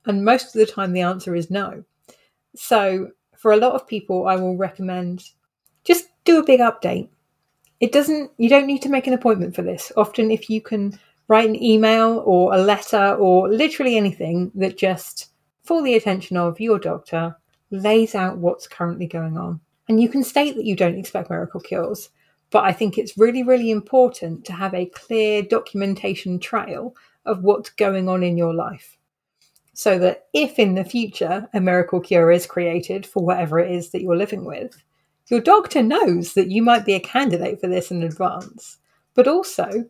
And 0.05 0.25
most 0.25 0.47
of 0.47 0.53
the 0.53 0.65
time, 0.65 0.93
the 0.93 1.01
answer 1.01 1.35
is 1.35 1.51
no. 1.51 1.83
So, 2.55 3.11
for 3.37 3.51
a 3.51 3.57
lot 3.57 3.73
of 3.73 3.87
people, 3.87 4.27
I 4.27 4.35
will 4.35 4.57
recommend 4.57 5.23
just 5.83 6.07
do 6.23 6.39
a 6.39 6.45
big 6.45 6.59
update. 6.59 7.09
It 7.79 7.91
doesn't, 7.91 8.31
you 8.37 8.47
don't 8.47 8.67
need 8.67 8.81
to 8.83 8.89
make 8.89 9.07
an 9.07 9.13
appointment 9.13 9.55
for 9.55 9.61
this. 9.61 9.91
Often, 9.97 10.31
if 10.31 10.49
you 10.49 10.61
can 10.61 10.97
write 11.27 11.49
an 11.49 11.61
email 11.61 12.21
or 12.25 12.53
a 12.53 12.57
letter 12.57 13.15
or 13.15 13.49
literally 13.49 13.97
anything 13.97 14.51
that 14.55 14.77
just, 14.77 15.31
for 15.63 15.81
the 15.81 15.95
attention 15.95 16.37
of 16.37 16.59
your 16.59 16.79
doctor, 16.79 17.35
lays 17.71 18.15
out 18.15 18.37
what's 18.37 18.67
currently 18.67 19.07
going 19.07 19.37
on. 19.37 19.59
And 19.87 20.01
you 20.01 20.09
can 20.09 20.23
state 20.23 20.55
that 20.55 20.65
you 20.65 20.75
don't 20.75 20.97
expect 20.97 21.29
miracle 21.29 21.59
cures, 21.59 22.09
but 22.51 22.63
I 22.63 22.71
think 22.71 22.97
it's 22.97 23.17
really, 23.17 23.43
really 23.43 23.71
important 23.71 24.45
to 24.45 24.53
have 24.53 24.73
a 24.73 24.85
clear 24.85 25.41
documentation 25.41 26.39
trail 26.39 26.95
of 27.25 27.43
what's 27.43 27.69
going 27.71 28.07
on 28.07 28.23
in 28.23 28.37
your 28.37 28.53
life. 28.53 28.97
So 29.73 29.97
that 29.99 30.27
if 30.33 30.59
in 30.59 30.75
the 30.75 30.85
future 30.85 31.49
a 31.53 31.59
miracle 31.59 31.99
cure 31.99 32.31
is 32.31 32.45
created 32.45 33.05
for 33.07 33.25
whatever 33.25 33.59
it 33.59 33.71
is 33.71 33.89
that 33.89 34.01
you're 34.01 34.15
living 34.15 34.45
with, 34.45 34.81
your 35.29 35.39
doctor 35.39 35.81
knows 35.81 36.33
that 36.33 36.51
you 36.51 36.61
might 36.61 36.85
be 36.85 36.93
a 36.93 36.99
candidate 36.99 37.59
for 37.59 37.67
this 37.67 37.89
in 37.89 38.03
advance. 38.03 38.77
But 39.15 39.27
also, 39.27 39.89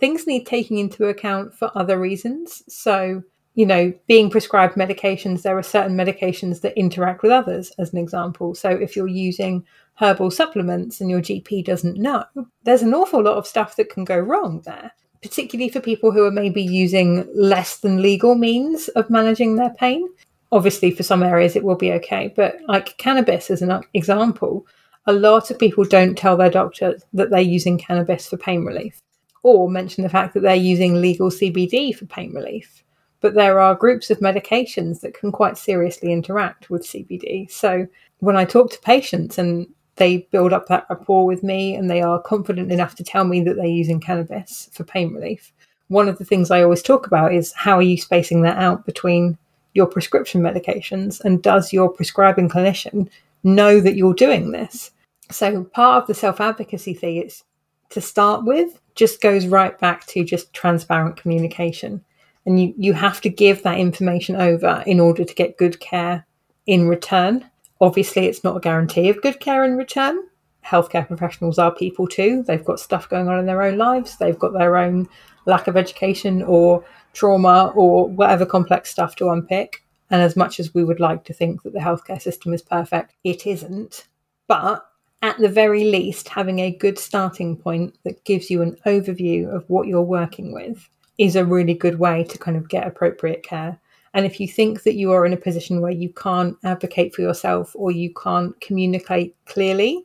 things 0.00 0.26
need 0.26 0.46
taking 0.46 0.78
into 0.78 1.06
account 1.06 1.54
for 1.54 1.70
other 1.74 1.98
reasons. 1.98 2.62
So, 2.68 3.22
you 3.54 3.66
know, 3.66 3.92
being 4.08 4.30
prescribed 4.30 4.74
medications, 4.74 5.42
there 5.42 5.58
are 5.58 5.62
certain 5.62 5.96
medications 5.96 6.62
that 6.62 6.78
interact 6.78 7.22
with 7.22 7.32
others, 7.32 7.72
as 7.78 7.92
an 7.92 7.98
example. 7.98 8.54
So, 8.54 8.70
if 8.70 8.96
you're 8.96 9.06
using 9.06 9.64
herbal 9.96 10.30
supplements 10.30 11.00
and 11.00 11.10
your 11.10 11.20
GP 11.20 11.64
doesn't 11.64 11.98
know, 11.98 12.24
there's 12.64 12.82
an 12.82 12.94
awful 12.94 13.22
lot 13.22 13.36
of 13.36 13.46
stuff 13.46 13.76
that 13.76 13.90
can 13.90 14.04
go 14.04 14.18
wrong 14.18 14.62
there. 14.64 14.92
particularly 15.22 15.70
for 15.70 15.80
people 15.80 16.10
who 16.12 16.24
are 16.24 16.30
maybe 16.30 16.62
using 16.62 17.28
less 17.34 17.78
than 17.78 18.02
legal 18.02 18.34
means 18.34 18.88
of 18.88 19.10
managing 19.10 19.56
their 19.56 19.70
pain. 19.70 20.08
Obviously, 20.52 20.90
for 20.90 21.02
some 21.02 21.22
areas 21.22 21.56
it 21.56 21.64
will 21.64 21.76
be 21.76 21.92
okay, 21.92 22.32
but 22.34 22.56
like 22.66 22.96
cannabis 22.96 23.50
as 23.50 23.62
an 23.62 23.82
example, 23.94 24.66
a 25.06 25.12
lot 25.12 25.50
of 25.50 25.58
people 25.58 25.84
don't 25.84 26.16
tell 26.16 26.36
their 26.36 26.50
doctor 26.50 26.98
that 27.12 27.30
they're 27.30 27.40
using 27.40 27.78
cannabis 27.78 28.28
for 28.28 28.36
pain 28.36 28.64
relief 28.64 29.00
or 29.42 29.70
mention 29.70 30.02
the 30.02 30.10
fact 30.10 30.34
that 30.34 30.40
they're 30.40 30.54
using 30.54 31.00
legal 31.00 31.30
CBD 31.30 31.94
for 31.94 32.06
pain 32.06 32.32
relief. 32.34 32.84
But 33.20 33.34
there 33.34 33.60
are 33.60 33.74
groups 33.74 34.10
of 34.10 34.20
medications 34.20 35.00
that 35.00 35.14
can 35.14 35.30
quite 35.30 35.58
seriously 35.58 36.12
interact 36.12 36.70
with 36.70 36.86
CBD. 36.86 37.50
So 37.50 37.86
when 38.18 38.36
I 38.36 38.44
talk 38.44 38.70
to 38.72 38.80
patients 38.80 39.38
and 39.38 39.66
they 39.96 40.28
build 40.30 40.52
up 40.52 40.66
that 40.68 40.86
rapport 40.88 41.26
with 41.26 41.42
me 41.42 41.74
and 41.74 41.90
they 41.90 42.00
are 42.00 42.20
confident 42.22 42.72
enough 42.72 42.94
to 42.96 43.04
tell 43.04 43.24
me 43.24 43.42
that 43.42 43.56
they're 43.56 43.66
using 43.66 44.00
cannabis 44.00 44.70
for 44.72 44.84
pain 44.84 45.12
relief, 45.12 45.52
one 45.88 46.08
of 46.08 46.18
the 46.18 46.24
things 46.24 46.50
I 46.50 46.62
always 46.62 46.82
talk 46.82 47.06
about 47.06 47.34
is 47.34 47.52
how 47.52 47.76
are 47.76 47.82
you 47.82 47.98
spacing 47.98 48.42
that 48.42 48.56
out 48.56 48.86
between 48.86 49.36
your 49.74 49.86
prescription 49.86 50.40
medications 50.40 51.20
and 51.20 51.42
does 51.42 51.72
your 51.72 51.88
prescribing 51.88 52.48
clinician 52.48 53.08
know 53.42 53.80
that 53.80 53.96
you're 53.96 54.14
doing 54.14 54.52
this? 54.52 54.92
So 55.30 55.64
part 55.64 56.02
of 56.02 56.06
the 56.06 56.14
self 56.14 56.40
advocacy 56.40 56.94
thing 56.94 57.16
is 57.16 57.44
to 57.90 58.00
start 58.00 58.44
with 58.44 58.80
just 59.00 59.22
goes 59.22 59.46
right 59.46 59.78
back 59.78 60.04
to 60.08 60.22
just 60.22 60.52
transparent 60.52 61.16
communication. 61.16 62.04
And 62.44 62.60
you, 62.60 62.74
you 62.76 62.92
have 62.92 63.22
to 63.22 63.30
give 63.30 63.62
that 63.62 63.78
information 63.78 64.36
over 64.36 64.84
in 64.86 65.00
order 65.00 65.24
to 65.24 65.34
get 65.34 65.56
good 65.56 65.80
care 65.80 66.26
in 66.66 66.86
return. 66.86 67.50
Obviously, 67.80 68.26
it's 68.26 68.44
not 68.44 68.58
a 68.58 68.60
guarantee 68.60 69.08
of 69.08 69.22
good 69.22 69.40
care 69.40 69.64
in 69.64 69.78
return. 69.78 70.20
Healthcare 70.66 71.08
professionals 71.08 71.58
are 71.58 71.74
people 71.74 72.06
too. 72.06 72.44
They've 72.46 72.64
got 72.64 72.78
stuff 72.78 73.08
going 73.08 73.26
on 73.26 73.38
in 73.38 73.46
their 73.46 73.62
own 73.62 73.78
lives, 73.78 74.18
they've 74.18 74.38
got 74.38 74.52
their 74.52 74.76
own 74.76 75.08
lack 75.46 75.66
of 75.66 75.78
education 75.78 76.42
or 76.42 76.84
trauma 77.14 77.72
or 77.74 78.06
whatever 78.06 78.44
complex 78.44 78.90
stuff 78.90 79.16
to 79.16 79.30
unpick. 79.30 79.82
And 80.10 80.20
as 80.20 80.36
much 80.36 80.60
as 80.60 80.74
we 80.74 80.84
would 80.84 81.00
like 81.00 81.24
to 81.24 81.32
think 81.32 81.62
that 81.62 81.72
the 81.72 81.78
healthcare 81.78 82.20
system 82.20 82.52
is 82.52 82.60
perfect, 82.60 83.14
it 83.24 83.46
isn't. 83.46 84.08
But 84.46 84.84
at 85.22 85.38
the 85.38 85.48
very 85.48 85.84
least, 85.84 86.28
having 86.28 86.60
a 86.60 86.70
good 86.70 86.98
starting 86.98 87.56
point 87.56 87.98
that 88.04 88.24
gives 88.24 88.50
you 88.50 88.62
an 88.62 88.76
overview 88.86 89.54
of 89.54 89.68
what 89.68 89.86
you're 89.86 90.02
working 90.02 90.52
with 90.52 90.88
is 91.18 91.36
a 91.36 91.44
really 91.44 91.74
good 91.74 91.98
way 91.98 92.24
to 92.24 92.38
kind 92.38 92.56
of 92.56 92.68
get 92.68 92.86
appropriate 92.86 93.42
care. 93.42 93.78
And 94.14 94.24
if 94.24 94.40
you 94.40 94.48
think 94.48 94.82
that 94.82 94.94
you 94.94 95.12
are 95.12 95.26
in 95.26 95.34
a 95.34 95.36
position 95.36 95.80
where 95.80 95.92
you 95.92 96.08
can't 96.08 96.56
advocate 96.64 97.14
for 97.14 97.20
yourself 97.20 97.76
or 97.76 97.90
you 97.90 98.12
can't 98.14 98.58
communicate 98.60 99.36
clearly 99.44 100.04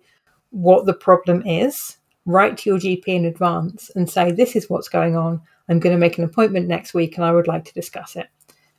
what 0.51 0.85
the 0.85 0.93
problem 0.93 1.41
is, 1.47 1.97
write 2.25 2.57
to 2.59 2.69
your 2.69 2.79
GP 2.79 3.07
in 3.07 3.25
advance 3.25 3.89
and 3.95 4.09
say, 4.09 4.31
This 4.31 4.55
is 4.55 4.69
what's 4.69 4.89
going 4.89 5.15
on. 5.15 5.41
I'm 5.69 5.79
going 5.79 5.95
to 5.95 5.99
make 5.99 6.17
an 6.17 6.25
appointment 6.25 6.67
next 6.67 6.93
week 6.93 7.15
and 7.15 7.25
I 7.25 7.31
would 7.31 7.47
like 7.47 7.65
to 7.65 7.73
discuss 7.73 8.15
it. 8.15 8.27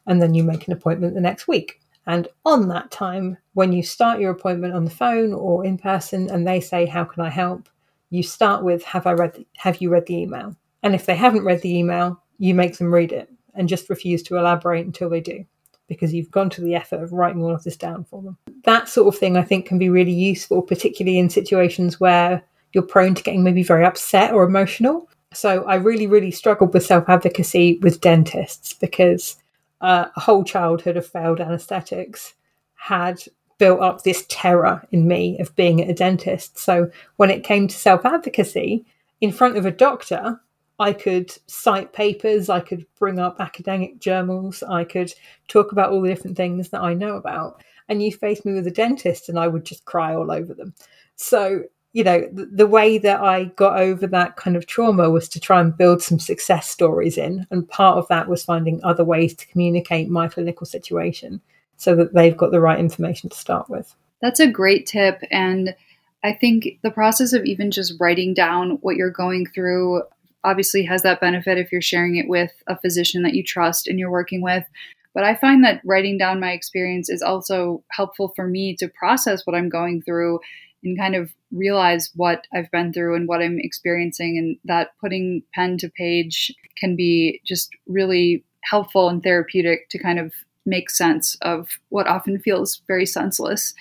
And 0.07 0.21
then 0.23 0.35
you 0.35 0.45
make 0.45 0.67
an 0.67 0.73
appointment 0.73 1.15
the 1.15 1.21
next 1.21 1.49
week. 1.49 1.81
And 2.07 2.29
on 2.45 2.69
that 2.69 2.91
time, 2.91 3.37
when 3.55 3.73
you 3.73 3.83
start 3.83 4.21
your 4.21 4.31
appointment 4.31 4.75
on 4.75 4.85
the 4.85 4.91
phone 4.91 5.33
or 5.33 5.65
in 5.65 5.77
person 5.77 6.31
and 6.31 6.47
they 6.47 6.61
say, 6.61 6.87
How 6.87 7.05
can 7.05 7.23
I 7.23 7.31
help? 7.31 7.69
you 8.11 8.23
start 8.23 8.63
with, 8.63 8.85
Have 8.85 9.07
I 9.07 9.13
read 9.13 9.35
the, 9.35 9.47
have 9.57 9.81
you 9.81 9.91
read 9.91 10.07
the 10.07 10.17
email? 10.17 10.55
And 10.83 10.95
if 10.95 11.07
they 11.07 11.17
haven't 11.17 11.45
read 11.45 11.63
the 11.63 11.77
email, 11.77 12.23
you 12.39 12.55
make 12.55 12.79
them 12.79 12.93
read 12.93 13.13
it 13.13 13.31
and 13.55 13.69
just 13.69 13.91
refuse 13.91 14.23
to 14.25 14.37
elaborate 14.37 14.87
until 14.87 15.09
they 15.09 15.21
do 15.21 15.45
because 15.89 16.13
you've 16.13 16.31
gone 16.31 16.51
to 16.51 16.61
the 16.61 16.75
effort 16.75 17.03
of 17.03 17.13
writing 17.13 17.43
all 17.43 17.55
of 17.55 17.63
this 17.63 17.77
down 17.77 18.05
for 18.05 18.23
them. 18.23 18.37
That 18.65 18.89
sort 18.89 19.13
of 19.13 19.19
thing 19.19 19.37
I 19.37 19.43
think 19.43 19.67
can 19.67 19.79
be 19.79 19.89
really 19.89 20.13
useful, 20.13 20.63
particularly 20.63 21.19
in 21.19 21.31
situations 21.31 22.01
where 22.01 22.43
you're 22.73 22.83
prone 22.83 23.15
to 23.15 23.23
getting 23.23 23.45
maybe 23.45 23.63
very 23.63 23.85
upset 23.85 24.33
or 24.33 24.45
emotional. 24.45 25.09
So 25.33 25.65
I 25.65 25.77
really, 25.77 26.07
really 26.07 26.31
struggled 26.31 26.75
with 26.75 26.85
self 26.85 27.09
advocacy 27.09 27.79
with 27.83 28.01
dentists 28.01 28.73
because 28.73 29.37
a 29.81 30.11
whole 30.21 30.45
childhood 30.45 30.97
of 30.97 31.07
failed 31.07 31.41
anesthetics 31.41 32.35
had 32.75 33.23
built 33.59 33.81
up 33.81 34.03
this 34.03 34.25
terror 34.29 34.87
in 34.93 35.09
me 35.09 35.39
of 35.39 35.55
being 35.57 35.81
a 35.81 35.95
dentist. 35.95 36.59
So 36.59 36.91
when 37.17 37.31
it 37.31 37.45
came 37.45 37.69
to 37.69 37.77
self 37.77 38.05
advocacy 38.05 38.85
in 39.21 39.33
front 39.33 39.57
of 39.57 39.67
a 39.67 39.71
doctor, 39.71 40.41
I 40.79 40.93
could 40.93 41.33
cite 41.47 41.93
papers, 41.93 42.51
I 42.51 42.61
could 42.61 42.87
bring 42.99 43.19
up 43.19 43.41
academic 43.41 43.99
journals, 43.99 44.63
I 44.63 44.85
could 44.85 45.13
talk 45.49 45.73
about 45.73 45.91
all 45.91 46.03
the 46.03 46.09
different 46.09 46.37
things 46.37 46.69
that 46.71 46.83
I 46.83 46.93
know 46.93 47.17
about. 47.17 47.63
And 47.89 48.03
you 48.03 48.13
face 48.13 48.45
me 48.45 48.53
with 48.53 48.67
a 48.67 48.73
dentist, 48.73 49.29
and 49.29 49.39
I 49.39 49.47
would 49.47 49.65
just 49.65 49.85
cry 49.85 50.15
all 50.15 50.31
over 50.31 50.53
them. 50.53 50.75
So 51.15 51.63
you 51.97 52.05
know, 52.05 52.29
the, 52.31 52.45
the, 52.45 52.67
way 52.67 52.99
that 52.99 53.23
I 53.23 53.45
got 53.57 53.81
over 53.81 54.07
that 54.07 54.37
kind 54.37 54.55
of 54.55 54.67
trauma 54.67 55.09
was 55.09 55.31
to 55.31 55.41
try 55.41 55.63
and 55.63 55.75
build 55.75 56.03
some 56.03 56.19
success 56.19 56.69
stories 56.69 57.17
in. 57.17 57.47
And 57.51 57.67
part 57.67 57.97
of 57.97 58.07
that 58.09 58.29
was 58.29 58.45
finding 58.45 58.85
other 58.85 59.03
ways 59.03 59.35
to 59.37 59.47
communicate 59.47 60.11
my 60.11 60.29
clinical 60.29 60.67
situation 60.67 61.41
so 61.79 61.97
that 61.97 62.13
they've 62.13 62.37
got 62.37 62.51
the 62.51 62.61
right 62.61 62.79
information 62.79 63.31
to 63.31 63.37
start 63.39 63.71
with. 63.71 63.97
That's 64.21 64.41
a 64.41 64.47
great 64.47 64.85
tip. 64.85 65.23
And 65.31 65.75
I 66.23 66.35
think 66.35 66.67
the 66.83 66.91
process 66.91 67.33
of 67.33 67.47
even 67.47 67.71
just 67.71 67.95
writing 67.99 68.35
down 68.35 68.73
what 68.83 68.97
you're 68.97 69.11
going 69.11 69.47
through 69.47 70.03
obviously 70.45 70.83
has 70.85 71.01
that 71.01 71.23
benefit 71.23 71.57
if 71.57 71.73
you're 71.73 71.81
sharing 71.81 72.17
it 72.17 72.29
with 72.29 72.53
a 72.67 72.79
physician 72.79 73.23
that 73.23 73.33
you 73.33 73.43
trust 73.43 73.89
and 73.89 73.99
you're 73.99 74.11
working 74.11 74.43
with. 74.43 74.65
But 75.15 75.25
I 75.25 75.35
find 75.35 75.65
that 75.65 75.81
writing 75.83 76.19
down 76.19 76.41
my 76.41 76.53
experience 76.53 77.09
is 77.09 77.23
also 77.23 77.83
helpful 77.91 78.35
for 78.37 78.47
me 78.47 78.77
to 78.77 78.89
process 78.89 79.47
what 79.47 79.57
I'm 79.57 79.71
going 79.71 80.03
through 80.03 80.41
and 80.83 80.99
kind 80.99 81.15
of 81.15 81.33
realize 81.53 82.11
what 82.15 82.47
I've 82.55 82.71
been 82.71 82.93
through 82.93 83.15
and 83.17 83.29
what 83.29 83.43
I'm 83.43 83.59
experiencing. 83.59 84.39
And 84.39 84.57
that 84.65 84.91
putting 85.01 85.43
pen 85.55 85.79
to 85.79 85.89
page 85.89 86.55
can 86.79 86.97
be 86.97 87.41
just 87.45 87.71
really 87.87 88.45
helpful 88.65 89.09
and 89.09 89.23
therapeutic 89.23 89.89
to 89.91 89.99
kind 89.99 90.19
of 90.19 90.33
make 90.65 90.91
sense 90.91 91.37
of 91.43 91.79
what 91.91 92.09
often 92.09 92.39
feels 92.39 92.83
very 92.89 93.07
senseless. 93.07 93.73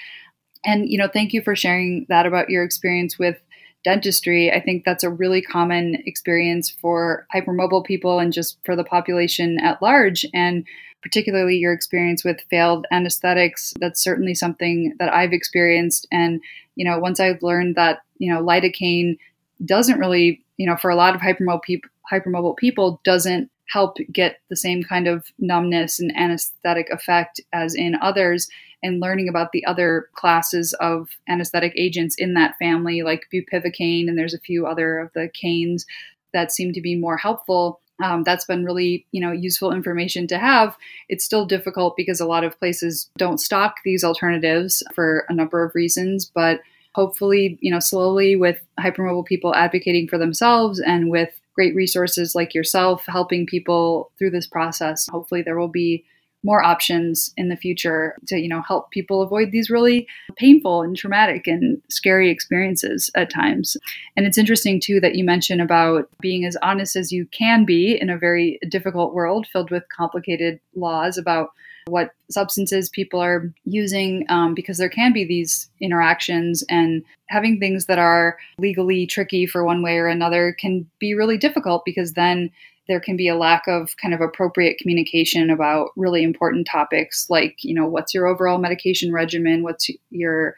And, 0.63 0.87
you 0.89 0.97
know, 0.97 1.09
thank 1.11 1.33
you 1.33 1.41
for 1.41 1.55
sharing 1.55 2.05
that 2.09 2.25
about 2.25 2.49
your 2.49 2.63
experience 2.63 3.19
with 3.19 3.37
dentistry. 3.83 4.51
I 4.51 4.59
think 4.61 4.83
that's 4.83 5.03
a 5.03 5.09
really 5.09 5.41
common 5.41 6.01
experience 6.05 6.69
for 6.69 7.27
hypermobile 7.33 7.85
people 7.85 8.19
and 8.19 8.33
just 8.33 8.57
for 8.65 8.75
the 8.75 8.83
population 8.83 9.59
at 9.59 9.81
large. 9.81 10.25
And 10.33 10.65
particularly 11.05 11.55
your 11.55 11.71
experience 11.71 12.23
with 12.23 12.41
failed 12.49 12.87
anesthetics, 12.91 13.75
that's 13.79 14.03
certainly 14.03 14.33
something 14.33 14.91
that 14.97 15.13
I've 15.13 15.33
experienced. 15.33 16.07
And, 16.11 16.41
you 16.73 16.83
know, 16.83 16.97
once 16.97 17.19
I've 17.19 17.43
learned 17.43 17.75
that, 17.75 17.99
you 18.17 18.33
know, 18.33 18.43
lidocaine 18.43 19.19
doesn't 19.63 19.99
really, 19.99 20.43
you 20.57 20.65
know, 20.65 20.75
for 20.75 20.89
a 20.89 20.95
lot 20.95 21.13
of 21.13 21.21
hypermobile, 21.21 21.61
people, 21.61 21.91
hypermobile 22.11 22.57
people, 22.57 22.99
doesn't 23.05 23.51
help 23.67 23.97
get 24.11 24.39
the 24.49 24.55
same 24.55 24.81
kind 24.81 25.07
of 25.07 25.27
numbness 25.37 25.99
and 25.99 26.11
anesthetic 26.17 26.89
effect 26.89 27.39
as 27.53 27.75
in 27.75 27.93
others 28.01 28.47
and 28.81 28.99
learning 28.99 29.29
about 29.29 29.51
the 29.51 29.63
other 29.67 30.09
classes 30.15 30.73
of 30.79 31.09
anesthetic 31.29 31.73
agents 31.77 32.15
in 32.17 32.33
that 32.33 32.55
family 32.57 33.03
like 33.03 33.27
bupivacaine 33.31 34.07
and 34.07 34.17
there's 34.17 34.33
a 34.33 34.39
few 34.39 34.65
other 34.67 34.99
of 34.99 35.11
the 35.13 35.29
canes 35.33 35.85
that 36.33 36.51
seem 36.51 36.73
to 36.73 36.81
be 36.81 36.95
more 36.95 37.17
helpful 37.17 37.79
um, 38.03 38.23
that's 38.23 38.45
been 38.45 38.65
really 38.65 39.05
you 39.11 39.21
know 39.21 39.31
useful 39.31 39.71
information 39.71 40.27
to 40.27 40.37
have. 40.37 40.75
It's 41.09 41.25
still 41.25 41.45
difficult 41.45 41.95
because 41.95 42.19
a 42.19 42.25
lot 42.25 42.43
of 42.43 42.59
places 42.59 43.09
don't 43.17 43.39
stock 43.39 43.75
these 43.83 44.03
alternatives 44.03 44.83
for 44.93 45.25
a 45.29 45.33
number 45.33 45.63
of 45.63 45.75
reasons 45.75 46.25
but 46.25 46.61
hopefully 46.95 47.57
you 47.61 47.69
know 47.69 47.79
slowly 47.79 48.35
with 48.35 48.59
hypermobile 48.79 49.25
people 49.25 49.53
advocating 49.53 50.07
for 50.07 50.17
themselves 50.17 50.79
and 50.79 51.09
with 51.09 51.29
great 51.53 51.75
resources 51.75 52.33
like 52.33 52.55
yourself 52.55 53.03
helping 53.05 53.45
people 53.45 54.11
through 54.17 54.31
this 54.31 54.47
process 54.47 55.07
hopefully 55.11 55.41
there 55.41 55.59
will 55.59 55.67
be 55.67 56.03
more 56.45 56.63
options 56.63 57.33
in 57.35 57.49
the 57.49 57.57
future 57.57 58.15
to 58.27 58.37
you 58.37 58.47
know 58.47 58.61
help 58.61 58.91
people 58.91 59.21
avoid 59.21 59.51
these 59.51 59.69
really 59.69 60.07
painful 60.37 60.83
and 60.83 60.95
traumatic 60.95 61.47
and 61.47 61.81
scary 61.89 62.29
experiences 62.29 63.09
at 63.15 63.33
times. 63.33 63.75
And 64.15 64.25
it's 64.25 64.37
interesting 64.37 64.79
too 64.79 64.99
that 65.01 65.15
you 65.15 65.25
mentioned 65.25 65.61
about 65.61 66.07
being 66.21 66.45
as 66.45 66.55
honest 66.61 66.95
as 66.95 67.11
you 67.11 67.25
can 67.27 67.65
be 67.65 67.99
in 67.99 68.09
a 68.09 68.17
very 68.17 68.59
difficult 68.69 69.13
world 69.13 69.47
filled 69.47 69.71
with 69.71 69.83
complicated 69.89 70.59
laws 70.75 71.17
about 71.17 71.49
what 71.87 72.11
substances 72.31 72.89
people 72.89 73.19
are 73.19 73.53
using 73.65 74.25
um, 74.29 74.55
because 74.55 74.77
there 74.77 74.89
can 74.89 75.13
be 75.13 75.23
these 75.23 75.69
interactions 75.79 76.63
and 76.69 77.03
having 77.29 77.59
things 77.59 77.85
that 77.85 77.99
are 77.99 78.37
legally 78.57 79.05
tricky 79.05 79.45
for 79.45 79.63
one 79.63 79.83
way 79.83 79.97
or 79.97 80.07
another 80.07 80.55
can 80.59 80.89
be 80.99 81.13
really 81.13 81.37
difficult 81.37 81.83
because 81.85 82.13
then 82.13 82.49
there 82.87 82.99
can 82.99 83.17
be 83.17 83.27
a 83.27 83.35
lack 83.35 83.67
of 83.67 83.95
kind 83.97 84.13
of 84.13 84.21
appropriate 84.21 84.77
communication 84.77 85.49
about 85.49 85.89
really 85.95 86.23
important 86.23 86.67
topics 86.67 87.29
like 87.29 87.63
you 87.63 87.73
know 87.73 87.85
what's 87.85 88.13
your 88.13 88.27
overall 88.27 88.57
medication 88.57 89.11
regimen 89.11 89.63
what's 89.63 89.89
your 90.11 90.55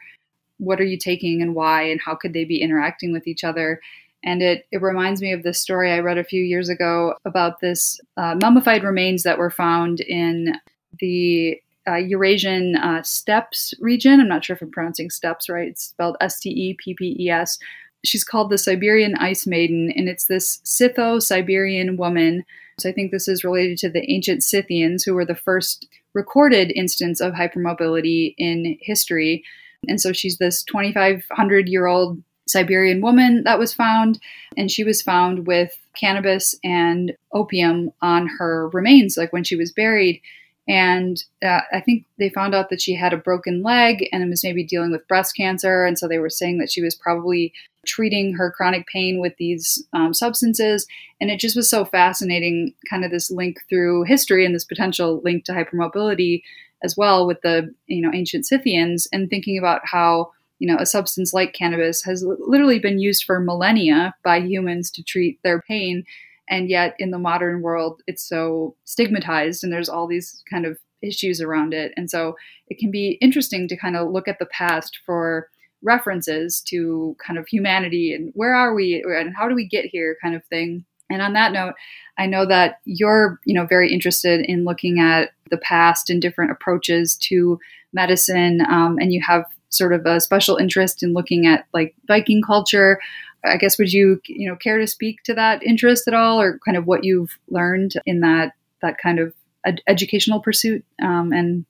what 0.58 0.80
are 0.80 0.84
you 0.84 0.98
taking 0.98 1.40
and 1.40 1.54
why 1.54 1.82
and 1.82 2.00
how 2.00 2.14
could 2.14 2.32
they 2.32 2.44
be 2.44 2.60
interacting 2.60 3.12
with 3.12 3.26
each 3.26 3.44
other 3.44 3.80
and 4.24 4.42
it, 4.42 4.66
it 4.72 4.82
reminds 4.82 5.22
me 5.22 5.32
of 5.32 5.42
this 5.42 5.60
story 5.60 5.92
I 5.92 6.00
read 6.00 6.18
a 6.18 6.24
few 6.24 6.42
years 6.42 6.68
ago 6.68 7.14
about 7.24 7.60
this 7.60 8.00
uh, 8.16 8.34
mummified 8.34 8.82
remains 8.82 9.22
that 9.22 9.38
were 9.38 9.50
found 9.50 10.00
in 10.00 10.56
the 10.98 11.60
uh, 11.86 11.94
Eurasian 11.94 12.76
uh, 12.76 13.02
steppes 13.02 13.72
region. 13.80 14.20
I'm 14.20 14.28
not 14.28 14.44
sure 14.44 14.56
if 14.56 14.62
I'm 14.62 14.70
pronouncing 14.70 15.10
steppes 15.10 15.48
right. 15.48 15.68
It's 15.68 15.84
spelled 15.84 16.16
S 16.20 16.40
T 16.40 16.50
E 16.50 16.74
P 16.74 16.94
P 16.94 17.16
E 17.18 17.30
S, 17.30 17.58
she's 18.04 18.24
called 18.24 18.50
the 18.50 18.58
Siberian 18.58 19.14
Ice 19.16 19.46
Maiden, 19.46 19.92
and 19.94 20.08
it's 20.08 20.26
this 20.26 20.60
Scytho 20.64 21.22
Siberian 21.22 21.96
woman. 21.96 22.44
So 22.78 22.88
I 22.88 22.92
think 22.92 23.10
this 23.10 23.28
is 23.28 23.44
related 23.44 23.78
to 23.78 23.90
the 23.90 24.08
ancient 24.10 24.42
Scythians, 24.42 25.04
who 25.04 25.14
were 25.14 25.24
the 25.24 25.34
first 25.34 25.86
recorded 26.14 26.72
instance 26.74 27.20
of 27.20 27.34
hypermobility 27.34 28.34
in 28.38 28.78
history. 28.80 29.44
And 29.88 30.00
so 30.00 30.12
she's 30.12 30.38
this 30.38 30.62
2,500 30.64 31.68
year 31.68 31.86
old 31.86 32.22
Siberian 32.48 33.00
woman 33.00 33.44
that 33.44 33.58
was 33.58 33.74
found, 33.74 34.18
and 34.56 34.70
she 34.70 34.84
was 34.84 35.02
found 35.02 35.46
with 35.46 35.76
cannabis 35.94 36.54
and 36.64 37.12
opium 37.32 37.90
on 38.00 38.26
her 38.38 38.68
remains, 38.70 39.16
like 39.16 39.32
when 39.32 39.44
she 39.44 39.56
was 39.56 39.72
buried. 39.72 40.22
And 40.66 41.22
uh, 41.42 41.60
I 41.72 41.80
think 41.80 42.04
they 42.18 42.28
found 42.28 42.54
out 42.54 42.68
that 42.70 42.80
she 42.80 42.94
had 42.94 43.12
a 43.12 43.18
broken 43.18 43.62
leg 43.62 44.06
and 44.12 44.28
was 44.28 44.44
maybe 44.44 44.64
dealing 44.64 44.92
with 44.92 45.08
breast 45.08 45.34
cancer. 45.34 45.84
And 45.84 45.98
so 45.98 46.06
they 46.06 46.18
were 46.18 46.28
saying 46.28 46.58
that 46.58 46.70
she 46.70 46.82
was 46.82 46.94
probably 46.94 47.54
treating 47.88 48.34
her 48.34 48.52
chronic 48.52 48.86
pain 48.86 49.20
with 49.20 49.32
these 49.38 49.82
um, 49.92 50.14
substances. 50.14 50.86
And 51.20 51.30
it 51.30 51.40
just 51.40 51.56
was 51.56 51.68
so 51.68 51.84
fascinating, 51.84 52.74
kind 52.88 53.04
of 53.04 53.10
this 53.10 53.30
link 53.30 53.58
through 53.68 54.04
history 54.04 54.46
and 54.46 54.54
this 54.54 54.64
potential 54.64 55.20
link 55.24 55.44
to 55.46 55.52
hypermobility 55.52 56.42
as 56.84 56.96
well 56.96 57.26
with 57.26 57.40
the 57.42 57.74
you 57.86 58.00
know 58.00 58.12
ancient 58.14 58.46
Scythians, 58.46 59.08
and 59.12 59.28
thinking 59.28 59.58
about 59.58 59.80
how 59.84 60.30
you 60.58 60.68
know 60.68 60.78
a 60.78 60.86
substance 60.86 61.32
like 61.32 61.52
cannabis 61.52 62.02
has 62.02 62.24
literally 62.46 62.78
been 62.78 62.98
used 62.98 63.24
for 63.24 63.40
millennia 63.40 64.14
by 64.24 64.40
humans 64.40 64.90
to 64.90 65.02
treat 65.02 65.40
their 65.42 65.62
pain 65.62 66.04
and 66.48 66.68
yet 66.68 66.94
in 66.98 67.10
the 67.10 67.18
modern 67.18 67.62
world 67.62 68.02
it's 68.06 68.26
so 68.26 68.74
stigmatized 68.84 69.62
and 69.62 69.72
there's 69.72 69.88
all 69.88 70.06
these 70.06 70.42
kind 70.50 70.66
of 70.66 70.78
issues 71.00 71.40
around 71.40 71.72
it 71.72 71.92
and 71.96 72.10
so 72.10 72.34
it 72.68 72.78
can 72.78 72.90
be 72.90 73.18
interesting 73.20 73.68
to 73.68 73.76
kind 73.76 73.96
of 73.96 74.10
look 74.10 74.26
at 74.26 74.38
the 74.40 74.46
past 74.46 74.98
for 75.06 75.48
references 75.82 76.60
to 76.60 77.16
kind 77.24 77.38
of 77.38 77.46
humanity 77.46 78.12
and 78.12 78.32
where 78.34 78.54
are 78.54 78.74
we 78.74 79.02
and 79.06 79.34
how 79.36 79.48
do 79.48 79.54
we 79.54 79.66
get 79.66 79.84
here 79.86 80.16
kind 80.22 80.34
of 80.34 80.44
thing 80.46 80.84
and 81.10 81.22
on 81.22 81.32
that 81.32 81.52
note 81.52 81.74
i 82.18 82.26
know 82.26 82.44
that 82.44 82.80
you're 82.84 83.38
you 83.44 83.54
know 83.54 83.64
very 83.64 83.92
interested 83.92 84.40
in 84.40 84.64
looking 84.64 84.98
at 84.98 85.30
the 85.50 85.58
past 85.58 86.10
and 86.10 86.20
different 86.20 86.50
approaches 86.50 87.16
to 87.16 87.58
medicine 87.92 88.60
um, 88.68 88.98
and 89.00 89.12
you 89.12 89.22
have 89.24 89.44
sort 89.70 89.92
of 89.92 90.04
a 90.06 90.20
special 90.20 90.56
interest 90.56 91.02
in 91.02 91.12
looking 91.12 91.46
at 91.46 91.66
like 91.72 91.94
Viking 92.06 92.42
culture 92.42 92.98
I 93.44 93.56
guess 93.56 93.78
would 93.78 93.92
you 93.92 94.20
you 94.26 94.48
know 94.48 94.56
care 94.56 94.78
to 94.78 94.86
speak 94.86 95.22
to 95.24 95.34
that 95.34 95.62
interest 95.62 96.08
at 96.08 96.14
all, 96.14 96.40
or 96.40 96.58
kind 96.64 96.76
of 96.76 96.86
what 96.86 97.04
you've 97.04 97.38
learned 97.48 97.94
in 98.06 98.20
that 98.20 98.52
that 98.82 98.98
kind 98.98 99.18
of 99.18 99.34
ed- 99.64 99.82
educational 99.86 100.40
pursuit 100.40 100.84
um, 101.02 101.32
and 101.32 101.64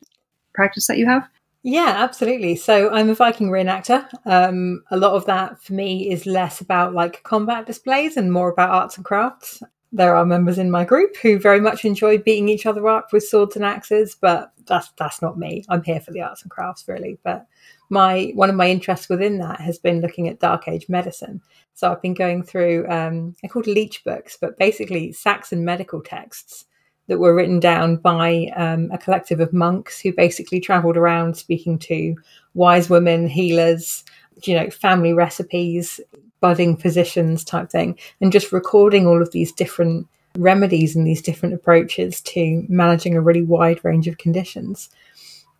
practice 0.54 0.86
that 0.86 0.98
you 0.98 1.06
have? 1.06 1.28
Yeah, 1.70 1.96
absolutely. 1.98 2.56
So 2.56 2.88
I'm 2.88 3.10
a 3.10 3.14
Viking 3.14 3.50
reenactor. 3.50 4.08
Um, 4.24 4.82
a 4.90 4.96
lot 4.96 5.12
of 5.12 5.26
that 5.26 5.62
for 5.62 5.74
me 5.74 6.10
is 6.10 6.24
less 6.24 6.62
about 6.62 6.94
like 6.94 7.22
combat 7.24 7.66
displays 7.66 8.16
and 8.16 8.32
more 8.32 8.48
about 8.48 8.70
arts 8.70 8.96
and 8.96 9.04
crafts. 9.04 9.62
There 9.92 10.16
are 10.16 10.24
members 10.24 10.56
in 10.56 10.70
my 10.70 10.86
group 10.86 11.14
who 11.18 11.38
very 11.38 11.60
much 11.60 11.84
enjoy 11.84 12.16
beating 12.16 12.48
each 12.48 12.64
other 12.64 12.88
up 12.88 13.12
with 13.12 13.28
swords 13.28 13.54
and 13.54 13.66
axes, 13.66 14.16
but 14.18 14.50
that's 14.66 14.92
that's 14.96 15.20
not 15.20 15.38
me. 15.38 15.62
I'm 15.68 15.82
here 15.82 16.00
for 16.00 16.10
the 16.10 16.22
arts 16.22 16.40
and 16.40 16.50
crafts, 16.50 16.88
really. 16.88 17.18
But 17.22 17.46
my 17.90 18.32
one 18.34 18.48
of 18.48 18.56
my 18.56 18.70
interests 18.70 19.10
within 19.10 19.36
that 19.40 19.60
has 19.60 19.78
been 19.78 20.00
looking 20.00 20.26
at 20.26 20.40
Dark 20.40 20.68
Age 20.68 20.88
medicine. 20.88 21.42
So 21.74 21.92
I've 21.92 22.00
been 22.00 22.14
going 22.14 22.44
through 22.44 22.88
um, 22.88 23.36
they're 23.42 23.50
called 23.50 23.66
leech 23.66 24.04
books, 24.04 24.38
but 24.40 24.58
basically 24.58 25.12
Saxon 25.12 25.66
medical 25.66 26.00
texts 26.00 26.64
that 27.08 27.18
were 27.18 27.34
written 27.34 27.58
down 27.58 27.96
by 27.96 28.50
um, 28.56 28.90
a 28.92 28.98
collective 28.98 29.40
of 29.40 29.52
monks 29.52 29.98
who 29.98 30.12
basically 30.12 30.60
travelled 30.60 30.96
around 30.96 31.36
speaking 31.36 31.78
to 31.78 32.14
wise 32.54 32.88
women, 32.88 33.26
healers, 33.26 34.04
you 34.44 34.54
know, 34.54 34.70
family 34.70 35.12
recipes, 35.12 36.00
budding 36.40 36.76
physicians 36.76 37.42
type 37.44 37.70
thing, 37.70 37.98
and 38.20 38.30
just 38.30 38.52
recording 38.52 39.06
all 39.06 39.20
of 39.20 39.32
these 39.32 39.52
different 39.52 40.06
remedies 40.36 40.94
and 40.94 41.06
these 41.06 41.22
different 41.22 41.54
approaches 41.54 42.20
to 42.20 42.64
managing 42.68 43.16
a 43.16 43.20
really 43.20 43.42
wide 43.42 43.82
range 43.84 44.06
of 44.06 44.18
conditions. 44.18 44.90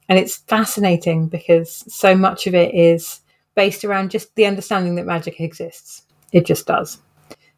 And 0.08 0.18
it's 0.18 0.36
fascinating 0.36 1.28
because 1.28 1.84
so 1.92 2.14
much 2.14 2.46
of 2.46 2.54
it 2.54 2.74
is 2.74 3.20
based 3.54 3.84
around 3.84 4.10
just 4.10 4.34
the 4.36 4.46
understanding 4.46 4.94
that 4.94 5.06
magic 5.06 5.40
exists. 5.40 6.02
It 6.32 6.46
just 6.46 6.66
does. 6.66 6.98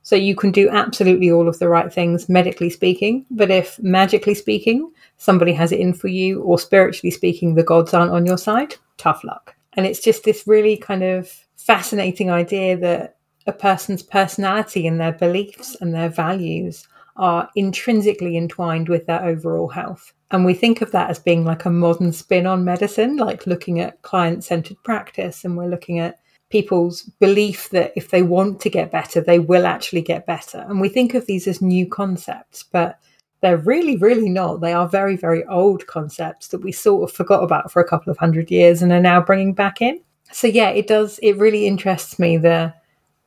So 0.03 0.17
you 0.17 0.35
can 0.35 0.51
do 0.51 0.69
absolutely 0.69 1.31
all 1.31 1.49
of 1.49 1.59
the 1.59 1.69
right 1.69 1.93
things 1.93 2.29
medically 2.29 2.71
speaking, 2.71 3.27
but 3.31 3.51
if 3.51 3.79
magically 3.83 4.35
speaking, 4.35 4.91
somebody 5.19 5.53
has 5.53 5.73
it 5.73 5.81
in 5.81 5.93
for 5.93 6.09
you, 6.09 6.41
or 6.43 6.59
spiritually 6.59 7.11
speaking, 7.11 7.55
the 7.55 7.63
gods 7.63 7.93
aren't 7.93 8.13
on 8.13 8.27
your 8.27 8.39
side, 8.39 8.75
tough 8.97 9.23
luck. 9.25 9.55
And 9.75 9.87
it's 9.87 10.01
just 10.01 10.25
this 10.25 10.47
really 10.47 10.77
kind 10.77 11.03
of 11.03 11.31
fascinating 11.57 12.31
idea 12.31 12.77
that 12.79 13.17
a 13.47 13.53
person's 13.53 14.03
personality 14.03 14.87
and 14.87 15.01
their 15.01 15.13
beliefs 15.13 15.77
and 15.81 15.95
their 15.95 16.09
values 16.09 16.89
are 17.17 17.49
intrinsically 17.55 18.37
entwined 18.37 18.89
with 18.89 19.07
their 19.07 19.23
overall 19.23 19.69
health. 19.69 20.13
And 20.31 20.45
we 20.45 20.55
think 20.55 20.81
of 20.81 20.93
that 20.93 21.11
as 21.11 21.19
being 21.19 21.45
like 21.45 21.65
a 21.65 21.71
modern 21.71 22.13
spin 22.13 22.47
on 22.47 22.65
medicine, 22.65 23.17
like 23.17 23.47
looking 23.47 23.81
at 23.81 24.01
client 24.03 24.45
centered 24.45 24.83
practice. 24.85 25.45
And 25.45 25.57
we're 25.57 25.67
looking 25.67 25.99
at 25.99 26.20
people's 26.51 27.03
belief 27.21 27.71
that 27.71 27.93
if 27.97 28.11
they 28.11 28.23
want 28.23 28.61
to 28.61 28.71
get 28.71 28.91
better, 28.91 29.21
they 29.21 29.39
will 29.39 29.67
actually 29.67 30.03
get 30.03 30.27
better. 30.27 30.59
And 30.69 30.81
we 30.81 30.89
think 30.89 31.15
of 31.15 31.27
these 31.27 31.47
as 31.47 31.63
new 31.63 31.87
concepts, 31.87 32.65
but 32.65 32.99
they're 33.41 33.57
really, 33.57 33.97
really 33.97 34.29
not. 34.29 34.61
They 34.61 34.73
are 34.73 34.89
very, 34.89 35.17
very 35.17 35.45
old 35.47 35.87
concepts 35.87 36.49
that 36.49 36.63
we 36.63 36.73
sort 36.73 37.09
of 37.09 37.17
forgot 37.17 37.43
about 37.43 37.73
for 37.73 37.81
a 37.81 37.89
couple 37.89 38.11
of 38.11 38.19
hundred 38.19 38.51
years 38.51 38.83
and 38.83 38.93
are 38.93 39.01
now 39.01 39.21
bringing 39.21 39.55
back 39.55 39.81
in. 39.81 40.01
So, 40.33 40.47
yeah, 40.47 40.71
it 40.71 40.87
does, 40.87 41.19
it 41.23 41.39
really 41.39 41.67
interests 41.67 42.19
me 42.19 42.37
the, 42.37 42.75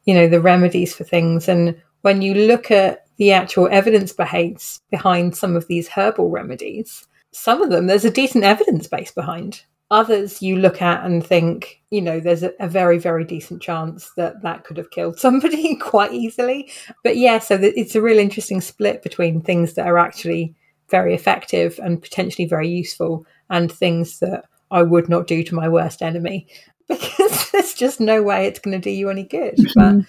you 0.06 0.14
know, 0.14 0.28
the 0.28 0.42
remedies 0.42 0.94
for 0.94 1.04
things. 1.04 1.48
And 1.48 1.82
when 2.02 2.22
you 2.22 2.34
look 2.34 2.72
at 2.72 3.06
the 3.18 3.32
actual 3.32 3.68
evidence 3.72 4.12
behind, 4.14 4.64
behind 4.92 5.36
some 5.36 5.56
of 5.56 5.68
these 5.68 5.88
herbal 5.88 6.30
remedies, 6.30 7.08
some 7.32 7.62
of 7.62 7.70
them 7.70 7.88
there's 7.88 8.06
a 8.06 8.12
decent 8.12 8.44
evidence 8.44 8.88
base 8.88 9.12
behind. 9.12 9.64
Others 9.94 10.42
you 10.42 10.58
look 10.58 10.82
at 10.82 11.06
and 11.06 11.24
think, 11.24 11.80
you 11.92 12.02
know, 12.02 12.20
there's 12.20 12.42
a, 12.42 12.52
a 12.60 12.68
very, 12.68 12.98
very 12.98 13.24
decent 13.24 13.62
chance 13.62 14.10
that 14.18 14.42
that 14.42 14.64
could 14.64 14.76
have 14.76 14.90
killed 14.90 15.20
somebody 15.20 15.76
quite 15.82 16.12
easily. 16.12 16.72
But 17.04 17.18
yeah, 17.18 17.38
so 17.38 17.60
it's 17.62 17.94
a 17.94 18.02
real 18.02 18.18
interesting 18.18 18.60
split 18.60 19.04
between 19.04 19.40
things 19.40 19.76
that 19.76 19.86
are 19.86 20.00
actually 20.00 20.56
very 20.90 21.14
effective 21.14 21.80
and 21.84 22.02
potentially 22.02 22.48
very 22.48 22.68
useful 22.68 23.26
and 23.52 23.72
things 23.72 24.18
that 24.18 24.46
I 24.72 24.82
would 24.82 25.10
not 25.10 25.28
do 25.28 25.44
to 25.44 25.56
my 25.56 25.70
worst 25.70 26.02
enemy 26.02 26.48
because 26.88 27.52
there's 27.52 27.76
just 27.76 28.00
no 28.00 28.24
way 28.24 28.48
it's 28.48 28.60
going 28.60 28.80
to 28.80 28.84
do 28.84 28.90
you 28.90 29.12
any 29.12 29.24
good. 29.24 29.56
Mm-hmm. 29.58 30.00
But 30.00 30.06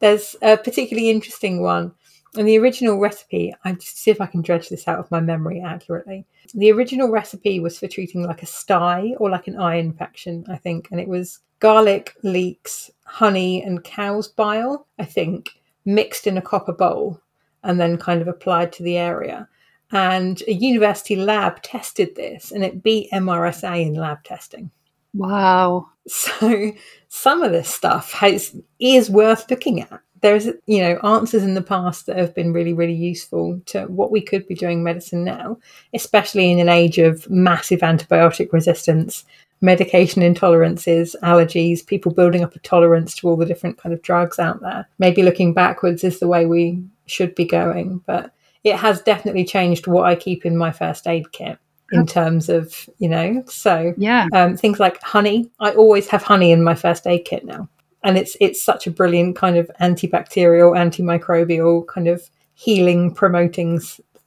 there's 0.00 0.34
a 0.42 0.56
particularly 0.56 1.10
interesting 1.10 1.62
one 1.62 1.92
and 2.36 2.46
the 2.46 2.58
original 2.58 2.98
recipe, 2.98 3.54
I 3.64 3.72
just 3.72 3.98
see 3.98 4.10
if 4.10 4.20
I 4.20 4.26
can 4.26 4.42
dredge 4.42 4.68
this 4.68 4.86
out 4.86 4.98
of 4.98 5.10
my 5.10 5.20
memory 5.20 5.60
accurately. 5.60 6.26
The 6.54 6.70
original 6.72 7.10
recipe 7.10 7.60
was 7.60 7.78
for 7.78 7.88
treating 7.88 8.22
like 8.22 8.42
a 8.42 8.46
sty 8.46 9.14
or 9.18 9.30
like 9.30 9.46
an 9.46 9.58
eye 9.58 9.76
infection, 9.76 10.44
I 10.48 10.56
think, 10.56 10.88
and 10.90 11.00
it 11.00 11.08
was 11.08 11.40
garlic, 11.60 12.14
leeks, 12.22 12.90
honey, 13.04 13.62
and 13.62 13.82
cow's 13.82 14.28
bile, 14.28 14.86
I 14.98 15.04
think, 15.04 15.50
mixed 15.84 16.26
in 16.26 16.38
a 16.38 16.42
copper 16.42 16.72
bowl 16.72 17.20
and 17.64 17.80
then 17.80 17.96
kind 17.96 18.20
of 18.20 18.28
applied 18.28 18.72
to 18.74 18.82
the 18.82 18.96
area. 18.96 19.48
And 19.90 20.42
a 20.46 20.52
university 20.52 21.16
lab 21.16 21.62
tested 21.62 22.14
this 22.14 22.52
and 22.52 22.62
it 22.62 22.82
beat 22.82 23.10
MRSA 23.10 23.86
in 23.86 23.94
lab 23.94 24.22
testing. 24.22 24.70
Wow. 25.14 25.88
So 26.08 26.72
some 27.08 27.42
of 27.42 27.52
this 27.52 27.68
stuff 27.68 28.12
has, 28.12 28.56
is 28.78 29.10
worth 29.10 29.50
looking 29.50 29.82
at. 29.82 30.00
There's 30.20 30.46
you 30.66 30.80
know 30.80 30.98
answers 31.04 31.44
in 31.44 31.54
the 31.54 31.62
past 31.62 32.06
that 32.06 32.16
have 32.16 32.34
been 32.34 32.52
really 32.52 32.72
really 32.74 32.92
useful 32.92 33.60
to 33.66 33.82
what 33.82 34.10
we 34.10 34.20
could 34.20 34.48
be 34.48 34.54
doing 34.56 34.82
medicine 34.82 35.22
now 35.22 35.58
especially 35.94 36.50
in 36.50 36.58
an 36.58 36.68
age 36.68 36.98
of 36.98 37.30
massive 37.30 37.80
antibiotic 37.80 38.52
resistance 38.52 39.24
medication 39.60 40.22
intolerances 40.22 41.14
allergies 41.22 41.86
people 41.86 42.12
building 42.12 42.42
up 42.42 42.56
a 42.56 42.58
tolerance 42.58 43.14
to 43.14 43.28
all 43.28 43.36
the 43.36 43.46
different 43.46 43.78
kind 43.78 43.92
of 43.92 44.02
drugs 44.02 44.40
out 44.40 44.60
there. 44.60 44.88
Maybe 44.98 45.22
looking 45.22 45.54
backwards 45.54 46.02
is 46.02 46.18
the 46.18 46.26
way 46.26 46.46
we 46.46 46.82
should 47.06 47.36
be 47.36 47.44
going 47.44 48.02
but 48.04 48.32
it 48.64 48.76
has 48.76 49.00
definitely 49.02 49.44
changed 49.44 49.86
what 49.86 50.04
i 50.04 50.14
keep 50.14 50.44
in 50.44 50.56
my 50.56 50.70
first 50.70 51.06
aid 51.06 51.30
kit 51.32 51.58
in 51.92 52.06
terms 52.06 52.48
of 52.48 52.88
you 52.98 53.08
know 53.08 53.42
so 53.46 53.94
yeah 53.96 54.26
um, 54.34 54.56
things 54.56 54.78
like 54.78 55.00
honey 55.02 55.50
i 55.60 55.70
always 55.72 56.06
have 56.08 56.22
honey 56.22 56.52
in 56.52 56.62
my 56.62 56.74
first 56.74 57.06
aid 57.06 57.24
kit 57.24 57.44
now 57.44 57.68
and 58.02 58.16
it's 58.16 58.36
it's 58.40 58.62
such 58.62 58.86
a 58.86 58.90
brilliant 58.90 59.36
kind 59.36 59.56
of 59.56 59.70
antibacterial, 59.80 60.76
antimicrobial 60.76 61.86
kind 61.86 62.08
of 62.08 62.28
healing 62.54 63.14
promoting 63.14 63.80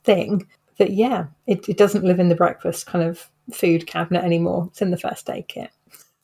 thing 0.03 0.47
that 0.78 0.91
yeah, 0.91 1.28
it, 1.47 1.68
it 1.70 1.78
doesn't 1.78 2.05
live 2.05 2.20
in 2.20 2.30
the 2.30 2.36
breakfast 2.36 2.86
kind 2.86 3.03
of 3.03 3.30
food 3.53 3.88
cabinet 3.88 4.24
anymore. 4.24 4.68
It's 4.72 4.82
in 4.82 4.91
the 4.91 4.97
first 4.97 5.30
aid 5.30 5.47
kit. 5.47 5.70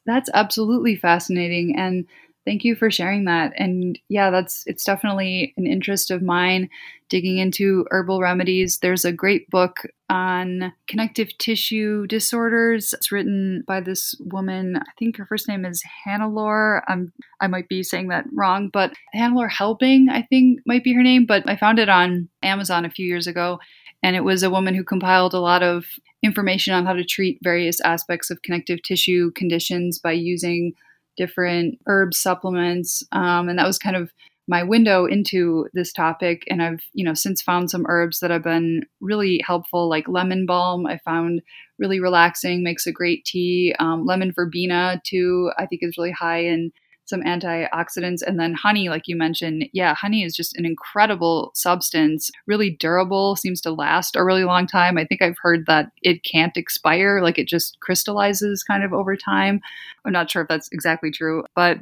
That's 0.06 0.30
absolutely 0.34 0.96
fascinating, 0.96 1.76
and 1.78 2.06
Thank 2.48 2.64
you 2.64 2.76
for 2.76 2.90
sharing 2.90 3.26
that. 3.26 3.52
And 3.58 4.00
yeah, 4.08 4.30
that's 4.30 4.64
it's 4.68 4.86
definitely 4.86 5.54
an 5.58 5.68
interest 5.68 6.10
of 6.10 6.22
mine 6.22 6.70
digging 7.10 7.40
into 7.40 7.86
herbal 7.92 8.22
remedies. 8.22 8.78
There's 8.78 9.04
a 9.04 9.12
great 9.12 9.50
book 9.50 9.86
on 10.10 10.72
connective 10.88 11.38
tissue 11.40 12.08
disorders. 12.08 12.94
It's 12.94 13.12
written 13.12 13.66
by 13.68 13.82
this 13.82 14.16
woman. 14.22 14.78
I 14.78 14.92
think 14.98 15.18
her 15.18 15.26
first 15.26 15.50
name 15.50 15.66
is 15.66 15.84
Hannelore. 16.06 16.84
I'm 16.88 17.12
I 17.42 17.48
might 17.48 17.68
be 17.68 17.84
saying 17.84 18.08
that 18.08 18.24
wrong, 18.34 18.70
but 18.70 18.94
Hannelore 19.14 19.52
Helping, 19.52 20.08
I 20.08 20.22
think 20.22 20.62
might 20.66 20.86
be 20.86 20.94
her 20.94 21.04
name. 21.04 21.26
But 21.26 21.44
I 21.50 21.58
found 21.58 21.80
it 21.80 21.90
on 21.90 22.30
Amazon 22.44 22.86
a 22.86 22.90
few 22.90 23.06
years 23.06 23.28
ago, 23.28 23.60
and 24.02 24.16
it 24.16 24.24
was 24.24 24.42
a 24.42 24.50
woman 24.50 24.74
who 24.74 24.86
compiled 24.86 25.34
a 25.34 25.42
lot 25.42 25.64
of 25.64 25.84
information 26.24 26.74
on 26.74 26.86
how 26.86 26.94
to 26.94 27.04
treat 27.04 27.40
various 27.44 27.82
aspects 27.82 28.30
of 28.30 28.42
connective 28.42 28.82
tissue 28.84 29.32
conditions 29.32 30.00
by 30.00 30.14
using 30.14 30.74
different 31.18 31.80
herb 31.88 32.14
supplements. 32.14 33.04
Um, 33.12 33.50
and 33.50 33.60
that 33.60 33.68
was 33.68 33.80
kind 33.80 33.96
of 33.96 34.12
my 34.48 34.64
window 34.64 35.06
into 35.06 35.68
this 35.74 35.92
topic. 35.92 36.44
And 36.50 36.64
I've, 36.64 36.82
you 36.94 37.04
know, 37.04 37.14
since 37.14 37.42
found 37.42 37.70
some 37.70 37.86
herbs 37.90 38.20
that 38.20 38.32
have 38.32 38.44
been 38.44 38.86
really 39.02 39.42
helpful, 39.46 39.90
like 39.90 40.08
lemon 40.08 40.46
balm. 40.46 40.86
I 40.86 41.00
found 41.00 41.42
really 41.78 42.00
relaxing, 42.00 42.64
makes 42.64 42.88
a 42.88 42.94
great 42.94 43.26
tea. 43.26 43.76
Um, 43.78 44.06
lemon 44.06 44.32
verbena, 44.32 45.02
too, 45.06 45.52
I 45.58 45.66
think 45.66 45.82
is 45.84 45.98
really 45.98 46.12
high 46.12 46.46
in 46.46 46.72
some 47.08 47.22
antioxidants. 47.24 48.22
And 48.22 48.40
then 48.40 48.54
honey, 48.54 48.90
like 48.90 49.08
you 49.08 49.16
mentioned, 49.16 49.70
yeah, 49.74 49.96
honey 49.96 50.24
is 50.24 50.36
just 50.36 50.56
an 50.58 50.66
incredible 50.66 51.52
substance, 51.56 52.30
really 52.46 52.70
durable, 52.70 53.36
seems 53.36 53.62
to 53.62 53.72
last 53.72 54.16
a 54.16 54.24
really 54.24 54.44
long 54.44 54.68
time. 54.68 54.98
I 54.98 55.06
think 55.06 55.22
I've 55.22 55.38
heard 55.42 55.66
that 55.66 55.92
it 56.04 56.24
can't 56.24 56.56
expire, 56.58 57.22
like 57.22 57.40
it 57.40 57.48
just 57.48 57.80
crystallizes 57.80 58.64
kind 58.64 58.84
of 58.84 58.94
over 58.94 59.16
time. 59.16 59.62
I'm 60.06 60.12
not 60.12 60.30
sure 60.30 60.42
if 60.44 60.48
that's 60.48 60.70
exactly 60.72 61.12
true, 61.12 61.46
but 61.56 61.80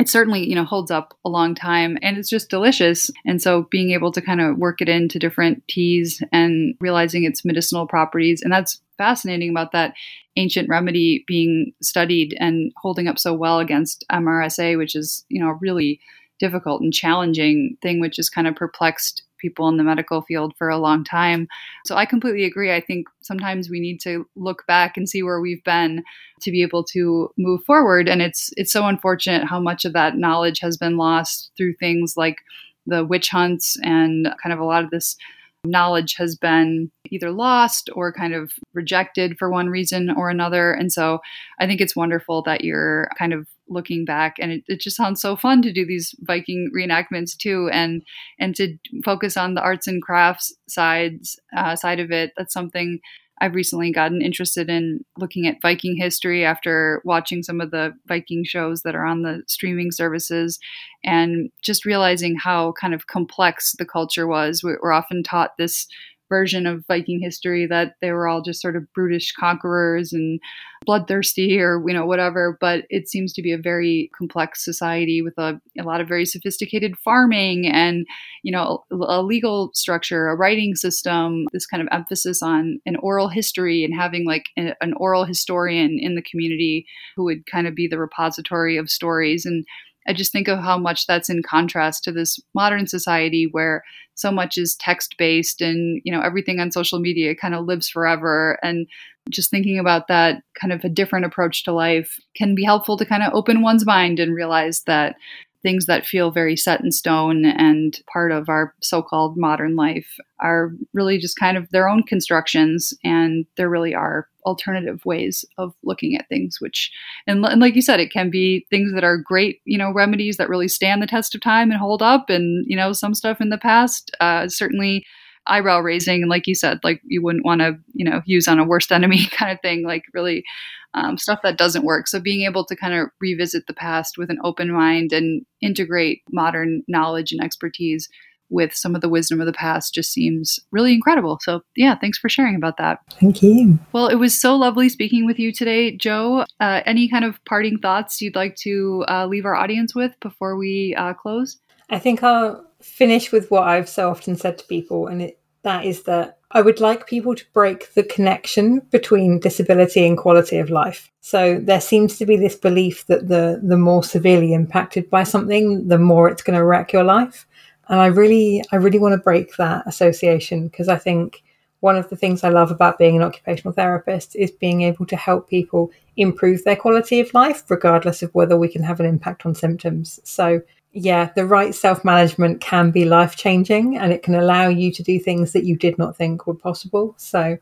it 0.00 0.08
certainly 0.08 0.48
you 0.48 0.54
know 0.54 0.64
holds 0.64 0.90
up 0.90 1.16
a 1.24 1.28
long 1.28 1.54
time 1.54 1.98
and 2.02 2.16
it's 2.16 2.28
just 2.28 2.50
delicious. 2.50 3.10
And 3.26 3.40
so 3.40 3.68
being 3.70 3.90
able 3.90 4.10
to 4.12 4.22
kind 4.22 4.40
of 4.40 4.56
work 4.56 4.80
it 4.80 4.88
into 4.88 5.18
different 5.18 5.62
teas 5.68 6.22
and 6.32 6.74
realizing 6.80 7.24
its 7.24 7.44
medicinal 7.44 7.86
properties 7.86 8.40
and 8.42 8.52
that's 8.52 8.80
fascinating 8.98 9.50
about 9.50 9.72
that 9.72 9.94
ancient 10.36 10.68
remedy 10.68 11.24
being 11.26 11.72
studied 11.82 12.36
and 12.38 12.72
holding 12.78 13.08
up 13.08 13.18
so 13.18 13.34
well 13.34 13.58
against 13.58 14.04
MRSA 14.10 14.78
which 14.78 14.94
is 14.94 15.24
you 15.28 15.40
know 15.40 15.58
really 15.60 16.00
difficult 16.38 16.80
and 16.80 16.92
challenging 16.92 17.76
thing 17.82 18.00
which 18.00 18.16
has 18.16 18.30
kind 18.30 18.46
of 18.46 18.56
perplexed 18.56 19.22
people 19.40 19.68
in 19.68 19.76
the 19.76 19.84
medical 19.84 20.22
field 20.22 20.54
for 20.56 20.68
a 20.68 20.78
long 20.78 21.04
time. 21.04 21.48
So 21.84 21.96
I 21.96 22.06
completely 22.06 22.44
agree. 22.44 22.72
I 22.72 22.80
think 22.80 23.08
sometimes 23.22 23.70
we 23.70 23.80
need 23.80 24.00
to 24.00 24.26
look 24.36 24.66
back 24.66 24.96
and 24.96 25.08
see 25.08 25.22
where 25.22 25.40
we've 25.40 25.64
been 25.64 26.02
to 26.42 26.50
be 26.50 26.62
able 26.62 26.84
to 26.84 27.30
move 27.36 27.62
forward 27.64 28.08
and 28.08 28.22
it's 28.22 28.50
it's 28.56 28.72
so 28.72 28.86
unfortunate 28.86 29.46
how 29.46 29.60
much 29.60 29.84
of 29.84 29.92
that 29.92 30.16
knowledge 30.16 30.60
has 30.60 30.76
been 30.76 30.96
lost 30.96 31.50
through 31.56 31.74
things 31.74 32.14
like 32.16 32.38
the 32.86 33.04
witch 33.04 33.28
hunts 33.28 33.76
and 33.82 34.28
kind 34.42 34.52
of 34.52 34.58
a 34.58 34.64
lot 34.64 34.82
of 34.82 34.90
this 34.90 35.16
knowledge 35.64 36.14
has 36.16 36.36
been 36.36 36.90
either 37.10 37.30
lost 37.30 37.90
or 37.94 38.12
kind 38.12 38.34
of 38.34 38.52
rejected 38.72 39.36
for 39.38 39.50
one 39.50 39.68
reason 39.68 40.10
or 40.10 40.30
another. 40.30 40.72
And 40.72 40.92
so 40.92 41.20
I 41.58 41.66
think 41.66 41.80
it's 41.80 41.96
wonderful 41.96 42.42
that 42.42 42.64
you're 42.64 43.10
kind 43.18 43.32
of 43.32 43.46
looking 43.70 44.04
back 44.04 44.36
and 44.38 44.52
it, 44.52 44.64
it 44.66 44.80
just 44.80 44.96
sounds 44.96 45.22
so 45.22 45.36
fun 45.36 45.62
to 45.62 45.72
do 45.72 45.86
these 45.86 46.14
viking 46.20 46.70
reenactments 46.76 47.36
too 47.36 47.70
and 47.72 48.02
and 48.38 48.54
to 48.56 48.76
focus 49.04 49.36
on 49.36 49.54
the 49.54 49.62
arts 49.62 49.86
and 49.86 50.02
crafts 50.02 50.54
sides 50.68 51.38
uh, 51.56 51.74
side 51.76 52.00
of 52.00 52.10
it. 52.10 52.32
That's 52.36 52.52
something 52.52 53.00
i've 53.42 53.54
recently 53.54 53.90
gotten 53.90 54.20
interested 54.20 54.68
in 54.68 55.02
looking 55.16 55.46
at 55.46 55.62
viking 55.62 55.96
history 55.96 56.44
after 56.44 57.00
watching 57.06 57.42
some 57.42 57.58
of 57.58 57.70
the 57.70 57.90
viking 58.06 58.44
shows 58.44 58.82
that 58.82 58.94
are 58.94 59.06
on 59.06 59.22
the 59.22 59.42
streaming 59.46 59.90
services 59.90 60.58
and 61.04 61.50
just 61.62 61.86
realizing 61.86 62.36
how 62.36 62.72
kind 62.72 62.92
of 62.92 63.06
complex 63.06 63.74
the 63.78 63.86
culture 63.86 64.26
was. 64.26 64.62
We're 64.62 64.92
often 64.92 65.22
taught 65.22 65.56
this 65.56 65.86
version 66.30 66.66
of 66.66 66.86
Viking 66.86 67.20
history 67.20 67.66
that 67.66 67.96
they 68.00 68.12
were 68.12 68.26
all 68.26 68.40
just 68.40 68.62
sort 68.62 68.76
of 68.76 68.90
brutish 68.94 69.32
conquerors 69.32 70.14
and 70.14 70.40
bloodthirsty 70.86 71.60
or 71.60 71.82
you 71.86 71.92
know 71.92 72.06
whatever. 72.06 72.56
But 72.58 72.86
it 72.88 73.10
seems 73.10 73.34
to 73.34 73.42
be 73.42 73.52
a 73.52 73.58
very 73.58 74.10
complex 74.16 74.64
society 74.64 75.20
with 75.20 75.34
a, 75.36 75.60
a 75.78 75.82
lot 75.82 76.00
of 76.00 76.08
very 76.08 76.24
sophisticated 76.24 76.96
farming 76.96 77.66
and 77.66 78.06
you 78.42 78.52
know 78.52 78.84
a 78.90 79.22
legal 79.22 79.70
structure 79.74 80.28
a 80.28 80.36
writing 80.36 80.74
system 80.74 81.44
this 81.52 81.66
kind 81.66 81.82
of 81.82 81.88
emphasis 81.92 82.42
on 82.42 82.80
an 82.86 82.96
oral 82.96 83.28
history 83.28 83.84
and 83.84 83.94
having 83.94 84.24
like 84.24 84.46
a, 84.56 84.74
an 84.80 84.94
oral 84.94 85.24
historian 85.24 85.98
in 85.98 86.14
the 86.14 86.22
community 86.22 86.86
who 87.16 87.24
would 87.24 87.44
kind 87.46 87.66
of 87.66 87.74
be 87.74 87.86
the 87.86 87.98
repository 87.98 88.76
of 88.76 88.90
stories. 88.90 89.44
And 89.44 89.64
I 90.06 90.12
just 90.12 90.32
think 90.32 90.48
of 90.48 90.58
how 90.58 90.78
much 90.78 91.06
that's 91.06 91.28
in 91.28 91.42
contrast 91.42 92.04
to 92.04 92.12
this 92.12 92.38
modern 92.54 92.86
society 92.86 93.48
where 93.50 93.84
so 94.14 94.30
much 94.30 94.58
is 94.58 94.76
text 94.76 95.16
based 95.18 95.60
and 95.60 96.00
you 96.04 96.12
know 96.12 96.20
everything 96.20 96.60
on 96.60 96.72
social 96.72 97.00
media 97.00 97.34
kind 97.34 97.54
of 97.54 97.64
lives 97.64 97.88
forever. 97.88 98.58
And 98.62 98.86
just 99.28 99.50
thinking 99.50 99.78
about 99.78 100.08
that 100.08 100.42
kind 100.60 100.72
of 100.72 100.84
a 100.84 100.88
different 100.88 101.26
approach 101.26 101.64
to 101.64 101.72
life 101.72 102.18
can 102.34 102.54
be 102.54 102.64
helpful 102.64 102.96
to 102.96 103.04
kind 103.04 103.22
of 103.22 103.32
open 103.34 103.62
one's 103.62 103.86
mind 103.86 104.18
and 104.18 104.34
realize 104.34 104.82
that 104.84 105.16
things 105.62 105.86
that 105.86 106.06
feel 106.06 106.30
very 106.30 106.56
set 106.56 106.80
in 106.80 106.90
stone 106.90 107.44
and 107.44 108.00
part 108.12 108.32
of 108.32 108.48
our 108.48 108.74
so-called 108.82 109.36
modern 109.36 109.76
life 109.76 110.16
are 110.40 110.70
really 110.94 111.18
just 111.18 111.38
kind 111.38 111.56
of 111.56 111.68
their 111.70 111.88
own 111.88 112.02
constructions 112.02 112.94
and 113.04 113.44
there 113.56 113.68
really 113.68 113.94
are 113.94 114.26
alternative 114.46 115.04
ways 115.04 115.44
of 115.58 115.74
looking 115.84 116.16
at 116.16 116.26
things 116.28 116.56
which 116.60 116.90
and, 117.26 117.44
and, 117.44 117.60
like 117.60 117.74
you 117.74 117.82
said 117.82 118.00
it 118.00 118.10
can 118.10 118.30
be 118.30 118.66
things 118.70 118.92
that 118.94 119.04
are 119.04 119.18
great 119.18 119.60
you 119.64 119.76
know 119.76 119.92
remedies 119.92 120.38
that 120.38 120.48
really 120.48 120.68
stand 120.68 121.02
the 121.02 121.06
test 121.06 121.34
of 121.34 121.40
time 121.42 121.70
and 121.70 121.78
hold 121.78 122.00
up 122.00 122.30
and 122.30 122.64
you 122.66 122.76
know 122.76 122.92
some 122.92 123.14
stuff 123.14 123.40
in 123.40 123.50
the 123.50 123.58
past 123.58 124.10
uh, 124.20 124.48
certainly 124.48 125.04
eyebrow 125.46 125.80
raising 125.80 126.22
and 126.22 126.30
like 126.30 126.46
you 126.46 126.54
said 126.54 126.78
like 126.84 127.00
you 127.04 127.22
wouldn't 127.22 127.44
want 127.44 127.60
to 127.60 127.76
you 127.92 128.04
know 128.04 128.20
use 128.26 128.46
on 128.46 128.58
a 128.58 128.64
worst 128.64 128.92
enemy 128.92 129.26
kind 129.30 129.50
of 129.50 129.60
thing 129.60 129.84
like 129.84 130.04
really 130.12 130.44
um, 130.92 131.16
stuff 131.16 131.40
that 131.42 131.56
doesn't 131.56 131.84
work 131.84 132.08
so 132.08 132.20
being 132.20 132.44
able 132.44 132.64
to 132.64 132.76
kind 132.76 132.94
of 132.94 133.08
revisit 133.20 133.66
the 133.66 133.72
past 133.72 134.18
with 134.18 134.30
an 134.30 134.38
open 134.44 134.72
mind 134.72 135.12
and 135.12 135.44
integrate 135.62 136.22
modern 136.30 136.82
knowledge 136.88 137.32
and 137.32 137.42
expertise 137.42 138.08
with 138.50 138.74
some 138.74 138.94
of 138.94 139.00
the 139.00 139.08
wisdom 139.08 139.40
of 139.40 139.46
the 139.46 139.52
past 139.52 139.94
just 139.94 140.12
seems 140.12 140.58
really 140.72 140.92
incredible. 140.92 141.38
So, 141.40 141.62
yeah, 141.76 141.96
thanks 141.96 142.18
for 142.18 142.28
sharing 142.28 142.56
about 142.56 142.76
that. 142.76 142.98
Thank 143.20 143.42
you. 143.42 143.78
Well, 143.92 144.08
it 144.08 144.16
was 144.16 144.38
so 144.38 144.56
lovely 144.56 144.88
speaking 144.88 145.24
with 145.24 145.38
you 145.38 145.52
today, 145.52 145.96
Jo. 145.96 146.44
Uh, 146.58 146.82
any 146.84 147.08
kind 147.08 147.24
of 147.24 147.42
parting 147.44 147.78
thoughts 147.78 148.20
you'd 148.20 148.34
like 148.34 148.56
to 148.56 149.04
uh, 149.08 149.26
leave 149.26 149.46
our 149.46 149.54
audience 149.54 149.94
with 149.94 150.12
before 150.20 150.56
we 150.56 150.94
uh, 150.98 151.14
close? 151.14 151.58
I 151.88 151.98
think 151.98 152.22
I'll 152.22 152.69
finish 152.82 153.32
with 153.32 153.50
what 153.50 153.64
I've 153.64 153.88
so 153.88 154.10
often 154.10 154.36
said 154.36 154.58
to 154.58 154.66
people, 154.66 155.06
and 155.06 155.22
it, 155.22 155.38
that 155.62 155.84
is 155.84 156.04
that 156.04 156.38
I 156.52 156.62
would 156.62 156.80
like 156.80 157.06
people 157.06 157.34
to 157.34 157.44
break 157.52 157.94
the 157.94 158.02
connection 158.02 158.80
between 158.90 159.38
disability 159.38 160.06
and 160.06 160.18
quality 160.18 160.58
of 160.58 160.70
life. 160.70 161.10
So 161.20 161.60
there 161.60 161.80
seems 161.80 162.18
to 162.18 162.26
be 162.26 162.36
this 162.36 162.56
belief 162.56 163.06
that 163.06 163.28
the 163.28 163.60
the 163.62 163.76
more 163.76 164.02
severely 164.02 164.52
impacted 164.52 165.08
by 165.10 165.24
something, 165.24 165.86
the 165.86 165.98
more 165.98 166.28
it's 166.28 166.42
going 166.42 166.58
to 166.58 166.64
wreck 166.64 166.92
your 166.92 167.04
life. 167.04 167.46
And 167.88 168.00
I 168.00 168.06
really, 168.06 168.62
I 168.72 168.76
really 168.76 168.98
want 168.98 169.12
to 169.12 169.18
break 169.18 169.56
that 169.56 169.86
association 169.86 170.68
because 170.68 170.88
I 170.88 170.96
think 170.96 171.42
one 171.80 171.96
of 171.96 172.08
the 172.08 172.16
things 172.16 172.44
I 172.44 172.50
love 172.50 172.70
about 172.70 172.98
being 172.98 173.16
an 173.16 173.22
occupational 173.22 173.72
therapist 173.72 174.36
is 174.36 174.50
being 174.50 174.82
able 174.82 175.06
to 175.06 175.16
help 175.16 175.48
people 175.48 175.90
improve 176.16 176.62
their 176.62 176.76
quality 176.76 177.20
of 177.20 177.32
life, 177.34 177.64
regardless 177.68 178.22
of 178.22 178.34
whether 178.34 178.56
we 178.56 178.68
can 178.68 178.82
have 178.82 179.00
an 179.00 179.06
impact 179.06 179.46
on 179.46 179.54
symptoms. 179.54 180.20
So, 180.24 180.62
yeah, 180.92 181.30
the 181.34 181.46
right 181.46 181.74
self 181.74 182.04
management 182.04 182.60
can 182.60 182.90
be 182.90 183.04
life 183.04 183.36
changing 183.36 183.96
and 183.96 184.12
it 184.12 184.22
can 184.22 184.34
allow 184.34 184.68
you 184.68 184.92
to 184.92 185.02
do 185.02 185.18
things 185.18 185.52
that 185.52 185.64
you 185.64 185.76
did 185.76 185.98
not 185.98 186.16
think 186.16 186.46
were 186.46 186.54
possible. 186.54 187.14
So, 187.16 187.58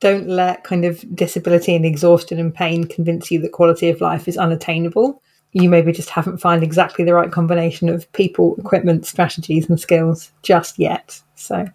don't 0.00 0.28
let 0.28 0.64
kind 0.64 0.84
of 0.84 1.04
disability 1.14 1.76
and 1.76 1.86
exhaustion 1.86 2.40
and 2.40 2.52
pain 2.52 2.84
convince 2.84 3.30
you 3.30 3.40
that 3.40 3.52
quality 3.52 3.88
of 3.88 4.00
life 4.00 4.26
is 4.26 4.36
unattainable 4.36 5.22
you 5.52 5.68
maybe 5.68 5.92
just 5.92 6.10
haven't 6.10 6.38
found 6.38 6.62
exactly 6.62 7.04
the 7.04 7.14
right 7.14 7.30
combination 7.30 7.88
of 7.88 8.10
people, 8.12 8.56
equipment, 8.58 9.06
strategies, 9.06 9.68
and 9.68 9.78
skills 9.78 10.32
just 10.42 10.78
yet. 10.78 11.20
So 11.34 11.66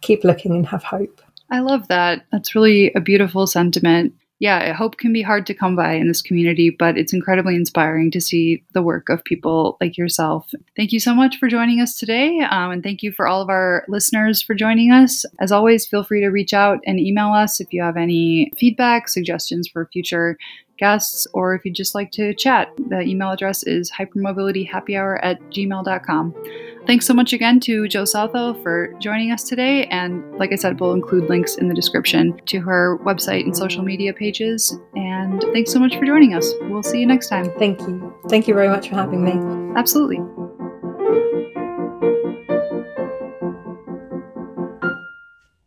keep 0.00 0.24
looking 0.24 0.52
and 0.52 0.66
have 0.66 0.82
hope. 0.82 1.20
I 1.50 1.60
love 1.60 1.86
that. 1.88 2.24
That's 2.32 2.54
really 2.54 2.92
a 2.94 3.00
beautiful 3.00 3.46
sentiment 3.46 4.14
yeah, 4.44 4.74
hope 4.74 4.98
can 4.98 5.10
be 5.10 5.22
hard 5.22 5.46
to 5.46 5.54
come 5.54 5.74
by 5.74 5.94
in 5.94 6.06
this 6.06 6.20
community, 6.20 6.68
but 6.68 6.98
it's 6.98 7.14
incredibly 7.14 7.54
inspiring 7.54 8.10
to 8.10 8.20
see 8.20 8.62
the 8.74 8.82
work 8.82 9.08
of 9.08 9.24
people 9.24 9.78
like 9.80 9.96
yourself. 9.96 10.50
Thank 10.76 10.92
you 10.92 11.00
so 11.00 11.14
much 11.14 11.38
for 11.38 11.48
joining 11.48 11.80
us 11.80 11.96
today. 11.96 12.40
Um, 12.40 12.70
and 12.70 12.82
thank 12.82 13.02
you 13.02 13.10
for 13.10 13.26
all 13.26 13.40
of 13.40 13.48
our 13.48 13.86
listeners 13.88 14.42
for 14.42 14.54
joining 14.54 14.92
us. 14.92 15.24
As 15.40 15.50
always, 15.50 15.86
feel 15.86 16.04
free 16.04 16.20
to 16.20 16.28
reach 16.28 16.52
out 16.52 16.80
and 16.86 17.00
email 17.00 17.32
us 17.32 17.58
if 17.58 17.72
you 17.72 17.82
have 17.82 17.96
any 17.96 18.52
feedback, 18.54 19.08
suggestions 19.08 19.66
for 19.66 19.88
future 19.90 20.36
guests, 20.78 21.26
or 21.32 21.54
if 21.54 21.64
you'd 21.64 21.74
just 21.74 21.94
like 21.94 22.10
to 22.12 22.34
chat, 22.34 22.72
the 22.88 23.00
email 23.00 23.30
address 23.30 23.62
is 23.62 23.90
hypermobilityhappyhour 23.90 25.18
at 25.22 25.40
gmail.com. 25.50 26.34
Thanks 26.86 27.06
so 27.06 27.14
much 27.14 27.32
again 27.32 27.60
to 27.60 27.88
Jo 27.88 28.04
Southall 28.04 28.54
for 28.62 28.92
joining 28.98 29.32
us 29.32 29.44
today. 29.44 29.86
And 29.86 30.22
like 30.36 30.52
I 30.52 30.56
said, 30.56 30.78
we'll 30.78 30.92
include 30.92 31.30
links 31.30 31.56
in 31.56 31.68
the 31.68 31.74
description 31.74 32.38
to 32.46 32.60
her 32.60 32.98
website 32.98 33.44
and 33.44 33.56
social 33.56 33.82
media 33.82 34.12
pages. 34.12 34.78
And 34.94 35.40
thanks 35.52 35.72
so 35.72 35.78
much 35.78 35.96
for 35.96 36.04
joining 36.04 36.34
us. 36.34 36.52
We'll 36.62 36.82
see 36.82 37.00
you 37.00 37.06
next 37.06 37.28
time. 37.28 37.50
Thank 37.58 37.80
you. 37.80 38.14
Thank 38.28 38.46
you 38.48 38.54
very 38.54 38.68
much 38.68 38.90
for 38.90 38.96
having 38.96 39.24
me. 39.24 39.74
Absolutely. 39.76 40.18